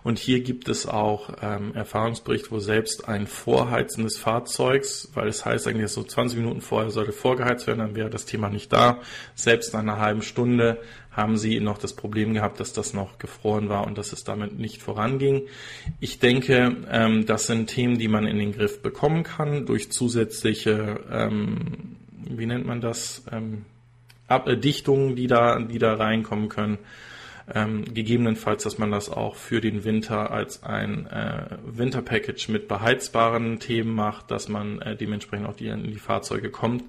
Und 0.05 0.19
hier 0.19 0.41
gibt 0.41 0.69
es 0.69 0.85
auch 0.85 1.31
ähm, 1.41 1.73
Erfahrungsbericht, 1.73 2.51
wo 2.51 2.59
selbst 2.59 3.09
ein 3.09 3.25
Vorheizen 3.25 4.03
des 4.03 4.19
Fahrzeugs, 4.19 5.09
weil 5.15 5.27
es 5.27 5.45
heißt 5.45 5.67
eigentlich 5.67 5.89
so 5.89 6.03
20 6.03 6.37
Minuten 6.37 6.61
vorher 6.61 6.91
sollte 6.91 7.11
vorgeheizt 7.11 7.65
werden, 7.65 7.79
dann 7.79 7.95
wäre 7.95 8.11
das 8.11 8.25
Thema 8.25 8.49
nicht 8.49 8.71
da. 8.71 8.99
Selbst 9.33 9.73
nach 9.73 9.79
einer 9.79 9.97
halben 9.97 10.21
Stunde 10.21 10.79
haben 11.09 11.37
sie 11.37 11.59
noch 11.59 11.79
das 11.79 11.93
Problem 11.93 12.35
gehabt, 12.35 12.59
dass 12.59 12.71
das 12.71 12.93
noch 12.93 13.17
gefroren 13.17 13.67
war 13.67 13.87
und 13.87 13.97
dass 13.97 14.13
es 14.13 14.23
damit 14.23 14.59
nicht 14.59 14.79
voranging. 14.79 15.47
Ich 15.99 16.19
denke, 16.19 16.77
ähm, 16.91 17.25
das 17.25 17.47
sind 17.47 17.67
Themen, 17.67 17.97
die 17.97 18.07
man 18.07 18.27
in 18.27 18.37
den 18.37 18.51
Griff 18.51 18.83
bekommen 18.83 19.23
kann 19.23 19.65
durch 19.65 19.91
zusätzliche, 19.91 20.99
ähm, 21.11 21.95
wie 22.29 22.45
nennt 22.45 22.67
man 22.67 22.79
das? 22.79 23.23
Ähm, 23.31 23.65
Dichtungen, 24.29 25.15
die 25.15 25.27
da, 25.27 25.59
die 25.59 25.79
da 25.79 25.93
reinkommen 25.95 26.49
können. 26.49 26.77
Ähm, 27.53 27.85
gegebenenfalls, 27.93 28.63
dass 28.63 28.79
man 28.79 28.89
das 28.89 29.11
auch 29.11 29.35
für 29.35 29.61
den 29.61 29.83
Winter 29.83 30.31
als 30.31 30.63
ein 30.63 31.05
äh, 31.05 31.57
Winterpackage 31.63 32.49
mit 32.49 32.67
beheizbaren 32.67 33.59
Themen 33.59 33.93
macht, 33.93 34.31
dass 34.31 34.49
man 34.49 34.81
äh, 34.81 34.95
dementsprechend 34.95 35.47
auch 35.47 35.55
die, 35.55 35.67
in 35.67 35.83
die 35.83 35.99
Fahrzeuge 35.99 36.49
kommt. 36.49 36.83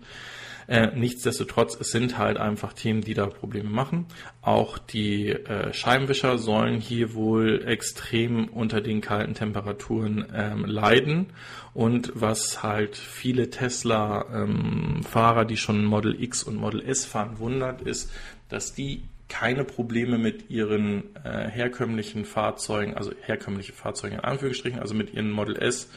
Äh, 0.68 0.88
nichtsdestotrotz, 0.96 1.76
es 1.80 1.90
sind 1.90 2.18
halt 2.18 2.38
einfach 2.38 2.72
Themen, 2.72 3.00
die 3.00 3.14
da 3.14 3.26
Probleme 3.26 3.70
machen. 3.70 4.06
Auch 4.42 4.78
die 4.78 5.30
äh, 5.30 5.72
Scheibenwischer 5.72 6.38
sollen 6.38 6.80
hier 6.80 7.14
wohl 7.14 7.64
extrem 7.66 8.48
unter 8.48 8.80
den 8.80 9.00
kalten 9.00 9.34
Temperaturen 9.34 10.26
ähm, 10.34 10.64
leiden. 10.64 11.26
Und 11.72 12.12
was 12.14 12.62
halt 12.62 12.96
viele 12.96 13.50
Tesla-Fahrer, 13.50 15.42
ähm, 15.42 15.48
die 15.48 15.56
schon 15.56 15.84
Model 15.84 16.20
X 16.20 16.42
und 16.42 16.56
Model 16.56 16.80
S 16.80 17.04
fahren, 17.04 17.38
wundert, 17.38 17.82
ist, 17.82 18.10
dass 18.48 18.74
die 18.74 19.02
keine 19.28 19.64
Probleme 19.64 20.18
mit 20.18 20.50
ihren 20.50 21.14
äh, 21.24 21.48
herkömmlichen 21.48 22.24
Fahrzeugen, 22.24 22.94
also 22.94 23.12
herkömmliche 23.22 23.72
Fahrzeuge 23.72 24.14
in 24.14 24.20
Anführungsstrichen, 24.20 24.78
also 24.78 24.94
mit 24.94 25.14
ihren 25.14 25.30
Model 25.30 25.56
S 25.56 25.88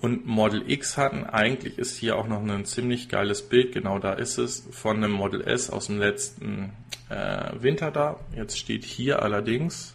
und 0.00 0.26
Model 0.26 0.70
X 0.70 0.96
hatten. 0.96 1.24
Eigentlich 1.24 1.78
ist 1.78 1.96
hier 1.96 2.16
auch 2.16 2.28
noch 2.28 2.42
ein 2.42 2.64
ziemlich 2.64 3.08
geiles 3.08 3.42
Bild, 3.42 3.72
genau 3.72 3.98
da 3.98 4.12
ist 4.12 4.38
es, 4.38 4.66
von 4.70 4.96
einem 4.96 5.12
Model 5.12 5.40
S 5.40 5.70
aus 5.70 5.86
dem 5.86 5.98
letzten 5.98 6.72
äh, 7.08 7.50
Winter 7.60 7.90
da. 7.90 8.18
Jetzt 8.34 8.58
steht 8.58 8.84
hier 8.84 9.22
allerdings, 9.22 9.94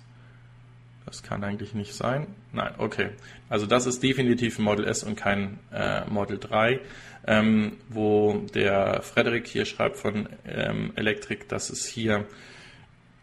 das 1.05 1.23
kann 1.23 1.43
eigentlich 1.43 1.73
nicht 1.73 1.93
sein. 1.93 2.27
Nein, 2.51 2.73
okay. 2.77 3.09
Also 3.49 3.65
das 3.65 3.85
ist 3.85 4.03
definitiv 4.03 4.59
ein 4.59 4.63
Model 4.63 4.85
S 4.85 5.03
und 5.03 5.15
kein 5.15 5.59
äh, 5.71 6.05
Model 6.09 6.37
3, 6.37 6.79
ähm, 7.27 7.77
wo 7.89 8.45
der 8.53 9.01
Frederik 9.03 9.47
hier 9.47 9.65
schreibt 9.65 9.97
von 9.97 10.27
ähm, 10.45 10.91
Electric, 10.95 11.45
dass 11.47 11.69
es 11.69 11.85
hier 11.85 12.25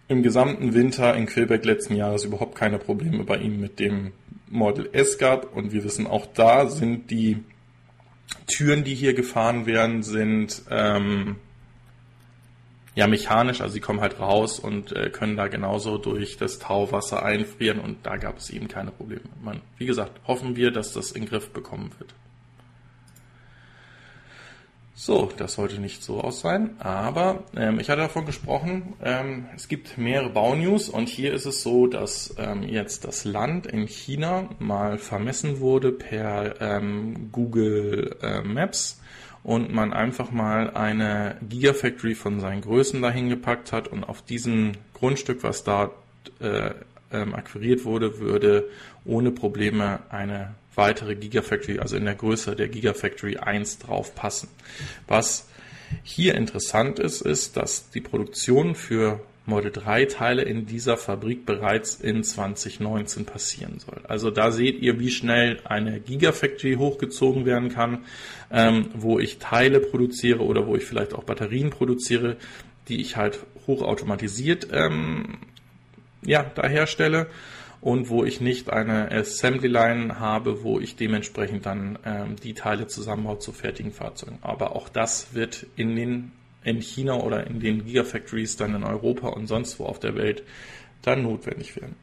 im 0.08 0.22
gesamten 0.22 0.74
Winter 0.74 1.14
in 1.14 1.26
Quebec 1.26 1.64
letzten 1.64 1.94
Jahres 1.94 2.24
überhaupt 2.24 2.56
keine 2.56 2.78
Probleme 2.78 3.24
bei 3.24 3.36
ihm 3.36 3.60
mit 3.60 3.78
dem 3.78 4.12
Model 4.50 4.90
S 4.92 5.16
gab. 5.16 5.56
Und 5.56 5.72
wir 5.72 5.82
wissen 5.84 6.06
auch 6.06 6.26
da 6.26 6.68
sind 6.68 7.10
die 7.10 7.42
Türen, 8.46 8.84
die 8.84 8.94
hier 8.94 9.14
gefahren 9.14 9.66
werden, 9.66 10.02
sind 10.02 10.62
ähm, 10.70 11.36
ja 12.94 13.06
mechanisch, 13.06 13.60
also 13.60 13.72
sie 13.74 13.80
kommen 13.80 14.00
halt 14.00 14.18
raus 14.20 14.58
und 14.58 14.92
äh, 14.92 15.10
können 15.10 15.36
da 15.36 15.48
genauso 15.48 15.98
durch 15.98 16.36
das 16.36 16.58
Tauwasser 16.58 17.22
einfrieren 17.24 17.80
und 17.80 18.04
da 18.04 18.16
gab 18.16 18.38
es 18.38 18.50
eben 18.50 18.68
keine 18.68 18.90
Probleme. 18.90 19.22
Man, 19.42 19.60
wie 19.78 19.86
gesagt, 19.86 20.20
hoffen 20.26 20.56
wir, 20.56 20.70
dass 20.70 20.92
das 20.92 21.12
in 21.12 21.22
den 21.22 21.28
Griff 21.28 21.50
bekommen 21.50 21.90
wird. 21.98 22.14
So, 25.02 25.30
das 25.34 25.54
sollte 25.54 25.80
nicht 25.80 26.02
so 26.02 26.20
aus 26.20 26.40
sein, 26.40 26.76
aber 26.78 27.44
ähm, 27.56 27.80
ich 27.80 27.88
hatte 27.88 28.02
davon 28.02 28.26
gesprochen, 28.26 28.92
ähm, 29.02 29.46
es 29.56 29.66
gibt 29.66 29.96
mehrere 29.96 30.28
Baunews 30.28 30.90
und 30.90 31.08
hier 31.08 31.32
ist 31.32 31.46
es 31.46 31.62
so, 31.62 31.86
dass 31.86 32.34
ähm, 32.36 32.62
jetzt 32.64 33.06
das 33.06 33.24
Land 33.24 33.66
in 33.66 33.86
China 33.88 34.50
mal 34.58 34.98
vermessen 34.98 35.60
wurde 35.60 35.90
per 35.90 36.60
ähm, 36.60 37.30
Google 37.32 38.14
äh, 38.20 38.42
Maps 38.42 39.00
und 39.42 39.72
man 39.72 39.94
einfach 39.94 40.32
mal 40.32 40.68
eine 40.76 41.38
Gigafactory 41.48 42.14
von 42.14 42.38
seinen 42.38 42.60
Größen 42.60 43.00
dahin 43.00 43.30
gepackt 43.30 43.72
hat 43.72 43.88
und 43.88 44.04
auf 44.04 44.20
diesem 44.20 44.72
Grundstück, 44.92 45.42
was 45.42 45.64
da 45.64 45.92
äh, 46.40 46.72
ähm, 47.12 47.34
akquiriert 47.34 47.84
wurde, 47.84 48.18
würde 48.18 48.68
ohne 49.04 49.30
Probleme 49.30 50.00
eine 50.10 50.54
weitere 50.74 51.14
Gigafactory, 51.14 51.78
also 51.78 51.96
in 51.96 52.04
der 52.04 52.14
Größe 52.14 52.54
der 52.54 52.68
Gigafactory 52.68 53.38
1 53.38 53.78
drauf 53.78 54.14
passen. 54.14 54.48
Was 55.06 55.48
hier 56.02 56.34
interessant 56.34 56.98
ist, 56.98 57.20
ist, 57.20 57.56
dass 57.56 57.90
die 57.90 58.00
Produktion 58.00 58.74
für 58.74 59.20
Model 59.46 59.72
3 59.72 60.04
Teile 60.06 60.42
in 60.42 60.66
dieser 60.66 60.96
Fabrik 60.96 61.44
bereits 61.44 61.96
in 61.96 62.22
2019 62.22 63.24
passieren 63.24 63.80
soll. 63.80 64.00
Also 64.06 64.30
da 64.30 64.52
seht 64.52 64.80
ihr, 64.80 65.00
wie 65.00 65.10
schnell 65.10 65.60
eine 65.64 66.00
Gigafactory 66.00 66.76
hochgezogen 66.76 67.44
werden 67.44 67.70
kann, 67.70 68.04
ähm, 68.50 68.90
wo 68.94 69.18
ich 69.18 69.38
Teile 69.38 69.80
produziere 69.80 70.42
oder 70.42 70.66
wo 70.66 70.76
ich 70.76 70.84
vielleicht 70.84 71.14
auch 71.14 71.24
Batterien 71.24 71.70
produziere, 71.70 72.36
die 72.88 73.00
ich 73.00 73.16
halt 73.16 73.40
hochautomatisiert 73.66 74.68
ähm, 74.72 75.38
ja, 76.22 76.44
da 76.54 76.66
herstelle 76.66 77.28
und 77.80 78.10
wo 78.10 78.24
ich 78.24 78.40
nicht 78.40 78.70
eine 78.70 79.10
Assembly 79.10 79.68
Line 79.68 80.20
habe, 80.20 80.62
wo 80.62 80.80
ich 80.80 80.96
dementsprechend 80.96 81.66
dann 81.66 81.98
ähm, 82.04 82.36
die 82.36 82.54
Teile 82.54 82.86
zusammenbaue 82.86 83.38
zu 83.38 83.52
fertigen 83.52 83.92
Fahrzeugen. 83.92 84.38
Aber 84.42 84.76
auch 84.76 84.88
das 84.88 85.34
wird 85.34 85.66
in 85.76 85.96
den 85.96 86.32
in 86.62 86.82
China 86.82 87.14
oder 87.14 87.46
in 87.46 87.58
den 87.60 87.86
Gigafactories 87.86 88.56
dann 88.56 88.74
in 88.74 88.84
Europa 88.84 89.28
und 89.28 89.46
sonst 89.46 89.78
wo 89.78 89.86
auf 89.86 89.98
der 89.98 90.14
Welt 90.14 90.42
dann 91.02 91.22
notwendig 91.22 91.76
werden. 91.76 91.96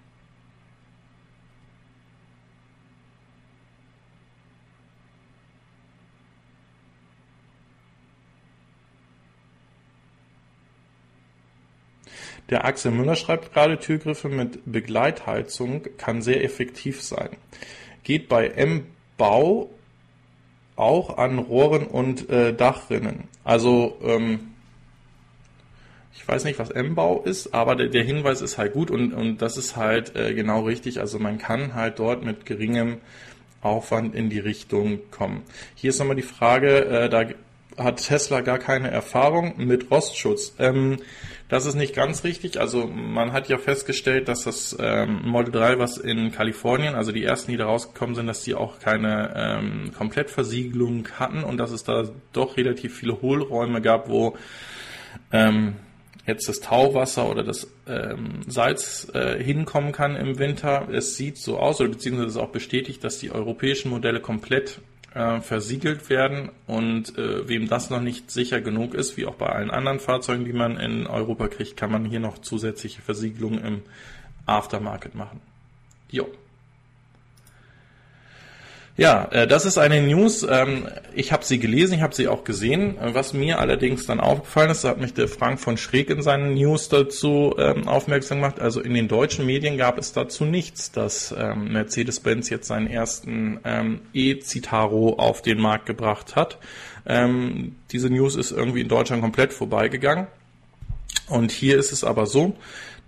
Der 12.49 12.65
Axel 12.65 12.91
Müller 12.91 13.15
schreibt 13.15 13.53
gerade, 13.53 13.77
Türgriffe 13.77 14.29
mit 14.29 14.59
Begleitheizung 14.65 15.83
kann 15.97 16.21
sehr 16.21 16.43
effektiv 16.43 17.01
sein. 17.01 17.29
Geht 18.03 18.29
bei 18.29 18.47
M-Bau 18.47 19.69
auch 20.77 21.17
an 21.17 21.39
Rohren 21.39 21.87
und 21.87 22.29
äh, 22.29 22.53
Dachrinnen. 22.53 23.25
Also 23.43 23.97
ähm, 24.03 24.51
ich 26.13 26.25
weiß 26.25 26.45
nicht, 26.45 26.59
was 26.59 26.69
M-Bau 26.69 27.21
ist, 27.23 27.53
aber 27.53 27.75
der, 27.75 27.87
der, 27.87 28.03
Hinweis 28.03 28.41
ist 28.41 28.57
halt 28.57 28.73
gut 28.73 28.91
und, 28.91 29.13
und 29.13 29.41
das 29.41 29.57
ist 29.57 29.75
halt 29.75 30.15
äh, 30.15 30.33
genau 30.33 30.61
richtig. 30.61 30.99
Also 30.99 31.19
man 31.19 31.37
kann 31.37 31.73
halt 31.73 31.99
dort 31.99 32.23
mit 32.23 32.45
geringem 32.45 32.97
Aufwand 33.61 34.15
in 34.15 34.29
die 34.29 34.39
Richtung 34.39 34.99
kommen. 35.11 35.43
Hier 35.75 35.89
ist 35.89 35.99
nochmal 35.99 36.15
die 36.15 36.21
Frage, 36.21 36.85
äh, 36.85 37.09
da 37.09 37.25
hat 37.77 38.05
Tesla 38.05 38.41
gar 38.41 38.59
keine 38.59 38.89
Erfahrung 38.89 39.53
mit 39.57 39.91
Rostschutz. 39.91 40.55
Ähm, 40.59 40.97
das 41.49 41.65
ist 41.65 41.75
nicht 41.75 41.95
ganz 41.95 42.23
richtig. 42.23 42.59
Also 42.59 42.87
man 42.87 43.31
hat 43.31 43.47
ja 43.47 43.57
festgestellt, 43.57 44.27
dass 44.27 44.43
das 44.43 44.75
ähm, 44.79 45.21
Model 45.23 45.51
3, 45.51 45.79
was 45.79 45.97
in 45.97 46.31
Kalifornien, 46.31 46.95
also 46.95 47.11
die 47.11 47.23
ersten, 47.23 47.51
die 47.51 47.57
da 47.57 47.65
rausgekommen 47.65 48.15
sind, 48.15 48.27
dass 48.27 48.43
die 48.43 48.55
auch 48.55 48.79
keine 48.79 49.33
ähm, 49.35 49.91
Komplettversiegelung 49.95 51.07
hatten 51.19 51.43
und 51.43 51.57
dass 51.57 51.71
es 51.71 51.83
da 51.83 52.09
doch 52.33 52.57
relativ 52.57 52.97
viele 52.97 53.21
Hohlräume 53.21 53.81
gab, 53.81 54.09
wo 54.09 54.35
ähm, 55.31 55.75
jetzt 56.25 56.49
das 56.49 56.59
Tauwasser 56.59 57.29
oder 57.29 57.43
das 57.43 57.67
ähm, 57.87 58.41
Salz 58.47 59.09
äh, 59.13 59.41
hinkommen 59.41 59.93
kann 59.93 60.15
im 60.17 60.39
Winter. 60.39 60.89
Es 60.91 61.15
sieht 61.15 61.37
so 61.37 61.57
aus, 61.59 61.79
oder 61.79 61.89
beziehungsweise 61.89 62.27
ist 62.27 62.37
auch 62.37 62.51
bestätigt, 62.51 63.03
dass 63.03 63.19
die 63.19 63.31
europäischen 63.31 63.89
Modelle 63.89 64.19
komplett 64.19 64.81
äh, 65.17 65.41
versiegelt 65.41 66.09
werden 66.09 66.51
und 66.67 67.17
äh, 67.17 67.47
wem 67.47 67.67
das 67.67 67.89
noch 67.89 68.01
nicht 68.01 68.29
sicher 68.29 68.61
genug 68.61 68.93
ist, 68.93 69.17
wie 69.17 69.25
auch 69.25 69.35
bei 69.35 69.47
allen 69.47 69.71
anderen 69.71 69.99
Fahrzeugen, 69.99 70.45
die 70.45 70.53
man 70.53 70.77
in 70.77 71.07
Europa 71.07 71.47
kriegt, 71.47 71.75
kann 71.75 71.91
man 71.91 72.05
hier 72.05 72.19
noch 72.19 72.37
zusätzliche 72.37 73.01
Versiegelungen 73.01 73.63
im 73.63 73.81
Aftermarket 74.45 75.15
machen. 75.15 75.41
Jo. 76.09 76.27
Ja, 78.97 79.27
äh, 79.31 79.45
das 79.45 79.65
ist 79.65 79.77
eine 79.77 80.01
News. 80.01 80.41
Ähm, 80.49 80.87
ich 81.13 81.31
habe 81.31 81.45
sie 81.45 81.59
gelesen, 81.59 81.93
ich 81.93 82.01
habe 82.01 82.15
sie 82.15 82.27
auch 82.27 82.43
gesehen. 82.43 82.97
Äh, 82.97 83.13
was 83.13 83.31
mir 83.31 83.59
allerdings 83.59 84.07
dann 84.07 84.19
aufgefallen 84.19 84.71
ist, 84.71 84.83
da 84.83 84.89
hat 84.89 84.99
mich 84.99 85.13
der 85.13 85.27
Frank 85.27 85.59
von 85.59 85.77
Schräg 85.77 86.09
in 86.09 86.23
seinen 86.23 86.55
News 86.55 86.89
dazu 86.89 87.53
ähm, 87.59 87.87
aufmerksam 87.87 88.39
gemacht. 88.39 88.59
Also 88.59 88.81
in 88.81 88.95
den 88.95 89.07
deutschen 89.07 89.45
Medien 89.45 89.77
gab 89.77 89.99
es 89.99 90.13
dazu 90.13 90.45
nichts, 90.45 90.91
dass 90.91 91.33
ähm, 91.37 91.71
Mercedes-Benz 91.73 92.49
jetzt 92.49 92.67
seinen 92.67 92.87
ersten 92.87 93.59
E-Citaro 94.13 95.13
auf 95.19 95.41
den 95.41 95.59
Markt 95.59 95.85
gebracht 95.85 96.35
hat. 96.35 96.57
diese 97.91 98.09
News 98.09 98.35
ist 98.35 98.51
irgendwie 98.51 98.81
in 98.81 98.87
Deutschland 98.87 99.21
komplett 99.21 99.53
vorbeigegangen. 99.53 100.27
Und 101.29 101.51
hier 101.51 101.77
ist 101.77 101.91
es 101.91 102.03
aber 102.03 102.25
so, 102.25 102.55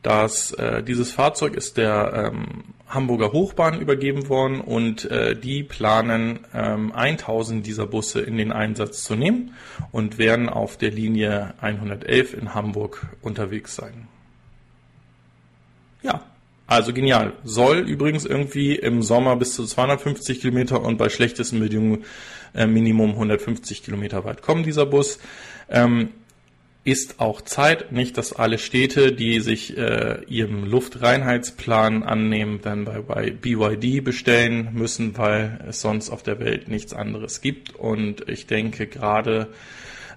dass 0.02 0.52
äh, 0.54 0.82
dieses 0.84 1.12
Fahrzeug 1.12 1.56
ist 1.56 1.78
der 1.78 2.32
ähm, 2.32 2.64
Hamburger 2.88 3.32
Hochbahn 3.32 3.80
übergeben 3.80 4.30
worden 4.30 4.62
und 4.62 5.06
äh, 5.12 5.36
die 5.36 5.64
planen 5.64 6.40
ähm, 6.54 6.92
1000 6.92 7.66
dieser 7.66 7.86
Busse 7.86 8.22
in 8.22 8.38
den 8.38 8.52
Einsatz 8.52 9.04
zu 9.04 9.16
nehmen 9.16 9.54
und 9.92 10.18
werden 10.18 10.50
auf 10.50 10.78
der 10.78 10.92
Linie 10.92 11.54
111 11.62 12.34
in 12.34 12.56
Hamburg 12.56 13.06
unterwegs 13.22 13.76
sein. 13.76 14.08
Ja, 16.02 16.24
also 16.66 16.94
genial. 16.94 17.34
Soll 17.44 17.80
übrigens 17.80 18.26
irgendwie 18.26 18.76
im 18.76 19.04
Sommer 19.04 19.36
bis 19.36 19.54
zu 19.54 19.66
250 19.66 20.42
Kilometer 20.42 20.82
und 20.82 20.98
bei 20.98 21.10
schlechtesten 21.10 21.60
Bedingungen 21.60 22.06
äh, 22.56 22.66
Minimum 22.66 23.12
150 23.12 23.84
Kilometer 23.84 24.24
weit 24.24 24.42
kommen, 24.42 24.64
dieser 24.64 24.86
Bus. 24.86 25.20
Ähm, 25.70 26.10
ist 26.90 27.20
auch 27.20 27.42
Zeit, 27.42 27.92
nicht, 27.92 28.18
dass 28.18 28.34
alle 28.34 28.58
Städte, 28.58 29.12
die 29.12 29.40
sich 29.40 29.78
äh, 29.78 30.24
ihrem 30.28 30.66
Luftreinheitsplan 30.66 32.04
annehmen, 32.04 32.60
dann 32.62 32.86
bei, 32.86 33.02
bei 33.02 33.32
BYD 33.32 34.04
bestellen 34.04 34.70
müssen, 34.74 35.18
weil 35.18 35.60
es 35.68 35.82
sonst 35.82 36.10
auf 36.10 36.24
der 36.24 36.40
Welt 36.40 36.68
nichts 36.68 36.94
anderes 36.94 37.42
gibt. 37.42 37.76
Und 37.76 38.28
ich 38.30 38.48
denke, 38.48 38.88
gerade 38.88 39.48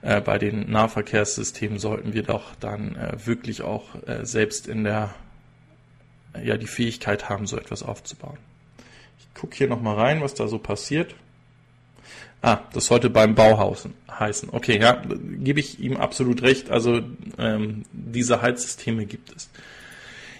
äh, 0.02 0.20
bei 0.20 0.38
den 0.38 0.70
Nahverkehrssystemen 0.70 1.78
sollten 1.78 2.12
wir 2.12 2.22
doch 2.22 2.54
dann 2.56 2.96
äh, 2.96 3.26
wirklich 3.26 3.62
auch 3.62 3.94
äh, 4.06 4.24
selbst 4.24 4.66
in 4.66 4.84
der 4.84 5.14
ja 6.42 6.56
die 6.56 6.66
Fähigkeit 6.66 7.28
haben, 7.28 7.46
so 7.46 7.56
etwas 7.56 7.82
aufzubauen. 7.82 8.38
Ich 9.18 9.34
gucke 9.34 9.56
hier 9.56 9.68
nochmal 9.68 9.96
rein, 9.96 10.20
was 10.22 10.34
da 10.34 10.48
so 10.48 10.58
passiert. 10.58 11.14
Ah, 12.42 12.58
das 12.74 12.86
sollte 12.86 13.08
beim 13.08 13.36
Bauhaus 13.36 13.88
heißen. 14.10 14.48
Okay, 14.50 14.80
ja, 14.80 15.00
gebe 15.38 15.60
ich 15.60 15.78
ihm 15.78 15.96
absolut 15.96 16.42
recht. 16.42 16.70
Also 16.70 17.00
ähm, 17.38 17.84
diese 17.92 18.42
Heizsysteme 18.42 19.06
gibt 19.06 19.34
es. 19.34 19.48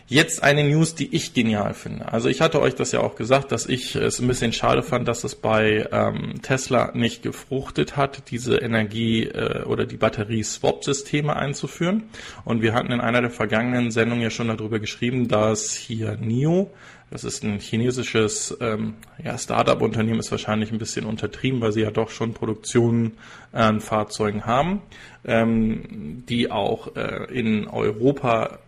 Jetzt 0.09 0.43
eine 0.43 0.65
News, 0.65 0.95
die 0.95 1.15
ich 1.15 1.33
genial 1.33 1.73
finde. 1.73 2.13
Also 2.13 2.29
ich 2.29 2.41
hatte 2.41 2.61
euch 2.61 2.75
das 2.75 2.93
ja 2.93 3.01
auch 3.01 3.15
gesagt, 3.15 3.51
dass 3.51 3.67
ich 3.67 3.95
es 3.95 4.21
ein 4.21 4.27
bisschen 4.27 4.53
schade 4.53 4.83
fand, 4.83 5.09
dass 5.09 5.25
es 5.25 5.37
bei 5.37 5.89
ähm, 5.91 6.43
Tesla 6.43 6.91
nicht 6.93 7.23
gefruchtet 7.23 7.97
hat, 7.97 8.31
diese 8.31 8.57
Energie- 8.57 9.29
äh, 9.29 9.63
oder 9.63 9.87
die 9.87 9.97
Batterie-Swap-Systeme 9.97 11.35
einzuführen. 11.35 12.11
Und 12.45 12.61
wir 12.61 12.75
hatten 12.75 12.93
in 12.93 13.01
einer 13.01 13.23
der 13.23 13.31
vergangenen 13.31 13.91
Sendungen 13.91 14.23
ja 14.23 14.31
schon 14.31 14.49
darüber 14.49 14.81
geschrieben, 14.81 15.29
dass 15.29 15.73
hier 15.73 16.19
NIO 16.21 16.71
das 17.13 17.25
ist 17.25 17.45
ein 17.45 17.59
chinesisches 17.59 18.57
ähm, 18.61 18.95
ja, 19.23 19.37
Startup-Unternehmen, 19.37 20.19
ist 20.19 20.31
wahrscheinlich 20.31 20.73
ein 20.73 20.79
bisschen 20.79 21.05
untertrieben, 21.05 21.61
weil 21.61 21.71
sie 21.73 21.83
ja 21.83 21.91
doch 21.91 22.09
schon 22.09 22.33
Produktionen 22.33 23.19
an 23.53 23.83
Fahrzeugen 23.83 24.47
haben, 24.47 24.81
ähm, 25.27 26.25
die 26.27 26.51
auch 26.51 26.97
äh, 26.97 27.27
in 27.31 27.69
Europa 27.69 28.61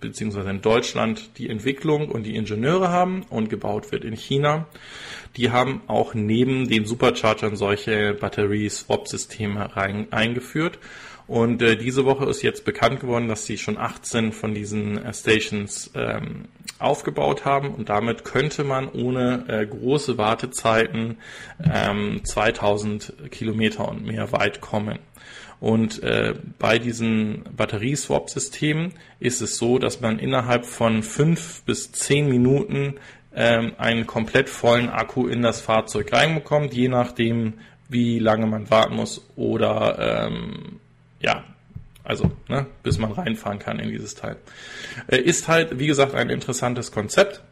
bzw. 0.00 0.48
in 0.48 0.62
Deutschland 0.62 1.36
die 1.36 1.50
Entwicklung 1.50 2.08
und 2.08 2.22
die 2.24 2.36
Ingenieure 2.36 2.88
haben 2.88 3.24
und 3.28 3.50
gebaut 3.50 3.92
wird 3.92 4.04
in 4.04 4.16
China. 4.16 4.66
Die 5.36 5.50
haben 5.50 5.82
auch 5.86 6.14
neben 6.14 6.68
den 6.68 6.86
Superchargern 6.86 7.54
solche 7.54 8.14
Batterie-Swap-Systeme 8.14 9.76
eingeführt. 10.10 10.78
Und 11.30 11.62
äh, 11.62 11.76
diese 11.76 12.04
Woche 12.06 12.28
ist 12.28 12.42
jetzt 12.42 12.64
bekannt 12.64 12.98
geworden, 12.98 13.28
dass 13.28 13.44
sie 13.44 13.56
schon 13.56 13.78
18 13.78 14.32
von 14.32 14.52
diesen 14.52 14.98
äh, 14.98 15.14
Stations 15.14 15.88
ähm, 15.94 16.46
aufgebaut 16.80 17.44
haben 17.44 17.72
und 17.72 17.88
damit 17.88 18.24
könnte 18.24 18.64
man 18.64 18.88
ohne 18.88 19.44
äh, 19.46 19.64
große 19.64 20.18
Wartezeiten 20.18 21.18
ähm, 21.62 22.22
2000 22.24 23.30
Kilometer 23.30 23.88
und 23.88 24.04
mehr 24.04 24.32
weit 24.32 24.60
kommen. 24.60 24.98
Und 25.60 26.02
äh, 26.02 26.34
bei 26.58 26.80
diesen 26.80 27.44
Batterieswap-Systemen 27.56 28.94
ist 29.20 29.40
es 29.40 29.56
so, 29.56 29.78
dass 29.78 30.00
man 30.00 30.18
innerhalb 30.18 30.66
von 30.66 31.04
fünf 31.04 31.62
bis 31.62 31.92
zehn 31.92 32.28
Minuten 32.28 32.96
ähm, 33.36 33.74
einen 33.78 34.08
komplett 34.08 34.48
vollen 34.48 34.88
Akku 34.88 35.28
in 35.28 35.42
das 35.42 35.60
Fahrzeug 35.60 36.12
reinbekommt, 36.12 36.74
je 36.74 36.88
nachdem, 36.88 37.52
wie 37.88 38.18
lange 38.18 38.48
man 38.48 38.68
warten 38.68 38.96
muss 38.96 39.30
oder 39.36 40.26
ähm, 40.26 40.80
ja, 41.20 41.44
also 42.02 42.30
ne, 42.48 42.66
bis 42.82 42.98
man 42.98 43.12
reinfahren 43.12 43.58
kann 43.58 43.78
in 43.78 43.90
dieses 43.90 44.14
Teil. 44.14 44.36
Äh, 45.06 45.18
ist 45.18 45.48
halt, 45.48 45.78
wie 45.78 45.86
gesagt, 45.86 46.14
ein 46.14 46.30
interessantes 46.30 46.92
Konzept. 46.92 47.42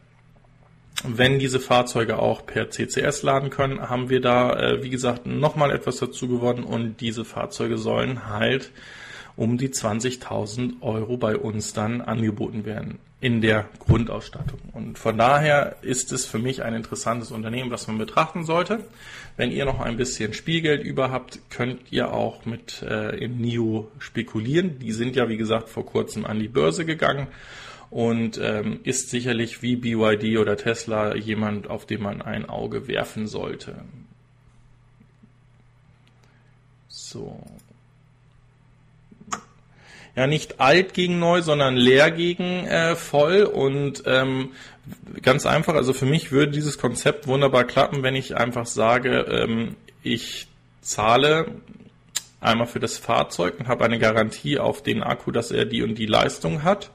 Wenn 1.05 1.39
diese 1.39 1.61
Fahrzeuge 1.61 2.19
auch 2.19 2.45
per 2.45 2.71
CCS 2.71 3.23
laden 3.23 3.51
können, 3.51 3.89
haben 3.89 4.09
wir 4.09 4.21
da, 4.21 4.59
äh, 4.59 4.83
wie 4.83 4.91
gesagt, 4.91 5.27
nochmal 5.27 5.71
etwas 5.71 5.99
dazu 5.99 6.27
gewonnen 6.27 6.65
und 6.65 7.01
diese 7.01 7.25
Fahrzeuge 7.25 7.79
sollen 7.79 8.27
halt 8.27 8.73
um 9.37 9.57
die 9.57 9.69
20.000 9.69 10.83
Euro 10.83 11.17
bei 11.17 11.37
uns 11.37 11.73
dann 11.73 12.01
angeboten 12.01 12.65
werden 12.65 12.99
in 13.21 13.41
der 13.41 13.69
Grundausstattung. 13.79 14.59
Und 14.73 14.99
von 14.99 15.17
daher 15.17 15.77
ist 15.83 16.11
es 16.13 16.27
für 16.27 16.41
mich 16.41 16.63
ein 16.63 16.75
interessantes 16.75 17.31
Unternehmen, 17.31 17.71
was 17.71 17.87
man 17.87 17.99
betrachten 17.99 18.45
sollte. 18.45 18.85
Wenn 19.39 19.53
ihr 19.53 19.65
noch 19.65 19.79
ein 19.79 19.97
bisschen 19.97 20.35
Spielgeld 20.35 20.83
über 20.83 21.13
habt, 21.13 21.39
könnt 21.49 21.93
ihr 21.93 22.13
auch 22.13 22.45
mit 22.45 22.83
äh, 22.83 23.17
im 23.25 23.41
NIO 23.41 23.89
spekulieren. 24.01 24.81
Die 24.81 24.91
sind 24.91 25.15
ja, 25.15 25.29
wie 25.29 25.37
gesagt, 25.37 25.69
vor 25.69 25.87
kurzem 25.87 26.27
an 26.27 26.41
die 26.41 26.49
Börse 26.49 26.85
gegangen 26.85 27.29
und 27.89 28.41
ähm, 28.43 28.81
ist 28.83 29.11
sicherlich 29.11 29.63
wie 29.63 29.77
BYD 29.77 30.39
oder 30.39 30.57
Tesla 30.57 31.15
jemand, 31.15 31.71
auf 31.71 31.87
den 31.87 32.03
man 32.03 32.21
ein 32.21 32.49
Auge 32.49 32.89
werfen 32.89 33.29
sollte. 33.29 33.77
So, 36.89 37.41
ja 40.19 40.27
nicht 40.27 40.61
alt 40.61 40.95
gegen 40.95 41.21
neu, 41.21 41.43
sondern 41.43 41.77
leer 41.77 42.11
gegen 42.11 42.67
äh, 42.67 42.97
voll 42.97 43.45
und 43.45 44.03
ähm, 44.05 44.51
ganz 45.23 45.47
einfach, 45.47 45.75
also 45.75 45.93
für 45.93 46.07
mich 46.07 46.33
würde 46.33 46.51
dieses 46.51 46.77
Konzept 46.77 47.29
wunderbar 47.29 47.63
klappen, 47.63 48.03
wenn 48.03 48.17
ich 48.17 48.37
einfach 48.37 48.67
sage, 48.67 49.27
ähm, 49.31 49.77
ich 50.03 50.49
zahle 50.81 51.47
einmal 52.41 52.67
für 52.67 52.81
das 52.81 52.99
Fahrzeug 52.99 53.61
und 53.61 53.69
habe 53.69 53.85
eine 53.85 54.01
Garantie 54.01 54.59
auf 54.59 54.83
den 54.83 55.05
Akku, 55.05 55.31
dass 55.31 55.53
er 55.53 55.67
die 55.67 55.83
und 55.83 55.97
die 55.97 56.07
Leistung 56.07 56.65
hat. 56.65 56.91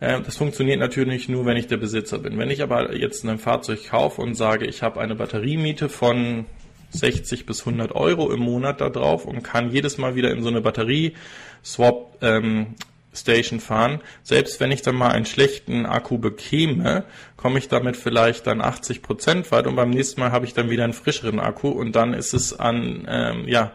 Äh, 0.00 0.20
das 0.20 0.36
funktioniert 0.36 0.78
natürlich 0.78 1.30
nur, 1.30 1.46
wenn 1.46 1.56
ich 1.56 1.68
der 1.68 1.78
Besitzer 1.78 2.18
bin. 2.18 2.38
Wenn 2.38 2.50
ich 2.50 2.62
aber 2.62 2.94
jetzt 2.94 3.24
ein 3.24 3.38
Fahrzeug 3.38 3.88
kaufe 3.88 4.20
und 4.20 4.34
sage, 4.34 4.66
ich 4.66 4.82
habe 4.82 5.00
eine 5.00 5.14
Batteriemiete 5.14 5.88
von 5.88 6.44
60 6.92 7.46
bis 7.46 7.60
100 7.60 7.92
Euro 7.92 8.32
im 8.32 8.40
Monat 8.40 8.80
da 8.80 8.88
drauf 8.88 9.24
und 9.24 9.42
kann 9.42 9.70
jedes 9.70 9.98
Mal 9.98 10.14
wieder 10.14 10.30
in 10.30 10.42
so 10.42 10.48
eine 10.48 10.60
Batterie-Swap 10.60 12.18
ähm, 12.22 12.74
Station 13.14 13.60
fahren. 13.60 14.00
Selbst 14.22 14.60
wenn 14.60 14.70
ich 14.70 14.82
dann 14.82 14.94
mal 14.94 15.10
einen 15.10 15.26
schlechten 15.26 15.86
Akku 15.86 16.18
bekäme, 16.18 17.04
komme 17.36 17.58
ich 17.58 17.68
damit 17.68 17.96
vielleicht 17.96 18.46
dann 18.46 18.60
80 18.60 19.02
Prozent 19.02 19.50
weit 19.52 19.66
und 19.66 19.76
beim 19.76 19.90
nächsten 19.90 20.20
Mal 20.20 20.32
habe 20.32 20.46
ich 20.46 20.54
dann 20.54 20.70
wieder 20.70 20.84
einen 20.84 20.92
frischeren 20.92 21.40
Akku 21.40 21.68
und 21.68 21.94
dann 21.94 22.14
ist 22.14 22.32
es 22.32 22.58
an, 22.58 23.06
ähm, 23.08 23.48
ja, 23.48 23.72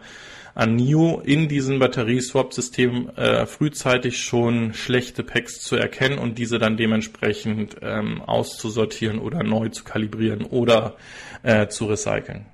an 0.54 0.74
NIO 0.74 1.22
in 1.24 1.46
diesem 1.46 1.78
Batterieswap-System 1.78 3.10
äh, 3.10 3.46
frühzeitig 3.46 4.20
schon 4.20 4.74
schlechte 4.74 5.22
Packs 5.22 5.60
zu 5.60 5.76
erkennen 5.76 6.18
und 6.18 6.36
diese 6.36 6.58
dann 6.58 6.76
dementsprechend 6.76 7.76
ähm, 7.80 8.22
auszusortieren 8.22 9.20
oder 9.20 9.44
neu 9.44 9.68
zu 9.68 9.84
kalibrieren 9.84 10.42
oder 10.42 10.96
äh, 11.44 11.68
zu 11.68 11.86
recyceln. 11.86 12.46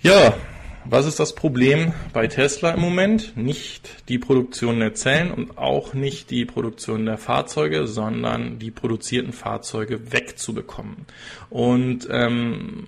Ja, 0.00 0.32
was 0.84 1.06
ist 1.06 1.18
das 1.18 1.34
Problem 1.34 1.92
bei 2.12 2.28
Tesla 2.28 2.70
im 2.70 2.80
Moment? 2.80 3.36
Nicht 3.36 4.08
die 4.08 4.18
Produktion 4.18 4.78
der 4.78 4.94
Zellen 4.94 5.32
und 5.32 5.58
auch 5.58 5.92
nicht 5.92 6.30
die 6.30 6.44
Produktion 6.44 7.04
der 7.04 7.18
Fahrzeuge, 7.18 7.88
sondern 7.88 8.60
die 8.60 8.70
produzierten 8.70 9.32
Fahrzeuge 9.32 10.12
wegzubekommen. 10.12 11.06
Und 11.50 12.06
ähm, 12.12 12.86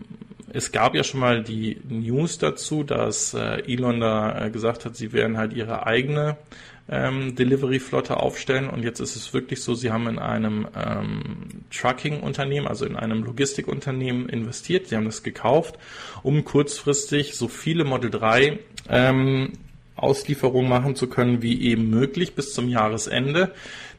es 0.53 0.71
gab 0.71 0.95
ja 0.95 1.03
schon 1.03 1.19
mal 1.19 1.43
die 1.43 1.81
News 1.89 2.39
dazu, 2.39 2.85
dass 2.85 3.35
äh, 3.35 3.63
Elon 3.67 3.99
da 3.99 4.47
äh, 4.47 4.51
gesagt 4.51 4.85
hat, 4.85 4.95
sie 4.95 5.13
werden 5.13 5.37
halt 5.37 5.53
ihre 5.53 5.87
eigene 5.87 6.37
ähm, 6.91 7.37
Delivery-Flotte 7.37 8.19
aufstellen. 8.19 8.69
Und 8.69 8.83
jetzt 8.83 9.01
ist 9.01 9.17
es 9.17 9.33
wirklich 9.33 9.63
so, 9.63 9.75
sie 9.75 9.91
haben 9.91 10.09
in 10.09 10.19
einem 10.19 10.67
ähm, 10.77 11.47
Trucking-Unternehmen, 11.71 12.67
also 12.67 12.85
in 12.85 12.97
einem 12.97 13.23
Logistikunternehmen 13.23 14.29
investiert. 14.29 14.89
Sie 14.89 14.97
haben 14.97 15.05
das 15.05 15.23
gekauft, 15.23 15.79
um 16.23 16.45
kurzfristig 16.45 17.37
so 17.37 17.49
viele 17.49 17.85
Model 17.85 18.11
3 18.11 18.59
ähm, 18.89 19.53
Auslieferungen 19.95 20.69
machen 20.69 20.97
zu 20.97 21.09
können, 21.09 21.43
wie 21.43 21.63
eben 21.63 21.91
möglich 21.91 22.35
bis 22.35 22.55
zum 22.55 22.69
Jahresende, 22.69 23.53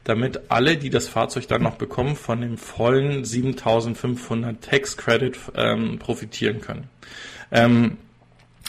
damit 0.04 0.50
alle, 0.50 0.76
die 0.76 0.90
das 0.90 1.08
Fahrzeug 1.08 1.46
dann 1.48 1.62
noch 1.62 1.76
bekommen, 1.76 2.16
von 2.16 2.40
dem 2.40 2.58
vollen 2.58 3.24
7500 3.24 4.60
Tax 4.60 4.96
Credit 4.96 5.38
ähm, 5.56 5.98
profitieren 5.98 6.60
können. 6.60 6.88
Ähm, 7.52 7.98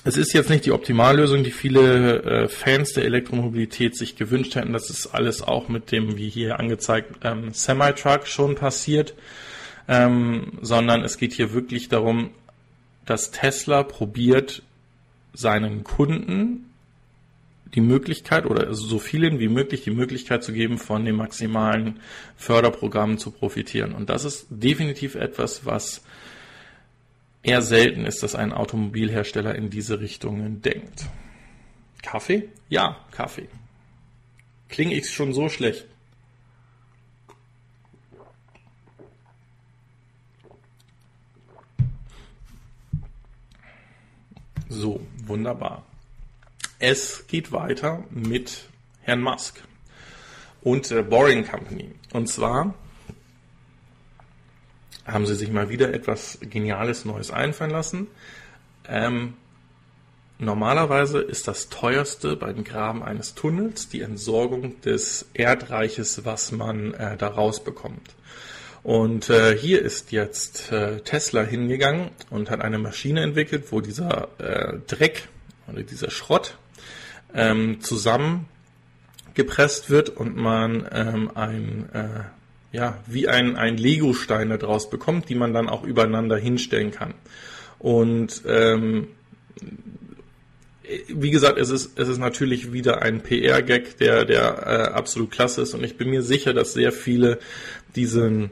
es 0.05 0.17
ist 0.17 0.33
jetzt 0.33 0.49
nicht 0.49 0.65
die 0.65 0.71
Optimallösung, 0.71 1.43
die 1.43 1.51
viele 1.51 2.23
äh, 2.23 2.47
Fans 2.49 2.93
der 2.93 3.05
Elektromobilität 3.05 3.95
sich 3.95 4.15
gewünscht 4.15 4.55
hätten. 4.55 4.73
Das 4.73 4.89
ist 4.89 5.07
alles 5.07 5.41
auch 5.41 5.69
mit 5.69 5.91
dem, 5.91 6.17
wie 6.17 6.29
hier 6.29 6.59
angezeigt, 6.59 7.15
ähm, 7.23 7.53
Semi-Truck 7.53 8.27
schon 8.27 8.55
passiert, 8.55 9.13
ähm, 9.87 10.59
sondern 10.61 11.03
es 11.03 11.17
geht 11.17 11.33
hier 11.33 11.53
wirklich 11.53 11.87
darum, 11.87 12.31
dass 13.05 13.31
Tesla 13.31 13.83
probiert, 13.83 14.61
seinen 15.33 15.83
Kunden 15.83 16.69
die 17.73 17.81
Möglichkeit 17.81 18.45
oder 18.45 18.73
so 18.73 18.99
vielen 18.99 19.39
wie 19.39 19.47
möglich 19.47 19.83
die 19.83 19.91
Möglichkeit 19.91 20.43
zu 20.43 20.53
geben, 20.53 20.77
von 20.77 21.05
den 21.05 21.15
maximalen 21.15 21.99
Förderprogrammen 22.37 23.17
zu 23.17 23.31
profitieren. 23.31 23.93
Und 23.93 24.09
das 24.09 24.25
ist 24.25 24.47
definitiv 24.49 25.15
etwas, 25.15 25.65
was 25.65 26.03
eher 27.43 27.61
selten 27.61 28.05
ist, 28.05 28.23
dass 28.23 28.35
ein 28.35 28.53
Automobilhersteller 28.53 29.53
in 29.55 29.69
diese 29.69 29.99
Richtungen 29.99 30.61
denkt. 30.61 31.05
Kaffee? 32.01 32.49
Ja, 32.69 32.97
Kaffee. 33.11 33.47
Klinge 34.69 34.95
ich 34.95 35.09
schon 35.11 35.33
so 35.33 35.49
schlecht? 35.49 35.85
So, 44.69 45.05
wunderbar. 45.25 45.85
Es 46.79 47.27
geht 47.27 47.51
weiter 47.51 48.03
mit 48.09 48.67
Herrn 49.01 49.21
Musk 49.21 49.63
und 50.61 50.89
der 50.89 51.03
Boring 51.03 51.45
Company. 51.47 51.93
Und 52.11 52.27
zwar 52.27 52.73
haben 55.05 55.25
sie 55.25 55.35
sich 55.35 55.51
mal 55.51 55.69
wieder 55.69 55.93
etwas 55.93 56.39
Geniales 56.41 57.05
Neues 57.05 57.31
einfallen 57.31 57.71
lassen. 57.71 58.07
Ähm, 58.87 59.33
normalerweise 60.39 61.19
ist 61.19 61.47
das 61.47 61.69
teuerste 61.69 62.35
beim 62.35 62.63
Graben 62.63 63.03
eines 63.03 63.35
Tunnels 63.35 63.89
die 63.89 64.01
Entsorgung 64.01 64.81
des 64.81 65.27
Erdreiches, 65.33 66.25
was 66.25 66.51
man 66.51 66.93
äh, 66.93 67.17
da 67.17 67.27
rausbekommt. 67.27 68.15
Und 68.83 69.29
äh, 69.29 69.57
hier 69.57 69.81
ist 69.81 70.11
jetzt 70.11 70.71
äh, 70.73 70.99
Tesla 70.99 71.43
hingegangen 71.43 72.09
und 72.29 72.49
hat 72.49 72.61
eine 72.61 72.79
Maschine 72.79 73.21
entwickelt, 73.21 73.71
wo 73.71 73.79
dieser 73.79 74.27
äh, 74.39 74.79
Dreck 74.87 75.29
oder 75.71 75.83
dieser 75.83 76.11
Schrott 76.11 76.57
ähm, 77.33 77.79
zusammengepresst 77.79 79.89
wird 79.89 80.09
und 80.09 80.35
man 80.35 80.85
ähm, 80.91 81.31
ein 81.33 81.89
äh, 81.93 82.25
ja, 82.73 82.97
wie 83.05 83.27
ein, 83.29 83.55
ein 83.55 83.77
Lego-Stein 83.77 84.49
daraus 84.49 84.89
bekommt, 84.89 85.29
die 85.29 85.35
man 85.35 85.53
dann 85.53 85.69
auch 85.69 85.83
übereinander 85.83 86.37
hinstellen 86.37 86.91
kann. 86.91 87.13
Und 87.77 88.41
ähm, 88.47 89.09
wie 91.07 91.29
gesagt, 91.29 91.59
es 91.59 91.69
ist, 91.69 91.97
es 91.97 92.09
ist 92.09 92.17
natürlich 92.17 92.73
wieder 92.73 93.03
ein 93.03 93.21
PR-Gag, 93.21 93.97
der, 93.99 94.25
der 94.25 94.41
äh, 94.65 94.91
absolut 94.91 95.31
klasse 95.31 95.61
ist. 95.61 95.75
Und 95.75 95.83
ich 95.83 95.97
bin 95.97 96.09
mir 96.09 96.23
sicher, 96.23 96.53
dass 96.53 96.73
sehr 96.73 96.91
viele 96.91 97.39
diesen 97.95 98.49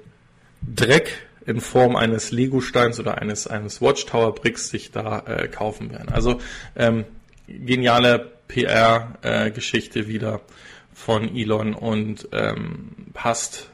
Dreck 0.61 1.27
in 1.47 1.59
Form 1.59 1.95
eines 1.95 2.31
Lego-Steins 2.31 2.99
oder 2.99 3.17
eines, 3.17 3.47
eines 3.47 3.81
Watchtower-Bricks 3.81 4.69
sich 4.69 4.91
da 4.91 5.19
äh, 5.25 5.47
kaufen 5.47 5.91
werden. 5.91 6.09
Also 6.09 6.39
ähm, 6.75 7.05
geniale 7.47 8.31
PR-Geschichte 8.47 10.01
äh, 10.01 10.07
wieder 10.07 10.41
von 10.93 11.35
Elon 11.35 11.73
und 11.73 12.29
ähm, 12.31 12.91
passt 13.13 13.70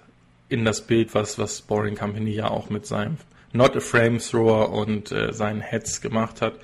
in 0.50 0.66
das 0.66 0.82
Bild, 0.82 1.14
was, 1.14 1.38
was 1.38 1.62
Boring 1.62 1.96
Company 1.96 2.32
ja 2.32 2.50
auch 2.50 2.70
mit 2.70 2.86
seinem 2.86 3.18
Not 3.54 3.76
a 3.76 3.80
Frame 3.80 4.20
Thrower 4.20 4.72
und 4.72 5.12
äh, 5.12 5.34
seinen 5.34 5.62
Heads 5.62 6.02
gemacht 6.02 6.42
hat. 6.42 6.56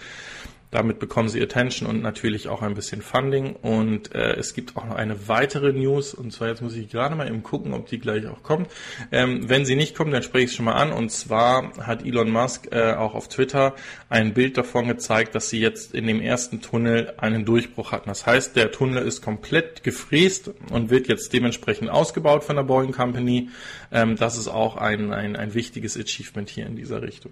Damit 0.73 0.97
bekommen 0.97 1.29
sie 1.29 1.39
Attention 1.39 1.87
und 1.87 2.01
natürlich 2.01 2.47
auch 2.47 2.63
ein 2.63 2.73
bisschen 2.73 3.03
Funding. 3.03 3.55
Und 3.61 4.15
äh, 4.15 4.33
es 4.37 4.55
gibt 4.55 4.75
auch 4.75 4.85
noch 4.85 4.95
eine 4.95 5.27
weitere 5.27 5.71
News. 5.71 6.15
Und 6.15 6.33
zwar 6.33 6.47
jetzt 6.47 6.63
muss 6.63 6.75
ich 6.75 6.89
gerade 6.89 7.13
mal 7.13 7.27
eben 7.27 7.43
gucken, 7.43 7.75
ob 7.75 7.85
die 7.85 7.99
gleich 7.99 8.25
auch 8.25 8.41
kommt. 8.41 8.71
Ähm, 9.11 9.47
wenn 9.47 9.65
sie 9.65 9.75
nicht 9.75 9.93
kommt, 9.95 10.11
dann 10.11 10.23
spreche 10.23 10.45
ich 10.45 10.49
es 10.49 10.55
schon 10.55 10.65
mal 10.65 10.73
an. 10.73 10.91
Und 10.91 11.11
zwar 11.11 11.77
hat 11.77 12.03
Elon 12.03 12.31
Musk 12.31 12.69
äh, 12.71 12.93
auch 12.93 13.13
auf 13.13 13.27
Twitter 13.27 13.75
ein 14.09 14.33
Bild 14.33 14.57
davon 14.57 14.87
gezeigt, 14.87 15.35
dass 15.35 15.47
sie 15.47 15.59
jetzt 15.59 15.93
in 15.93 16.07
dem 16.07 16.19
ersten 16.19 16.59
Tunnel 16.59 17.13
einen 17.17 17.45
Durchbruch 17.45 17.91
hatten. 17.91 18.09
Das 18.09 18.25
heißt, 18.25 18.55
der 18.55 18.71
Tunnel 18.71 19.05
ist 19.05 19.21
komplett 19.21 19.83
gefräst 19.83 20.49
und 20.71 20.89
wird 20.89 21.07
jetzt 21.07 21.33
dementsprechend 21.33 21.91
ausgebaut 21.91 22.43
von 22.43 22.55
der 22.55 22.63
Boeing 22.63 22.93
Company. 22.93 23.49
Ähm, 23.91 24.15
das 24.15 24.39
ist 24.39 24.47
auch 24.47 24.77
ein, 24.77 25.13
ein, 25.13 25.35
ein 25.35 25.53
wichtiges 25.53 25.95
Achievement 25.95 26.49
hier 26.49 26.65
in 26.65 26.75
dieser 26.75 27.03
Richtung. 27.03 27.31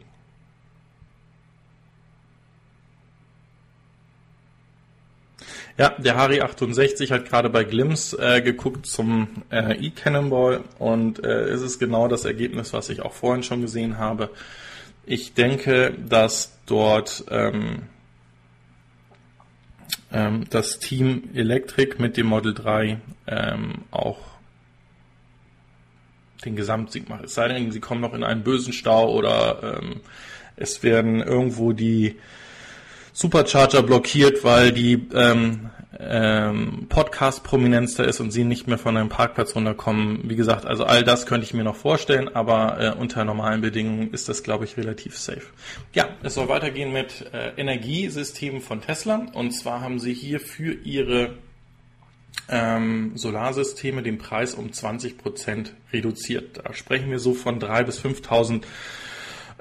Ja, 5.81 5.95
der 5.97 6.15
Harry 6.15 6.41
68 6.41 7.11
hat 7.11 7.25
gerade 7.25 7.49
bei 7.49 7.63
Glimpse 7.63 8.15
äh, 8.19 8.43
geguckt 8.43 8.85
zum 8.85 9.29
äh, 9.49 9.83
E-Cannonball 9.83 10.63
und 10.77 11.23
äh, 11.23 11.45
es 11.45 11.63
ist 11.63 11.79
genau 11.79 12.07
das 12.07 12.23
Ergebnis, 12.23 12.71
was 12.71 12.89
ich 12.89 13.01
auch 13.01 13.13
vorhin 13.13 13.41
schon 13.41 13.63
gesehen 13.63 13.97
habe. 13.97 14.29
Ich 15.07 15.33
denke, 15.33 15.95
dass 16.07 16.55
dort 16.67 17.25
ähm, 17.31 17.81
ähm, 20.11 20.45
das 20.51 20.77
Team 20.77 21.29
Electric 21.33 21.99
mit 21.99 22.15
dem 22.15 22.27
Model 22.27 22.53
3 22.53 22.99
ähm, 23.25 23.79
auch 23.89 24.19
den 26.45 26.55
Gesamtsieg 26.55 27.09
macht. 27.09 27.23
Es 27.23 27.33
sei 27.33 27.47
denn, 27.47 27.71
sie 27.71 27.79
kommen 27.79 28.01
noch 28.01 28.13
in 28.13 28.23
einen 28.23 28.43
bösen 28.43 28.73
Stau 28.73 29.11
oder 29.11 29.79
ähm, 29.81 30.01
es 30.57 30.83
werden 30.83 31.21
irgendwo 31.21 31.73
die 31.73 32.17
Supercharger 33.13 33.83
blockiert, 33.83 34.43
weil 34.43 34.71
die 34.71 35.07
ähm, 35.13 35.69
ähm, 35.99 36.87
Podcast-Prominenz 36.89 37.95
da 37.95 38.03
ist 38.03 38.19
und 38.19 38.31
sie 38.31 38.43
nicht 38.43 38.67
mehr 38.67 38.77
von 38.77 38.97
einem 38.97 39.09
Parkplatz 39.09 39.55
runterkommen. 39.55 40.29
Wie 40.29 40.35
gesagt, 40.35 40.65
also 40.65 40.83
all 40.83 41.03
das 41.03 41.25
könnte 41.25 41.45
ich 41.45 41.53
mir 41.53 41.63
noch 41.63 41.75
vorstellen, 41.75 42.29
aber 42.33 42.79
äh, 42.79 42.99
unter 42.99 43.23
normalen 43.25 43.61
Bedingungen 43.61 44.11
ist 44.11 44.29
das, 44.29 44.43
glaube 44.43 44.65
ich, 44.65 44.77
relativ 44.77 45.17
safe. 45.17 45.43
Ja, 45.93 46.09
es 46.23 46.35
soll 46.35 46.47
weitergehen 46.47 46.91
mit 46.91 47.25
äh, 47.33 47.51
Energiesystemen 47.57 48.61
von 48.61 48.81
Tesla 48.81 49.25
und 49.33 49.51
zwar 49.51 49.81
haben 49.81 49.99
sie 49.99 50.13
hier 50.13 50.39
für 50.39 50.73
ihre 50.73 51.35
ähm, 52.49 53.11
Solarsysteme 53.15 54.01
den 54.01 54.17
Preis 54.17 54.55
um 54.55 54.71
20 54.71 55.17
Prozent 55.17 55.73
reduziert. 55.93 56.61
Da 56.63 56.73
sprechen 56.73 57.11
wir 57.11 57.19
so 57.19 57.33
von 57.33 57.59
3.000 57.59 57.83
bis 57.83 57.99
5.000 57.99 58.63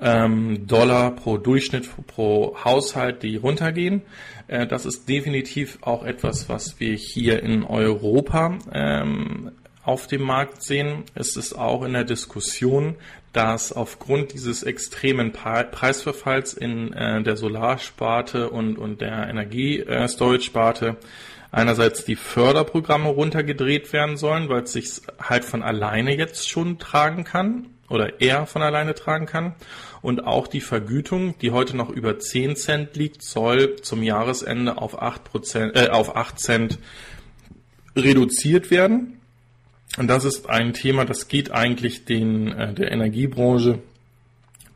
ähm, 0.01 0.67
Dollar 0.67 1.11
pro 1.13 1.37
Durchschnitt 1.37 1.89
pro 2.07 2.57
Haushalt, 2.65 3.23
die 3.23 3.37
runtergehen. 3.37 4.03
Äh, 4.49 4.67
das 4.67 4.87
ist 4.87 5.09
definitiv 5.09 5.79
auch 5.83 6.05
etwas, 6.05 6.49
was 6.49 6.81
wir 6.81 6.95
hier 6.95 7.43
in 7.43 7.65
Europa 7.65 8.59
ähm, 8.73 9.53
auf 9.85 10.07
dem 10.07 10.23
Markt 10.23 10.63
sehen. 10.63 11.05
Es 11.15 11.37
ist 11.37 11.55
auch 11.55 11.85
in 11.85 11.93
der 11.93 12.05
Diskussion, 12.05 12.97
dass 13.33 13.73
aufgrund 13.73 14.33
dieses 14.33 14.63
extremen 14.63 15.33
Preisverfalls 15.33 16.55
in 16.55 16.93
äh, 16.93 17.23
der 17.23 17.37
Solarsparte 17.37 18.51
und, 18.51 18.77
und 18.77 19.01
der 19.01 19.29
Energiestorage-Sparte 19.29 20.97
einerseits 21.53 22.05
die 22.05 22.17
Förderprogramme 22.17 23.09
runtergedreht 23.09 23.93
werden 23.93 24.17
sollen, 24.17 24.49
weil 24.49 24.63
es 24.63 24.73
sich 24.73 25.01
halt 25.21 25.45
von 25.45 25.63
alleine 25.63 26.17
jetzt 26.17 26.49
schon 26.49 26.79
tragen 26.79 27.25
kann 27.25 27.67
oder 27.91 28.21
eher 28.21 28.47
von 28.47 28.63
alleine 28.63 28.95
tragen 28.95 29.27
kann. 29.27 29.55
Und 30.01 30.25
auch 30.25 30.47
die 30.47 30.63
Vergütung, 30.63 31.37
die 31.41 31.51
heute 31.51 31.77
noch 31.77 31.91
über 31.91 32.19
10 32.19 32.57
Cent 32.57 32.97
liegt, 32.97 33.23
soll 33.23 33.77
zum 33.83 34.03
Jahresende 34.03 34.79
auf 34.79 35.03
8, 35.03 35.25
Prozent, 35.25 35.77
äh, 35.77 35.89
auf 35.89 36.17
8 36.17 36.39
Cent 36.39 36.79
reduziert 37.95 38.71
werden. 38.71 39.21
Und 39.99 40.07
das 40.07 40.25
ist 40.25 40.49
ein 40.49 40.73
Thema, 40.73 41.05
das 41.05 41.29
geht 41.29 41.51
eigentlich 41.51 42.07
den, 42.07 42.49
äh, 42.53 42.73
der 42.73 42.93
Energiebranche 42.93 43.81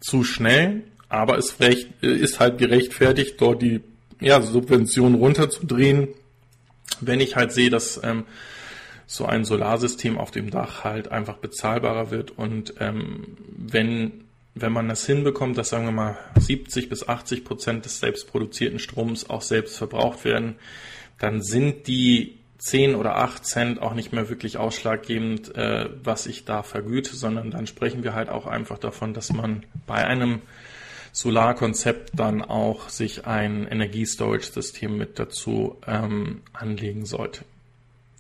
zu 0.00 0.24
schnell, 0.24 0.82
aber 1.08 1.38
es 1.38 1.60
recht, 1.60 1.88
ist 2.02 2.40
halt 2.40 2.58
gerechtfertigt, 2.58 3.40
dort 3.40 3.62
die 3.62 3.80
ja, 4.20 4.42
Subventionen 4.42 5.18
runterzudrehen, 5.18 6.08
wenn 7.00 7.20
ich 7.20 7.36
halt 7.36 7.52
sehe, 7.52 7.70
dass 7.70 8.00
ähm, 8.02 8.24
so 9.06 9.26
ein 9.26 9.44
Solarsystem 9.44 10.18
auf 10.18 10.30
dem 10.30 10.50
Dach 10.50 10.84
halt 10.84 11.10
einfach 11.12 11.36
bezahlbarer 11.36 12.10
wird 12.10 12.30
und 12.32 12.74
ähm, 12.80 13.36
wenn 13.56 14.24
wenn 14.56 14.72
man 14.72 14.88
das 14.88 15.04
hinbekommt, 15.04 15.58
dass 15.58 15.70
sagen 15.70 15.84
wir 15.84 15.92
mal 15.92 16.18
70 16.38 16.88
bis 16.88 17.08
80 17.08 17.44
Prozent 17.44 17.84
des 17.84 17.98
selbst 17.98 18.30
produzierten 18.30 18.78
Stroms 18.78 19.28
auch 19.28 19.42
selbst 19.42 19.76
verbraucht 19.76 20.24
werden, 20.24 20.54
dann 21.18 21.42
sind 21.42 21.88
die 21.88 22.38
10 22.58 22.94
oder 22.94 23.16
8 23.16 23.44
Cent 23.44 23.82
auch 23.82 23.94
nicht 23.94 24.12
mehr 24.12 24.28
wirklich 24.28 24.56
ausschlaggebend, 24.56 25.54
äh, 25.56 25.90
was 26.02 26.26
ich 26.26 26.44
da 26.44 26.62
vergüte, 26.62 27.16
sondern 27.16 27.50
dann 27.50 27.66
sprechen 27.66 28.04
wir 28.04 28.14
halt 28.14 28.28
auch 28.28 28.46
einfach 28.46 28.78
davon, 28.78 29.12
dass 29.12 29.32
man 29.32 29.64
bei 29.86 30.06
einem 30.06 30.40
Solarkonzept 31.12 32.12
dann 32.18 32.42
auch 32.42 32.88
sich 32.88 33.26
ein 33.26 33.66
Energiestorage-System 33.66 34.96
mit 34.96 35.18
dazu 35.18 35.76
ähm, 35.86 36.42
anlegen 36.52 37.06
sollte. 37.06 37.44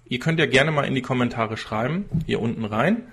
Ihr 0.06 0.18
könnt 0.18 0.38
ja 0.38 0.46
gerne 0.46 0.70
mal 0.70 0.84
in 0.84 0.94
die 0.94 1.02
Kommentare 1.02 1.56
schreiben, 1.56 2.06
hier 2.26 2.40
unten 2.40 2.64
rein, 2.64 3.08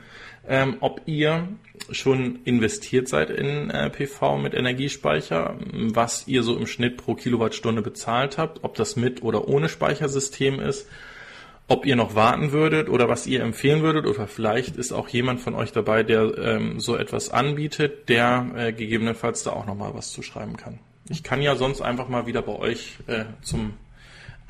ähm, 0.48 0.78
ob 0.82 1.02
ihr 1.06 1.48
schon 1.92 2.40
investiert 2.44 3.08
seid 3.08 3.30
in 3.30 3.70
äh, 3.70 3.90
PV 3.90 4.38
mit 4.38 4.54
Energiespeicher, 4.54 5.56
was 5.72 6.28
ihr 6.28 6.44
so 6.44 6.58
im 6.58 6.68
Schnitt 6.68 6.98
pro 6.98 7.16
Kilowattstunde 7.16 7.82
bezahlt 7.82 8.38
habt, 8.38 8.64
ob 8.64 8.76
das 8.76 8.96
mit 8.96 9.24
oder 9.24 9.48
ohne 9.48 9.70
Speichersystem 9.70 10.60
ist, 10.60 10.88
ob 11.68 11.86
ihr 11.86 11.96
noch 11.96 12.16
warten 12.16 12.52
würdet 12.52 12.90
oder 12.90 13.08
was 13.08 13.28
ihr 13.28 13.42
empfehlen 13.42 13.82
würdet 13.82 14.06
oder 14.06 14.28
vielleicht 14.28 14.76
ist 14.76 14.92
auch 14.92 15.08
jemand 15.08 15.40
von 15.40 15.56
euch 15.56 15.72
dabei, 15.72 16.04
der 16.04 16.38
ähm, 16.38 16.80
so 16.80 16.98
etwas 16.98 17.30
anbietet, 17.30 18.10
der 18.10 18.52
äh, 18.56 18.74
gegebenenfalls 18.74 19.44
da 19.44 19.52
auch 19.52 19.66
noch 19.66 19.76
mal 19.76 19.94
was 19.94 20.12
zu 20.12 20.22
schreiben 20.22 20.58
kann. 20.58 20.80
Ich 21.08 21.24
kann 21.24 21.42
ja 21.42 21.56
sonst 21.56 21.82
einfach 21.82 22.10
mal 22.10 22.26
wieder 22.26 22.42
bei 22.42 22.54
euch 22.54 22.98
äh, 23.08 23.26
zum 23.42 23.74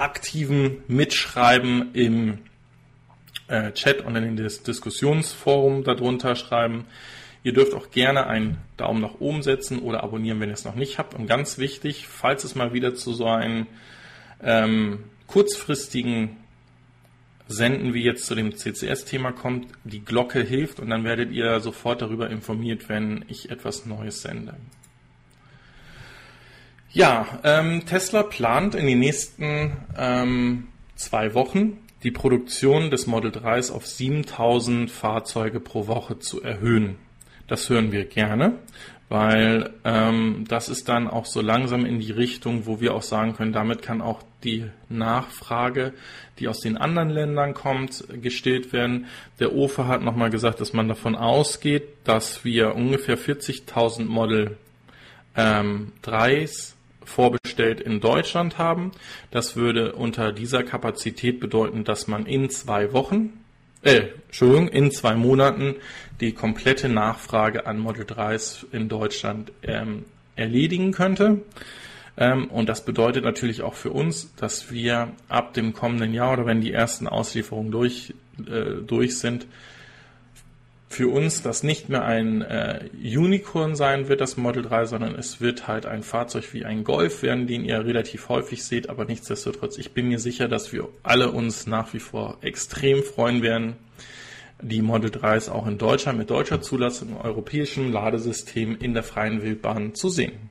aktiven 0.02 0.84
Mitschreiben 0.88 1.93
im 1.93 2.39
äh, 3.47 3.72
Chat 3.74 4.02
und 4.02 4.16
in 4.16 4.36
das 4.36 4.64
Diskussionsforum 4.64 5.84
darunter 5.84 6.36
schreiben. 6.36 6.86
Ihr 7.43 7.54
dürft 7.54 7.74
auch 7.74 7.91
gerne 7.91 8.28
einen 8.28 8.58
Daumen 8.78 9.02
nach 9.02 9.20
oben 9.20 9.41
setzen 9.43 9.80
oder 9.80 10.04
abonnieren, 10.04 10.39
wenn 10.39 10.49
ihr 10.49 10.54
es 10.54 10.66
noch 10.66 10.76
nicht 10.76 10.97
habt. 10.97 11.14
Und 11.14 11.28
ganz 11.28 11.58
wichtig, 11.58 12.08
falls 12.08 12.43
es 12.43 12.56
mal 12.56 12.74
wieder 12.74 12.93
zu 12.93 13.14
so 13.14 13.26
einem 13.26 13.68
ähm, 14.43 15.04
kurzfristigen 15.28 16.38
Senden 17.47 17.93
wie 17.93 18.04
jetzt 18.04 18.26
zu 18.26 18.36
dem 18.36 18.56
CCS-Thema 18.56 19.34
kommt, 19.34 19.68
die 19.84 20.04
Glocke 20.04 20.41
hilft 20.41 20.80
und 20.80 20.89
dann 20.89 21.04
werdet 21.04 21.32
ihr 21.32 21.60
sofort 21.60 22.02
darüber 22.02 22.30
informiert, 22.30 22.89
wenn 22.89 23.26
ich 23.28 23.49
etwas 23.52 23.86
Neues 23.86 24.22
sende. 24.22 24.56
Ja, 26.93 27.39
ähm, 27.45 27.85
Tesla 27.85 28.23
plant 28.23 28.75
in 28.75 28.85
den 28.85 28.99
nächsten 28.99 29.77
ähm, 29.97 30.67
zwei 30.95 31.33
Wochen 31.33 31.77
die 32.03 32.11
Produktion 32.11 32.91
des 32.91 33.07
Model 33.07 33.31
3s 33.31 33.71
auf 33.71 33.87
7000 33.87 34.91
Fahrzeuge 34.91 35.61
pro 35.61 35.87
Woche 35.87 36.19
zu 36.19 36.41
erhöhen. 36.41 36.97
Das 37.47 37.69
hören 37.69 37.93
wir 37.93 38.03
gerne, 38.03 38.57
weil 39.07 39.69
ähm, 39.85 40.43
das 40.49 40.67
ist 40.67 40.89
dann 40.89 41.07
auch 41.07 41.25
so 41.25 41.39
langsam 41.39 41.85
in 41.85 42.01
die 42.01 42.11
Richtung, 42.11 42.65
wo 42.65 42.81
wir 42.81 42.93
auch 42.93 43.03
sagen 43.03 43.35
können, 43.35 43.53
damit 43.53 43.81
kann 43.81 44.01
auch 44.01 44.21
die 44.43 44.65
Nachfrage, 44.89 45.93
die 46.39 46.49
aus 46.49 46.59
den 46.59 46.75
anderen 46.75 47.09
Ländern 47.09 47.53
kommt, 47.53 48.03
gestillt 48.21 48.73
werden. 48.73 49.05
Der 49.39 49.53
OFA 49.53 49.87
hat 49.87 50.01
nochmal 50.01 50.29
gesagt, 50.29 50.59
dass 50.59 50.73
man 50.73 50.89
davon 50.89 51.15
ausgeht, 51.15 51.83
dass 52.03 52.43
wir 52.43 52.75
ungefähr 52.75 53.17
40.000 53.17 54.05
Model 54.05 54.57
ähm, 55.37 55.93
3s 56.03 56.73
vorbestellt 57.04 57.82
in 57.82 57.99
Deutschland 57.99 58.58
haben. 58.58 58.91
Das 59.32 59.56
würde 59.56 59.93
unter 59.93 60.32
dieser 60.32 60.64
Kapazität 60.64 61.39
bedeuten, 61.39 61.84
dass 61.84 62.08
man 62.08 62.26
in 62.26 62.49
zwei 62.49 62.93
Wochen 62.93 63.41
äh, 63.84 64.10
Entschuldigung, 64.28 64.68
in 64.68 64.91
zwei 64.91 65.16
Monaten 65.16 65.76
die 66.20 66.34
komplette 66.34 66.88
Nachfrage 66.88 67.66
an 67.66 67.80
Model 67.80 68.06
3s 68.06 68.66
in 68.72 68.89
Deutschland 68.89 69.52
ähm, 69.64 70.06
erledigen 70.36 70.91
könnte. 70.91 71.41
Ähm, 72.18 72.47
und 72.49 72.70
das 72.70 72.86
bedeutet 72.86 73.24
natürlich 73.24 73.64
auch 73.64 73.74
für 73.74 73.91
uns, 73.91 74.36
dass 74.36 74.72
wir 74.72 75.14
ab 75.30 75.54
dem 75.54 75.74
kommenden 75.74 76.14
Jahr 76.14 76.34
oder 76.34 76.45
wenn 76.45 76.62
die 76.62 76.72
ersten 76.72 77.08
Auslieferungen 77.08 77.72
durch, 77.72 78.14
äh, 78.39 78.82
durch 78.86 79.18
sind, 79.18 79.47
für 80.91 81.07
uns 81.07 81.41
das 81.41 81.63
nicht 81.63 81.87
mehr 81.87 82.03
ein 82.03 82.41
äh, 82.41 82.89
Unicorn 83.01 83.75
sein 83.75 84.09
wird, 84.09 84.19
das 84.19 84.35
Model 84.35 84.61
3, 84.61 84.85
sondern 84.85 85.15
es 85.15 85.39
wird 85.39 85.67
halt 85.67 85.85
ein 85.85 86.03
Fahrzeug 86.03 86.53
wie 86.53 86.65
ein 86.65 86.83
Golf 86.83 87.23
werden, 87.23 87.47
den 87.47 87.63
ihr 87.63 87.85
relativ 87.85 88.27
häufig 88.27 88.63
seht, 88.63 88.89
aber 88.89 89.05
nichtsdestotrotz, 89.05 89.77
ich 89.77 89.93
bin 89.93 90.09
mir 90.09 90.19
sicher, 90.19 90.49
dass 90.49 90.73
wir 90.73 90.89
alle 91.01 91.31
uns 91.31 91.65
nach 91.65 91.93
wie 91.93 91.99
vor 91.99 92.37
extrem 92.41 93.03
freuen 93.03 93.41
werden, 93.41 93.77
die 94.61 94.81
Model 94.81 95.09
3s 95.09 95.49
auch 95.49 95.65
in 95.65 95.77
Deutschland 95.77 96.19
mit 96.19 96.29
deutscher 96.29 96.61
Zulassung 96.61 97.11
im 97.11 97.17
europäischen 97.17 97.91
Ladesystem 97.91 98.77
in 98.77 98.93
der 98.93 99.03
freien 99.03 99.41
Wildbahn 99.41 99.95
zu 99.95 100.09
sehen. 100.09 100.51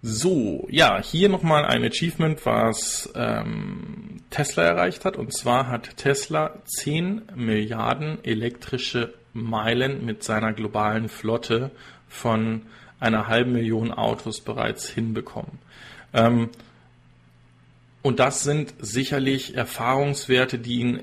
So, 0.00 0.68
ja, 0.70 1.02
hier 1.02 1.28
nochmal 1.28 1.64
ein 1.64 1.84
Achievement, 1.84 2.46
was 2.46 3.10
ähm, 3.16 4.20
Tesla 4.30 4.62
erreicht 4.62 5.04
hat. 5.04 5.16
Und 5.16 5.32
zwar 5.32 5.66
hat 5.66 5.96
Tesla 5.96 6.54
10 6.64 7.22
Milliarden 7.34 8.22
elektrische 8.24 9.14
Meilen 9.32 10.04
mit 10.04 10.22
seiner 10.22 10.52
globalen 10.52 11.08
Flotte 11.08 11.72
von 12.08 12.62
einer 13.00 13.26
halben 13.26 13.52
Million 13.52 13.92
Autos 13.92 14.40
bereits 14.40 14.88
hinbekommen. 14.88 15.58
Ähm, 16.14 16.50
und 18.02 18.20
das 18.20 18.44
sind 18.44 18.74
sicherlich 18.78 19.56
Erfahrungswerte, 19.56 20.58
die 20.58 20.78
ihn 20.78 21.02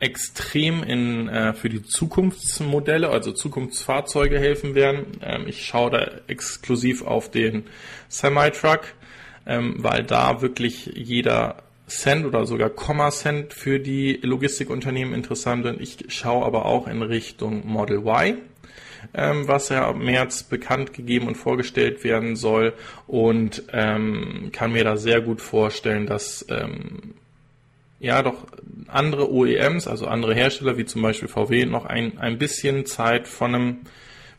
extrem 0.00 0.82
in, 0.82 1.28
äh, 1.28 1.52
für 1.52 1.68
die 1.68 1.82
Zukunftsmodelle, 1.82 3.10
also 3.10 3.32
Zukunftsfahrzeuge 3.32 4.38
helfen 4.38 4.74
werden. 4.74 5.18
Ähm, 5.22 5.44
ich 5.46 5.64
schaue 5.64 5.90
da 5.90 6.10
exklusiv 6.26 7.02
auf 7.02 7.30
den 7.30 7.64
Semi-Truck, 8.08 8.94
ähm, 9.46 9.76
weil 9.78 10.02
da 10.02 10.40
wirklich 10.40 10.90
jeder 10.94 11.62
Cent 11.86 12.24
oder 12.24 12.46
sogar 12.46 12.70
Komma-Cent 12.70 13.52
für 13.52 13.78
die 13.78 14.20
Logistikunternehmen 14.22 15.12
interessant 15.12 15.64
sind. 15.64 15.80
Ich 15.80 15.98
schaue 16.08 16.46
aber 16.46 16.64
auch 16.64 16.86
in 16.86 17.02
Richtung 17.02 17.66
Model 17.66 17.98
Y, 17.98 18.38
ähm, 19.12 19.48
was 19.48 19.68
ja 19.68 19.90
im 19.90 20.04
März 20.04 20.44
bekannt 20.44 20.94
gegeben 20.94 21.26
und 21.26 21.34
vorgestellt 21.34 22.04
werden 22.04 22.36
soll 22.36 22.72
und 23.06 23.64
ähm, 23.72 24.50
kann 24.52 24.72
mir 24.72 24.84
da 24.84 24.96
sehr 24.96 25.20
gut 25.20 25.42
vorstellen, 25.42 26.06
dass 26.06 26.46
ähm, 26.48 27.14
ja 28.00 28.22
doch 28.22 28.46
andere 28.88 29.30
OEMs, 29.30 29.86
also 29.86 30.06
andere 30.06 30.34
Hersteller 30.34 30.76
wie 30.76 30.86
zum 30.86 31.02
Beispiel 31.02 31.28
VW, 31.28 31.66
noch 31.66 31.84
ein, 31.84 32.18
ein 32.18 32.38
bisschen 32.38 32.86
Zeit 32.86 33.28
von 33.28 33.54
einem, 33.54 33.78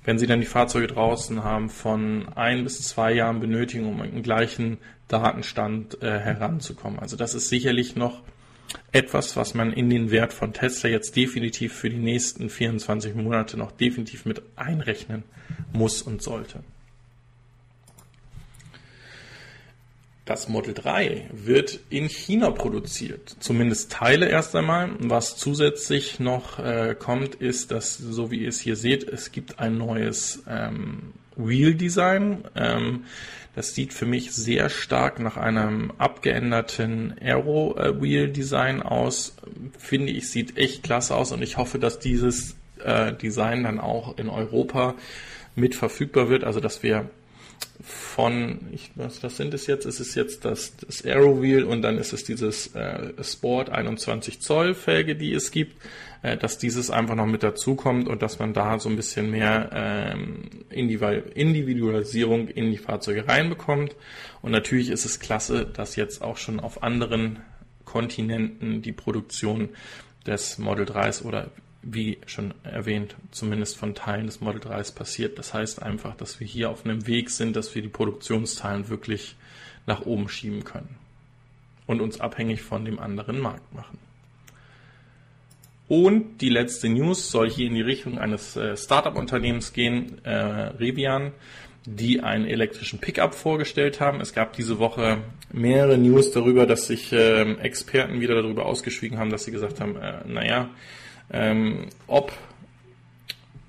wenn 0.04 0.20
sie 0.20 0.28
dann 0.28 0.42
die 0.42 0.48
Fahrzeuge 0.48 0.88
draußen 0.88 1.44
haben, 1.44 1.70
von 1.70 2.28
ein 2.36 2.64
bis 2.64 2.82
zwei 2.82 3.14
Jahren 3.14 3.40
benötigen, 3.40 3.86
um 3.86 4.02
einen 4.02 4.24
gleichen 4.24 4.80
Datenstand 5.08 6.02
äh, 6.02 6.20
heranzukommen. 6.20 7.00
Also 7.00 7.16
das 7.16 7.34
ist 7.36 7.50
sicherlich 7.50 7.96
noch 7.96 8.24
etwas, 8.92 9.36
was 9.36 9.54
man 9.54 9.74
in 9.74 9.90
den 9.90 10.12
Wert 10.12 10.34
von 10.34 10.54
Tesla 10.54 10.90
jetzt 10.90 11.16
definitiv 11.16 11.74
für 11.74 11.90
die 11.90 11.98
nächsten 11.98 12.50
24 12.50 13.16
Monate 13.16 13.58
noch 13.58 13.72
definitiv 13.72 14.26
mit 14.26 14.42
einrechnen 14.56 15.24
muss 15.72 16.02
und 16.02 16.22
sollte. 16.22 16.64
Das 20.32 20.48
Model 20.48 20.74
3 20.74 21.28
wird 21.34 21.82
in 21.90 22.08
China 22.08 22.52
produziert, 22.52 23.36
zumindest 23.42 23.92
Teile 23.92 24.30
erst 24.30 24.56
einmal. 24.56 24.92
Was 25.00 25.36
zusätzlich 25.36 26.22
noch 26.22 26.58
äh, 26.58 26.96
kommt, 26.98 27.36
ist, 27.36 27.72
dass, 27.72 27.98
so 27.98 28.32
wie 28.32 28.44
ihr 28.44 28.48
es 28.48 28.62
hier 28.62 28.78
seht, 28.78 29.04
es 29.04 29.34
gibt 29.34 29.60
ein 29.60 29.78
neues 29.78 30.44
ähm, 30.48 31.12
Wheel-Design. 31.36 32.46
Ähm, 32.56 33.04
das 33.56 33.76
sieht 33.76 33.92
für 33.92 34.06
mich 34.06 34.32
sehr 34.32 34.70
stark 34.70 35.20
nach 35.20 35.36
einem 35.36 35.92
abgeänderten 35.98 37.14
Aero-Wheel-Design 37.20 38.84
aus. 38.84 39.36
Finde 39.78 40.14
ich, 40.14 40.30
sieht 40.30 40.58
echt 40.58 40.82
klasse 40.82 41.14
aus 41.14 41.34
und 41.34 41.42
ich 41.42 41.58
hoffe, 41.58 41.78
dass 41.78 42.00
dieses 42.00 42.56
äh, 42.82 43.12
Design 43.12 43.64
dann 43.64 43.82
auch 43.82 44.18
in 44.18 44.30
Europa 44.30 44.96
mit 45.56 45.76
verfügbar 45.76 46.30
wird, 46.30 46.46
also 46.46 46.62
dass 46.62 46.84
wir 46.84 47.10
von, 47.84 48.60
ich, 48.72 48.92
was, 48.96 49.24
was 49.24 49.38
sind 49.38 49.54
es 49.54 49.68
jetzt? 49.68 49.86
Es 49.86 50.00
ist 50.00 50.16
jetzt 50.16 50.46
das, 50.46 50.76
das 50.78 51.04
Aero 51.06 51.42
Wheel 51.42 51.64
und 51.64 51.82
dann 51.82 51.98
ist 51.98 52.14
es 52.14 52.24
dieses 52.24 52.76
äh, 52.76 53.14
Sport 53.24 53.70
21 53.70 54.40
Zoll 54.42 54.74
Felge, 54.74 55.16
die 55.16 55.34
es 55.34 55.52
gibt, 55.52 55.82
äh, 56.22 56.38
dass 56.38 56.58
dieses 56.58 56.92
einfach 56.92 57.16
noch 57.16 57.26
mit 57.26 57.44
dazukommt 57.44 58.08
und 58.08 58.22
dass 58.22 58.40
man 58.40 58.54
da 58.54 58.80
so 58.80 58.90
ein 58.90 58.96
bisschen 58.96 59.32
mehr 59.32 59.70
ähm, 59.74 60.50
Individualisierung 60.70 62.48
in 62.50 62.72
die 62.72 62.78
Fahrzeuge 62.78 63.28
reinbekommt. 63.28 63.96
Und 64.42 64.52
natürlich 64.52 64.90
ist 64.90 65.06
es 65.06 65.20
klasse, 65.20 65.66
dass 65.66 65.96
jetzt 65.96 66.22
auch 66.22 66.38
schon 66.38 66.60
auf 66.60 66.84
anderen 66.84 67.40
Kontinenten 67.86 68.82
die 68.82 68.94
Produktion 68.94 69.70
des 70.26 70.60
Model 70.60 70.86
3s 70.86 71.24
oder 71.24 71.50
wie 71.84 72.20
schon 72.26 72.54
erwähnt, 72.64 73.16
zumindest 73.32 73.78
von 73.78 73.96
Teilen 73.96 74.28
des 74.28 74.42
Model 74.42 74.62
3s 74.62 74.94
passiert. 74.94 75.40
Das 75.40 75.54
heißt 75.54 75.82
einfach, 75.82 76.16
dass 76.16 76.40
wir 76.40 76.48
hier 76.48 76.70
auf 76.70 76.86
einem 76.86 77.08
Weg 77.08 77.30
sind, 77.30 77.56
dass 77.56 77.74
wir 77.74 77.82
die 77.82 77.90
Produktionszahlen 77.90 78.90
wirklich 78.90 79.36
nach 79.88 80.02
oben 80.06 80.30
schieben 80.30 80.64
können 80.64 80.96
und 81.88 82.02
uns 82.02 82.20
abhängig 82.20 82.62
von 82.62 82.86
dem 82.86 83.00
anderen 83.00 83.40
Markt 83.40 83.74
machen. 83.74 83.98
Und 85.88 86.38
die 86.38 86.50
letzte 86.50 86.88
News 86.88 87.32
soll 87.32 87.50
hier 87.50 87.68
in 87.68 87.76
die 87.76 87.82
Richtung 87.82 88.18
eines 88.18 88.56
äh, 88.56 88.78
Startup-Unternehmens 88.78 89.74
gehen, 89.74 90.24
äh, 90.24 90.34
Revian, 90.34 91.34
die 91.86 92.22
einen 92.22 92.46
elektrischen 92.46 93.00
Pickup 93.00 93.36
vorgestellt 93.36 94.00
haben. 94.00 94.22
Es 94.22 94.34
gab 94.34 94.54
diese 94.54 94.80
Woche 94.80 95.18
mehrere 95.52 95.98
News 95.98 96.32
darüber, 96.32 96.66
dass 96.66 96.88
sich 96.88 97.12
äh, 97.12 97.42
Experten 97.56 98.22
wieder 98.22 98.36
darüber 98.36 98.68
ausgeschwiegen 98.68 99.18
haben, 99.18 99.32
dass 99.32 99.44
sie 99.44 99.52
gesagt 99.52 99.82
haben, 99.82 99.98
äh, 99.98 100.20
naja, 100.26 100.70
ähm, 101.32 101.88
ob 102.08 102.32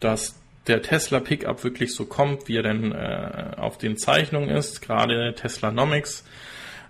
das 0.01 0.39
der 0.67 0.83
Tesla 0.83 1.21
Pickup 1.21 1.65
wirklich 1.65 1.95
so 1.95 2.05
kommt, 2.07 2.49
wie 2.49 2.57
er 2.57 2.63
denn 2.63 2.93
äh, 2.93 3.57
auf 3.57 3.79
den 3.79 3.97
Zeichnungen 3.97 4.49
ist. 4.49 4.81
Gerade 4.81 5.35
Tesla 5.35 5.73
Nomics 5.73 6.25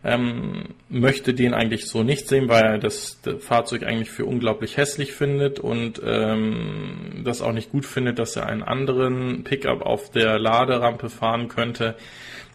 ähm, 0.05 0.75
möchte 0.89 1.33
den 1.33 1.55
eigentlich 1.55 1.87
so 1.87 2.03
nicht 2.03 2.29
sehen, 2.29 2.49
weil 2.49 2.65
er 2.65 2.79
das, 2.79 3.21
das 3.23 3.43
Fahrzeug 3.43 3.85
eigentlich 3.85 4.11
für 4.11 4.27
unglaublich 4.27 4.77
hässlich 4.77 5.13
findet 5.13 5.61
und 5.61 6.03
ähm, 6.05 7.23
das 7.25 7.41
auch 7.41 7.53
nicht 7.53 7.71
gut 7.71 7.87
findet, 7.87 8.19
dass 8.19 8.37
er 8.37 8.47
einen 8.47 8.63
anderen 8.63 9.45
Pickup 9.45 9.83
auf 9.83 10.11
der 10.11 10.39
Laderampe 10.39 11.09
fahren 11.09 11.49
könnte. 11.49 11.95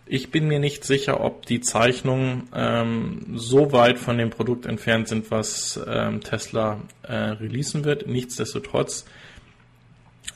Ich 0.10 0.32
bin 0.32 0.48
mir 0.48 0.60
nicht 0.60 0.86
sicher, 0.86 1.22
ob 1.22 1.46
die 1.46 1.60
Zeichnungen 1.60 2.48
ähm, 2.54 3.26
so 3.36 3.72
weit 3.74 4.00
von 4.00 4.18
dem 4.18 4.30
Produkt 4.30 4.66
entfernt 4.66 5.08
sind, 5.10 5.32
was 5.32 5.80
ähm, 5.86 6.22
Tesla 6.22 6.80
äh, 7.04 7.14
releasen 7.14 7.84
wird. 7.84 8.08
Nichtsdestotrotz, 8.08 9.06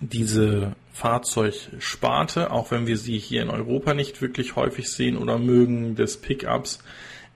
diese 0.01 0.76
Fahrzeugsparte, 0.93 2.51
auch 2.51 2.72
wenn 2.72 2.86
wir 2.86 2.97
sie 2.97 3.17
hier 3.17 3.41
in 3.43 3.49
Europa 3.49 3.93
nicht 3.93 4.22
wirklich 4.22 4.55
häufig 4.55 4.91
sehen 4.91 5.15
oder 5.15 5.38
mögen, 5.38 5.95
des 5.95 6.17
Pickups, 6.17 6.80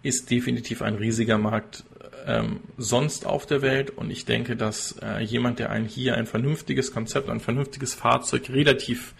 ist 0.03 0.29
definitiv 0.29 0.81
ein 0.81 0.95
riesiger 0.95 1.37
Markt 1.37 1.85
ähm, 2.25 2.59
sonst 2.77 3.25
auf 3.25 3.45
der 3.45 3.61
Welt. 3.61 3.91
Und 3.91 4.11
ich 4.11 4.25
denke, 4.25 4.55
dass 4.55 4.97
äh, 5.01 5.23
jemand, 5.23 5.59
der 5.59 5.69
ein 5.69 5.85
hier 5.85 6.15
ein 6.15 6.25
vernünftiges 6.25 6.91
Konzept, 6.91 7.29
ein 7.29 7.39
vernünftiges 7.39 7.93
Fahrzeug 7.93 8.49
relativ 8.49 9.13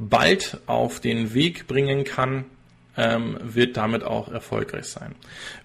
bald 0.00 0.58
auf 0.66 0.98
den 0.98 1.32
Weg 1.34 1.68
bringen 1.68 2.02
kann, 2.04 2.46
ähm, 2.96 3.38
wird 3.42 3.76
damit 3.76 4.02
auch 4.02 4.28
erfolgreich 4.28 4.86
sein. 4.86 5.14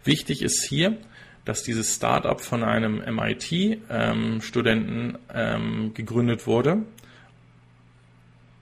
Wichtig 0.03 0.43
ist 0.43 0.65
hier, 0.65 0.97
dass 1.45 1.63
dieses 1.63 1.95
Startup 1.95 2.41
von 2.41 2.63
einem 2.63 2.97
MIT-Studenten 2.97 5.17
ähm, 5.33 5.33
ähm, 5.33 5.93
gegründet 5.93 6.47
wurde. 6.47 6.79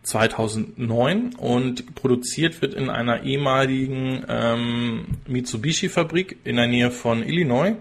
2009 0.03 1.33
und 1.35 1.95
produziert 1.95 2.61
wird 2.61 2.73
in 2.73 2.89
einer 2.89 3.23
ehemaligen 3.23 4.25
ähm, 4.27 5.05
Mitsubishi-Fabrik 5.27 6.39
in 6.43 6.57
der 6.57 6.67
Nähe 6.67 6.91
von 6.91 7.23
Illinois. 7.23 7.77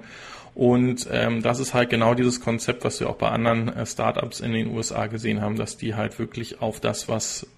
Und 0.55 1.09
ähm, 1.11 1.43
das 1.43 1.59
ist 1.59 1.74
halt 1.74 1.90
genau 1.90 2.14
dieses 2.14 2.40
Konzept, 2.40 2.84
was 2.84 3.01
wir 3.01 3.11
auch 3.11 3.16
bei 3.16 3.28
anderen 3.28 3.68
äh, 3.68 3.84
Startups 3.86 4.38
in 4.38 4.53
den 4.53 4.68
USA 4.68 5.07
gesehen 5.07 5.40
haben, 5.40 5.57
dass 5.57 5.78
die 5.78 5.97
halt 5.97 6.20
wirklich 6.20 6.61
auf 6.61 6.78
das, 6.78 7.09
was 7.09 7.49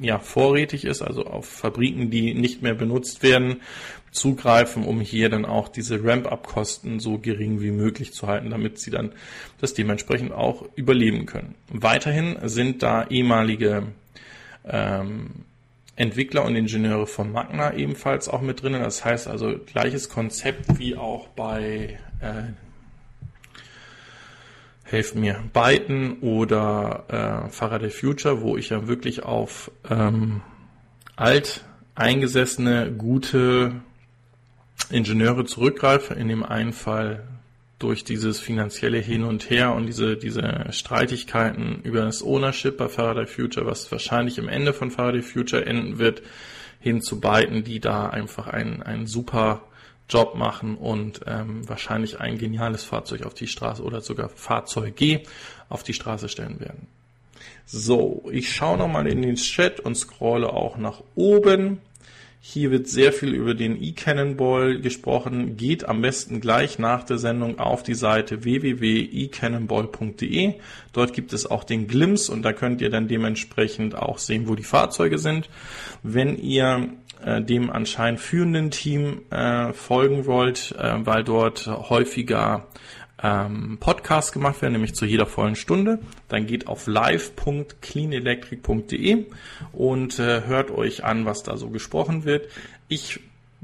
ja, 0.00 0.18
vorrätig 0.18 0.84
ist, 0.84 1.02
also 1.02 1.24
auf 1.24 1.46
Fabriken, 1.46 2.10
die 2.10 2.34
nicht 2.34 2.62
mehr 2.62 2.74
benutzt 2.74 3.22
werden, 3.22 3.62
zugreifen, 4.10 4.84
um 4.84 5.00
hier 5.00 5.28
dann 5.28 5.44
auch 5.44 5.68
diese 5.68 6.02
Ramp-up-Kosten 6.02 7.00
so 7.00 7.18
gering 7.18 7.60
wie 7.60 7.70
möglich 7.70 8.12
zu 8.12 8.26
halten, 8.26 8.50
damit 8.50 8.78
sie 8.78 8.90
dann 8.90 9.12
das 9.60 9.74
dementsprechend 9.74 10.32
auch 10.32 10.64
überleben 10.74 11.26
können. 11.26 11.54
Weiterhin 11.68 12.36
sind 12.44 12.82
da 12.82 13.06
ehemalige 13.08 13.88
ähm, 14.64 15.30
Entwickler 15.96 16.44
und 16.44 16.56
Ingenieure 16.56 17.06
von 17.06 17.32
Magna 17.32 17.74
ebenfalls 17.74 18.28
auch 18.28 18.42
mit 18.42 18.62
drinnen. 18.62 18.82
Das 18.82 19.04
heißt 19.04 19.28
also 19.28 19.54
gleiches 19.58 20.08
Konzept 20.08 20.78
wie 20.78 20.96
auch 20.96 21.28
bei 21.28 21.98
äh, 22.20 22.52
helft 24.86 25.16
mir, 25.16 25.42
Byton 25.52 26.20
oder 26.20 27.44
äh, 27.46 27.50
Faraday 27.50 27.90
Future, 27.90 28.40
wo 28.40 28.56
ich 28.56 28.70
ja 28.70 28.86
wirklich 28.86 29.24
auf 29.24 29.70
ähm, 29.90 30.42
alt 31.16 31.64
eingesessene, 31.96 32.92
gute 32.92 33.72
Ingenieure 34.90 35.44
zurückgreife. 35.44 36.14
In 36.14 36.28
dem 36.28 36.44
einen 36.44 36.72
Fall 36.72 37.26
durch 37.80 38.04
dieses 38.04 38.38
finanzielle 38.38 38.98
Hin 38.98 39.24
und 39.24 39.50
Her 39.50 39.74
und 39.74 39.86
diese, 39.86 40.16
diese 40.16 40.66
Streitigkeiten 40.70 41.80
über 41.82 42.02
das 42.02 42.22
Ownership 42.22 42.76
bei 42.76 42.88
Faraday 42.88 43.26
Future, 43.26 43.66
was 43.66 43.90
wahrscheinlich 43.90 44.38
im 44.38 44.48
Ende 44.48 44.72
von 44.72 44.90
Faraday 44.90 45.22
Future 45.22 45.66
enden 45.66 45.98
wird, 45.98 46.22
hin 46.78 47.02
zu 47.02 47.20
Byton, 47.20 47.64
die 47.64 47.80
da 47.80 48.08
einfach 48.08 48.46
ein, 48.46 48.82
ein 48.82 49.06
super 49.06 49.62
Job 50.08 50.36
machen 50.36 50.76
und 50.76 51.22
ähm, 51.26 51.68
wahrscheinlich 51.68 52.20
ein 52.20 52.38
geniales 52.38 52.84
Fahrzeug 52.84 53.26
auf 53.26 53.34
die 53.34 53.48
Straße 53.48 53.82
oder 53.82 54.00
sogar 54.00 54.28
Fahrzeuge 54.28 55.22
auf 55.68 55.82
die 55.82 55.94
Straße 55.94 56.28
stellen 56.28 56.60
werden. 56.60 56.86
So, 57.64 58.22
ich 58.30 58.54
schaue 58.54 58.78
nochmal 58.78 59.08
in 59.08 59.22
den 59.22 59.34
Chat 59.34 59.80
und 59.80 59.96
scrolle 59.96 60.52
auch 60.52 60.76
nach 60.76 61.02
oben. 61.16 61.80
Hier 62.48 62.70
wird 62.70 62.86
sehr 62.86 63.12
viel 63.12 63.34
über 63.34 63.54
den 63.54 63.82
e-Cannonball 63.82 64.80
gesprochen. 64.80 65.56
Geht 65.56 65.88
am 65.88 66.00
besten 66.00 66.40
gleich 66.40 66.78
nach 66.78 67.02
der 67.02 67.18
Sendung 67.18 67.58
auf 67.58 67.82
die 67.82 67.96
Seite 67.96 68.44
www.ecannonball.de. 68.44 70.54
Dort 70.92 71.12
gibt 71.12 71.32
es 71.32 71.50
auch 71.50 71.64
den 71.64 71.88
Glimpse 71.88 72.30
und 72.30 72.42
da 72.42 72.52
könnt 72.52 72.80
ihr 72.80 72.90
dann 72.90 73.08
dementsprechend 73.08 73.96
auch 73.96 74.18
sehen, 74.18 74.46
wo 74.46 74.54
die 74.54 74.62
Fahrzeuge 74.62 75.18
sind. 75.18 75.50
Wenn 76.04 76.38
ihr 76.38 76.90
äh, 77.24 77.40
dem 77.42 77.70
anscheinend 77.70 78.20
führenden 78.20 78.70
Team 78.70 79.22
äh, 79.30 79.72
folgen 79.72 80.26
wollt, 80.26 80.74
äh, 80.78 81.06
weil 81.06 81.24
dort 81.24 81.66
häufiger 81.66 82.66
ähm, 83.22 83.78
Podcasts 83.80 84.32
gemacht 84.32 84.60
werden, 84.62 84.72
nämlich 84.72 84.94
zu 84.94 85.04
jeder 85.06 85.26
vollen 85.26 85.56
Stunde, 85.56 85.98
dann 86.28 86.46
geht 86.46 86.68
auf 86.68 86.86
live.cleanelectric.de 86.86 89.26
und 89.72 90.18
äh, 90.18 90.42
hört 90.46 90.70
euch 90.70 91.04
an, 91.04 91.24
was 91.24 91.42
da 91.42 91.56
so 91.56 91.70
gesprochen 91.70 92.24
wird. 92.24 92.48
Ich 92.88 93.20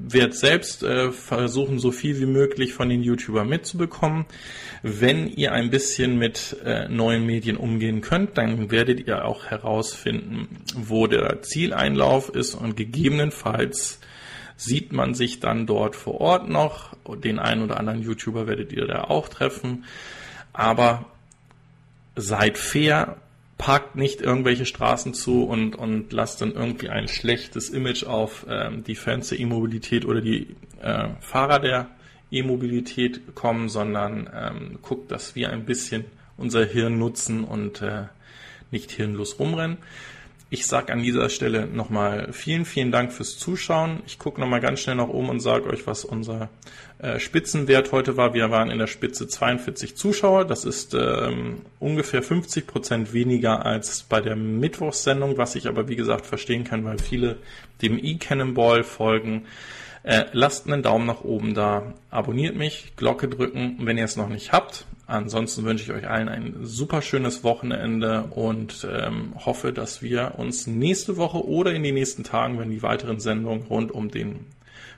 werde 0.09 0.35
selbst 0.35 0.83
äh, 0.83 1.13
versuchen, 1.13 1.79
so 1.79 1.93
viel 1.93 2.19
wie 2.21 2.27
möglich 2.27 2.75
von 2.75 2.89
den 2.89 3.03
YouTubern 3.03 3.49
mitzubekommen. 3.49 4.27
Wenn 4.83 5.29
ihr 5.29 5.53
ein 5.53 5.71
bisschen 5.71 6.19
mit 6.19 6.57
äh, 6.65 6.89
neuen 6.89 7.25
Medien 7.25 7.57
umgehen 7.57 8.01
könnt, 8.01 8.37
dann 8.37 8.71
werdet 8.71 9.07
ihr 9.07 9.25
auch 9.25 9.47
herausfinden, 9.47 10.65
wo 10.75 11.07
der 11.07 11.43
Zieleinlauf 11.43 12.29
ist 12.31 12.55
und 12.55 12.77
gegebenenfalls 12.77 14.01
sieht 14.57 14.93
man 14.93 15.15
sich 15.15 15.41
dann 15.41 15.67
dort 15.67 15.97
vor 15.97 16.21
Ort 16.21 16.49
noch. 16.49 16.95
Den 17.23 17.39
einen 17.39 17.63
oder 17.63 17.79
anderen 17.79 18.03
YouTuber 18.03 18.47
werdet 18.47 18.73
ihr 18.73 18.87
da 18.87 19.05
auch 19.05 19.29
treffen. 19.29 19.85
Aber 20.53 21.07
seid 22.17 22.59
fair, 22.59 23.17
parkt 23.63 23.95
nicht 23.95 24.21
irgendwelche 24.21 24.67
Straßen 24.67 25.15
zu 25.15 25.45
und, 25.45 25.77
und 25.77 26.13
lasst 26.13 26.41
dann 26.41 26.51
irgendwie 26.53 26.89
ein 26.89 27.07
schlechtes 27.07 27.71
Image 27.71 28.03
auf 28.03 28.45
ähm, 28.49 28.83
die 28.83 28.97
Fans 28.97 29.29
der 29.29 29.39
E-Mobilität 29.39 30.05
oder 30.05 30.21
die 30.21 30.57
äh, 30.81 31.11
Fahrer 31.21 31.61
der 31.61 31.87
E-Mobilität 32.33 33.37
kommen, 33.37 33.69
sondern 33.69 34.29
ähm, 34.35 34.79
guckt, 34.83 35.13
dass 35.13 35.37
wir 35.37 35.51
ein 35.51 35.65
bisschen 35.65 36.07
unser 36.37 36.65
Hirn 36.65 36.99
nutzen 36.99 37.45
und 37.45 37.83
äh, 37.83 38.07
nicht 38.73 38.91
hirnlos 38.91 39.39
rumrennen. 39.39 39.79
Ich 40.55 40.67
sage 40.67 40.93
an 40.93 41.03
dieser 41.03 41.31
Stelle 41.31 41.67
nochmal 41.67 42.29
vielen, 42.33 42.67
vielen 42.67 42.93
Dank 42.93 43.11
fürs 43.11 43.39
Zuschauen. 43.39 44.03
Ich 44.07 44.19
gucke 44.19 44.39
nochmal 44.39 44.61
ganz 44.61 44.81
schnell 44.81 44.97
nach 44.97 45.09
oben 45.09 45.31
und 45.31 45.41
sage 45.41 45.67
euch, 45.71 45.87
was 45.87 46.05
unser 46.05 46.51
äh, 46.99 47.19
Spitzenwert 47.19 47.91
heute 47.91 48.19
war. 48.19 48.35
Wir 48.35 48.51
waren 48.51 48.71
in 48.71 48.79
der 48.79 48.87
Spitze 48.87 49.27
42 49.27 49.97
Zuschauer. 49.97 50.45
Das 50.45 50.67
ist 50.67 50.93
ähm, 50.93 51.63
ungefähr 51.81 52.23
50 52.23 52.67
Prozent 52.67 53.15
weniger 53.15 53.65
als 53.65 54.03
bei 54.03 54.21
der 54.21 54.37
Mittwochssendung, 54.37 55.39
was 55.39 55.55
ich 55.55 55.69
aber 55.69 55.89
wie 55.89 55.97
gesagt 55.97 56.27
verstehen 56.27 56.65
kann, 56.65 56.85
weil 56.85 56.99
viele 56.99 57.39
dem 57.81 57.99
E-Cannonball 57.99 58.85
folgen. 58.85 59.47
Äh, 60.03 60.25
lasst 60.33 60.67
einen 60.67 60.83
Daumen 60.83 61.07
nach 61.07 61.25
oben 61.25 61.55
da, 61.55 61.95
abonniert 62.11 62.57
mich, 62.57 62.93
Glocke 62.97 63.27
drücken, 63.27 63.79
wenn 63.81 63.97
ihr 63.97 64.05
es 64.05 64.17
noch 64.17 64.29
nicht 64.29 64.53
habt. 64.53 64.85
Ansonsten 65.07 65.65
wünsche 65.65 65.85
ich 65.85 65.93
euch 65.93 66.09
allen 66.09 66.29
ein 66.29 66.55
super 66.63 67.03
schönes 67.03 67.45
Wochenende 67.45 68.25
und 68.31 68.87
ähm, 68.91 69.35
hoffe, 69.45 69.73
dass 69.73 70.01
wir 70.01 70.35
uns 70.39 70.67
nächste 70.67 71.17
Woche 71.17 71.47
oder 71.47 71.73
in 71.73 71.83
den 71.83 71.95
nächsten 71.95 72.25
Tagen, 72.25 72.59
wenn 72.59 72.71
die 72.71 72.83
weiteren 72.83 73.21
Sendungen 73.21 73.65
rund 73.65 73.93
um 73.93 74.11
den 74.11 74.47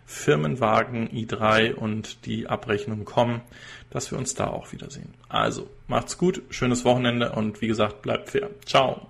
Firmenwagen 0.06 1.08
i3 1.08 1.74
und 1.74 2.26
die 2.26 2.46
Abrechnung 2.46 3.04
kommen, 3.04 3.40
dass 3.90 4.10
wir 4.10 4.18
uns 4.18 4.34
da 4.34 4.48
auch 4.48 4.72
wiedersehen. 4.72 5.14
Also, 5.28 5.68
macht's 5.88 6.18
gut, 6.18 6.42
schönes 6.50 6.84
Wochenende 6.84 7.32
und 7.32 7.62
wie 7.62 7.68
gesagt, 7.68 8.02
bleibt 8.02 8.30
fair. 8.30 8.50
Ciao. 8.66 9.06